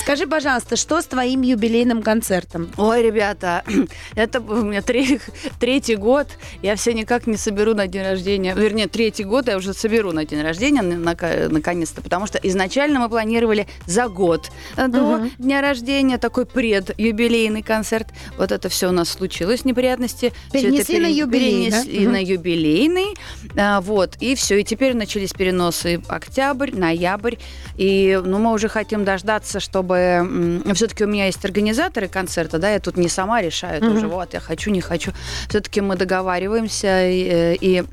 Скажи, 0.00 0.26
пожалуйста, 0.26 0.76
что 0.76 1.00
с 1.00 1.06
твоим 1.06 1.42
юбилейным 1.42 2.02
концертом? 2.02 2.70
Ой, 2.76 3.02
ребята, 3.02 3.64
это 4.14 4.40
у 4.40 4.62
меня 4.64 4.82
тре- 4.82 5.20
третий 5.60 5.96
год, 5.96 6.26
я 6.62 6.76
все 6.76 6.92
никак 6.92 7.26
не 7.26 7.36
соберу 7.36 7.74
на 7.74 7.86
день 7.86 8.02
рождения. 8.02 8.54
Вернее, 8.54 8.88
третий 8.88 9.24
год 9.24 9.48
я 9.48 9.56
уже 9.56 9.74
соберу 9.74 10.12
на 10.12 10.24
день 10.24 10.42
рождения, 10.42 10.82
наконец-то, 10.82 12.02
потому 12.02 12.26
что 12.26 12.38
изначально 12.38 13.00
мы 13.00 13.08
планировали 13.08 13.66
за 13.86 14.08
год 14.08 14.50
э, 14.76 14.88
до 14.88 15.02
Мгм. 15.02 15.30
дня 15.38 15.60
рождения 15.60 16.18
такой 16.18 16.46
предюбилейный 16.46 17.62
концерт. 17.62 18.08
Вот 18.38 18.52
это 18.52 18.68
все 18.68 18.88
у 18.88 18.92
нас 18.92 19.08
случилось, 19.10 19.64
неприятности. 19.64 20.32
Перенесли 20.52 20.98
на 20.98 21.06
пере- 21.06 21.16
юбилей, 21.18 21.70
да? 21.70 21.82
перенесли 21.82 22.04
Мгм. 22.04 22.12
на 22.12 22.22
юбилейный. 22.22 23.16
А, 23.56 23.80
вот, 23.80 24.16
и 24.20 24.34
все. 24.34 24.60
И 24.60 24.64
теперь 24.64 24.94
начались 24.94 25.32
переносы 25.32 26.00
октябрь, 26.08 26.72
ноябрь. 26.74 27.36
И 27.76 28.20
ну, 28.24 28.38
мы 28.38 28.52
уже 28.52 28.68
хотим 28.72 29.04
дождаться, 29.04 29.60
чтобы... 29.60 30.62
Все-таки 30.74 31.04
у 31.04 31.06
меня 31.06 31.26
есть 31.26 31.44
организаторы 31.44 32.08
концерта, 32.08 32.58
да, 32.58 32.70
я 32.70 32.80
тут 32.80 32.96
не 32.96 33.08
сама 33.08 33.40
решаю 33.42 33.82
Мгм. 33.82 33.94
тоже, 33.94 34.08
вот, 34.08 34.34
я 34.34 34.40
хочу, 34.40 34.70
не 34.70 34.80
хочу. 34.80 35.12
Все-таки 35.48 35.80
мы 35.80 35.96
договариваемся 35.96 37.08
и... 37.08 37.28
э, 37.28 37.54
и 37.60 37.84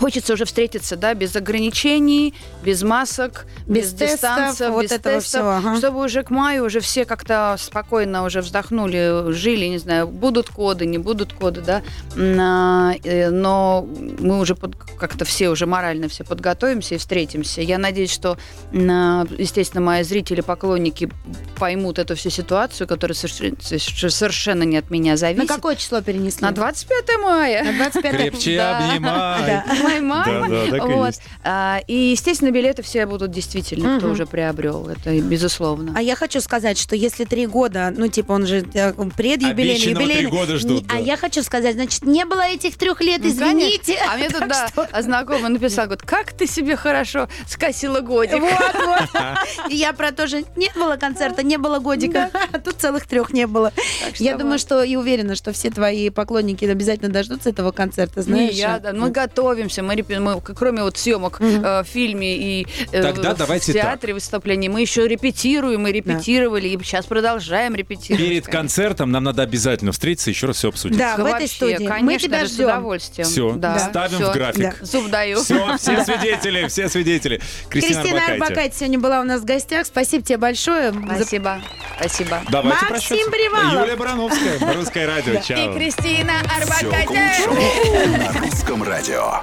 Хочется 0.00 0.32
уже 0.32 0.46
встретиться, 0.46 0.96
да, 0.96 1.12
без 1.12 1.36
ограничений, 1.36 2.32
без 2.64 2.82
масок, 2.82 3.44
Без 3.66 3.92
без, 3.92 3.98
тестов, 3.98 4.30
дистанцев, 4.36 4.70
вот 4.70 4.82
без 4.84 4.92
этого 4.92 5.16
тестов, 5.16 5.40
всего, 5.40 5.50
ага. 5.50 5.76
чтобы 5.76 6.02
уже 6.02 6.22
к 6.22 6.30
маю 6.30 6.64
уже 6.64 6.80
все 6.80 7.04
как-то 7.04 7.56
спокойно 7.58 8.24
уже 8.24 8.40
вздохнули, 8.40 9.30
жили, 9.32 9.66
не 9.66 9.76
знаю, 9.76 10.08
будут 10.08 10.48
коды, 10.48 10.86
не 10.86 10.96
будут 10.96 11.34
коды, 11.34 11.60
да, 11.60 11.82
а, 12.16 12.92
э, 13.04 13.28
но 13.28 13.86
мы 14.18 14.38
уже 14.40 14.56
как-то 14.98 15.26
все 15.26 15.50
уже 15.50 15.66
морально 15.66 16.08
все 16.08 16.24
подготовимся 16.24 16.94
и 16.94 16.98
встретимся. 16.98 17.60
Я 17.60 17.76
надеюсь, 17.76 18.10
что, 18.10 18.38
а, 18.72 19.26
естественно, 19.36 19.82
мои 19.82 20.02
зрители, 20.02 20.40
поклонники 20.40 21.10
поймут 21.58 21.98
эту 21.98 22.16
всю 22.16 22.30
ситуацию, 22.30 22.88
которая 22.88 23.14
соверш- 23.14 24.08
совершенно 24.08 24.62
не 24.62 24.78
от 24.78 24.90
меня 24.90 25.12
На 25.12 25.16
зависит. 25.18 25.48
какое 25.48 25.76
число 25.76 26.00
перенесли? 26.00 26.40
На 26.42 26.52
25 26.52 27.18
мая. 27.22 27.64
На 27.64 27.72
25 27.74 28.12
крепче 28.16 28.56
Да. 28.56 28.78
обнимай. 28.78 29.46
Да. 29.46 29.64
Моя 29.90 30.02
мама. 30.02 30.48
Да, 30.48 30.48
да, 30.48 30.70
так 30.70 30.88
и 30.88 30.92
Вот. 30.92 31.14
А, 31.44 31.80
И, 31.86 31.94
естественно, 31.94 32.50
билеты 32.50 32.82
все 32.82 33.06
будут 33.06 33.30
действительно, 33.30 33.98
кто 33.98 34.08
уже 34.10 34.26
приобрел. 34.26 34.88
Это 34.88 35.18
безусловно. 35.20 35.92
А 35.96 36.02
я 36.02 36.16
хочу 36.16 36.40
сказать, 36.40 36.78
что 36.78 36.96
если 36.96 37.24
три 37.24 37.46
года, 37.46 37.92
ну, 37.96 38.08
типа, 38.08 38.32
он 38.32 38.46
же 38.46 38.64
э, 38.74 38.92
предюбилейный, 39.16 39.92
юбилейный. 39.92 40.30
года 40.30 40.56
ждут, 40.56 40.82
не- 40.82 40.86
да. 40.88 40.94
А 40.96 41.00
я 41.00 41.16
хочу 41.16 41.42
сказать, 41.42 41.74
значит, 41.74 42.04
не 42.04 42.24
было 42.24 42.42
этих 42.42 42.76
трех 42.76 43.00
лет, 43.00 43.20
Ну, 43.22 43.28
извините. 43.30 43.98
А 44.08 44.16
мне 44.16 44.28
тут, 44.30 44.48
да, 44.48 44.68
что- 44.68 44.88
а 44.90 45.02
знакомый 45.02 45.50
написал, 45.50 45.86
говорит, 45.86 46.02
как 46.02 46.32
ты 46.32 46.46
себе 46.46 46.76
хорошо 46.76 47.28
скосила 47.48 48.00
годик. 48.00 48.40
Вот, 48.40 48.74
вот. 48.86 49.22
И 49.70 49.76
я 49.76 49.92
про 49.92 50.12
то 50.12 50.26
же, 50.26 50.44
не 50.56 50.70
было 50.74 50.96
концерта, 50.96 51.42
не 51.42 51.56
было 51.58 51.78
годика, 51.78 52.30
а 52.52 52.58
тут 52.58 52.76
целых 52.76 53.06
трех 53.06 53.32
не 53.32 53.46
было. 53.46 53.72
Я 54.18 54.36
думаю, 54.36 54.58
что 54.58 54.82
и 54.82 54.96
уверена, 54.96 55.34
что 55.34 55.52
все 55.52 55.70
твои 55.70 56.10
поклонники 56.10 56.64
обязательно 56.64 57.10
дождутся 57.10 57.50
этого 57.50 57.72
концерта, 57.72 58.22
знаешь. 58.22 58.54
я, 58.54 58.78
да. 58.78 58.92
Мы 58.92 59.10
готовимся, 59.10 59.79
мы, 59.82 59.94
репе- 59.94 60.20
мы, 60.20 60.40
к- 60.40 60.54
кроме 60.54 60.82
вот 60.82 60.96
съемок 60.98 61.40
Мгм. 61.40 61.64
э, 61.64 61.82
в 61.82 61.86
фильме 61.86 62.36
и 62.36 62.66
э, 62.92 63.02
Тогда 63.02 63.34
в 63.34 63.38
давайте 63.38 63.72
театре 63.72 64.14
выступлений, 64.14 64.68
мы 64.68 64.80
еще 64.80 65.06
репетируем, 65.08 65.82
мы 65.82 65.92
репетировали, 65.92 66.68
и 66.68 66.78
сейчас 66.82 67.06
продолжаем 67.06 67.74
репетировать. 67.74 68.18
Перед 68.26 68.44
конечно. 68.44 68.52
концертом 68.60 69.10
нам 69.12 69.24
надо 69.24 69.42
обязательно 69.42 69.92
встретиться 69.92 70.30
и 70.30 70.32
еще 70.34 70.46
раз 70.46 70.56
все 70.56 70.68
обсудить. 70.68 70.98
Да, 70.98 71.16
в 71.16 71.24
этой 71.24 71.48
студии. 71.48 71.82
Мы 71.82 71.88
Конечно 71.88 72.18
тебя 72.28 72.40
же, 72.40 72.48
с 72.48 72.54
ждем. 72.54 72.64
удовольствием. 72.66 73.28
Все, 73.28 73.52
Да, 73.52 73.78
ставим 73.78 74.18
всё. 74.18 74.30
в 74.30 74.34
график. 74.34 74.76
Да. 74.80 74.86
Зуб 74.86 75.10
даю. 75.10 75.42
Все, 75.42 75.76
все 75.78 76.04
свидетели, 76.04 76.66
все 76.68 76.88
свидетели. 76.88 77.40
Кристина, 77.68 78.00
Кристина 78.02 78.18
Арбакайте. 78.18 78.44
Арбакайте 78.44 78.76
сегодня 78.78 78.98
была 78.98 79.20
у 79.20 79.24
нас 79.24 79.40
в 79.40 79.44
гостях. 79.44 79.86
Спасибо 79.86 80.24
тебе 80.24 80.38
большое. 80.38 80.92
Спасибо. 81.14 81.60
Спасибо. 81.98 82.40
Давайте 82.50 82.68
Максим 82.86 82.88
прощаться. 82.88 83.30
Привалов. 83.30 83.72
Юлия 83.82 83.96
Барановская, 83.96 84.74
Русское 84.74 85.06
радио. 85.06 85.40
Чао. 85.40 85.72
И 85.74 85.78
Кристина 85.78 86.32
Все 86.44 86.86
Арбакайте. 86.86 88.18
на 88.18 88.40
русском 88.40 88.82
радио. 88.82 89.42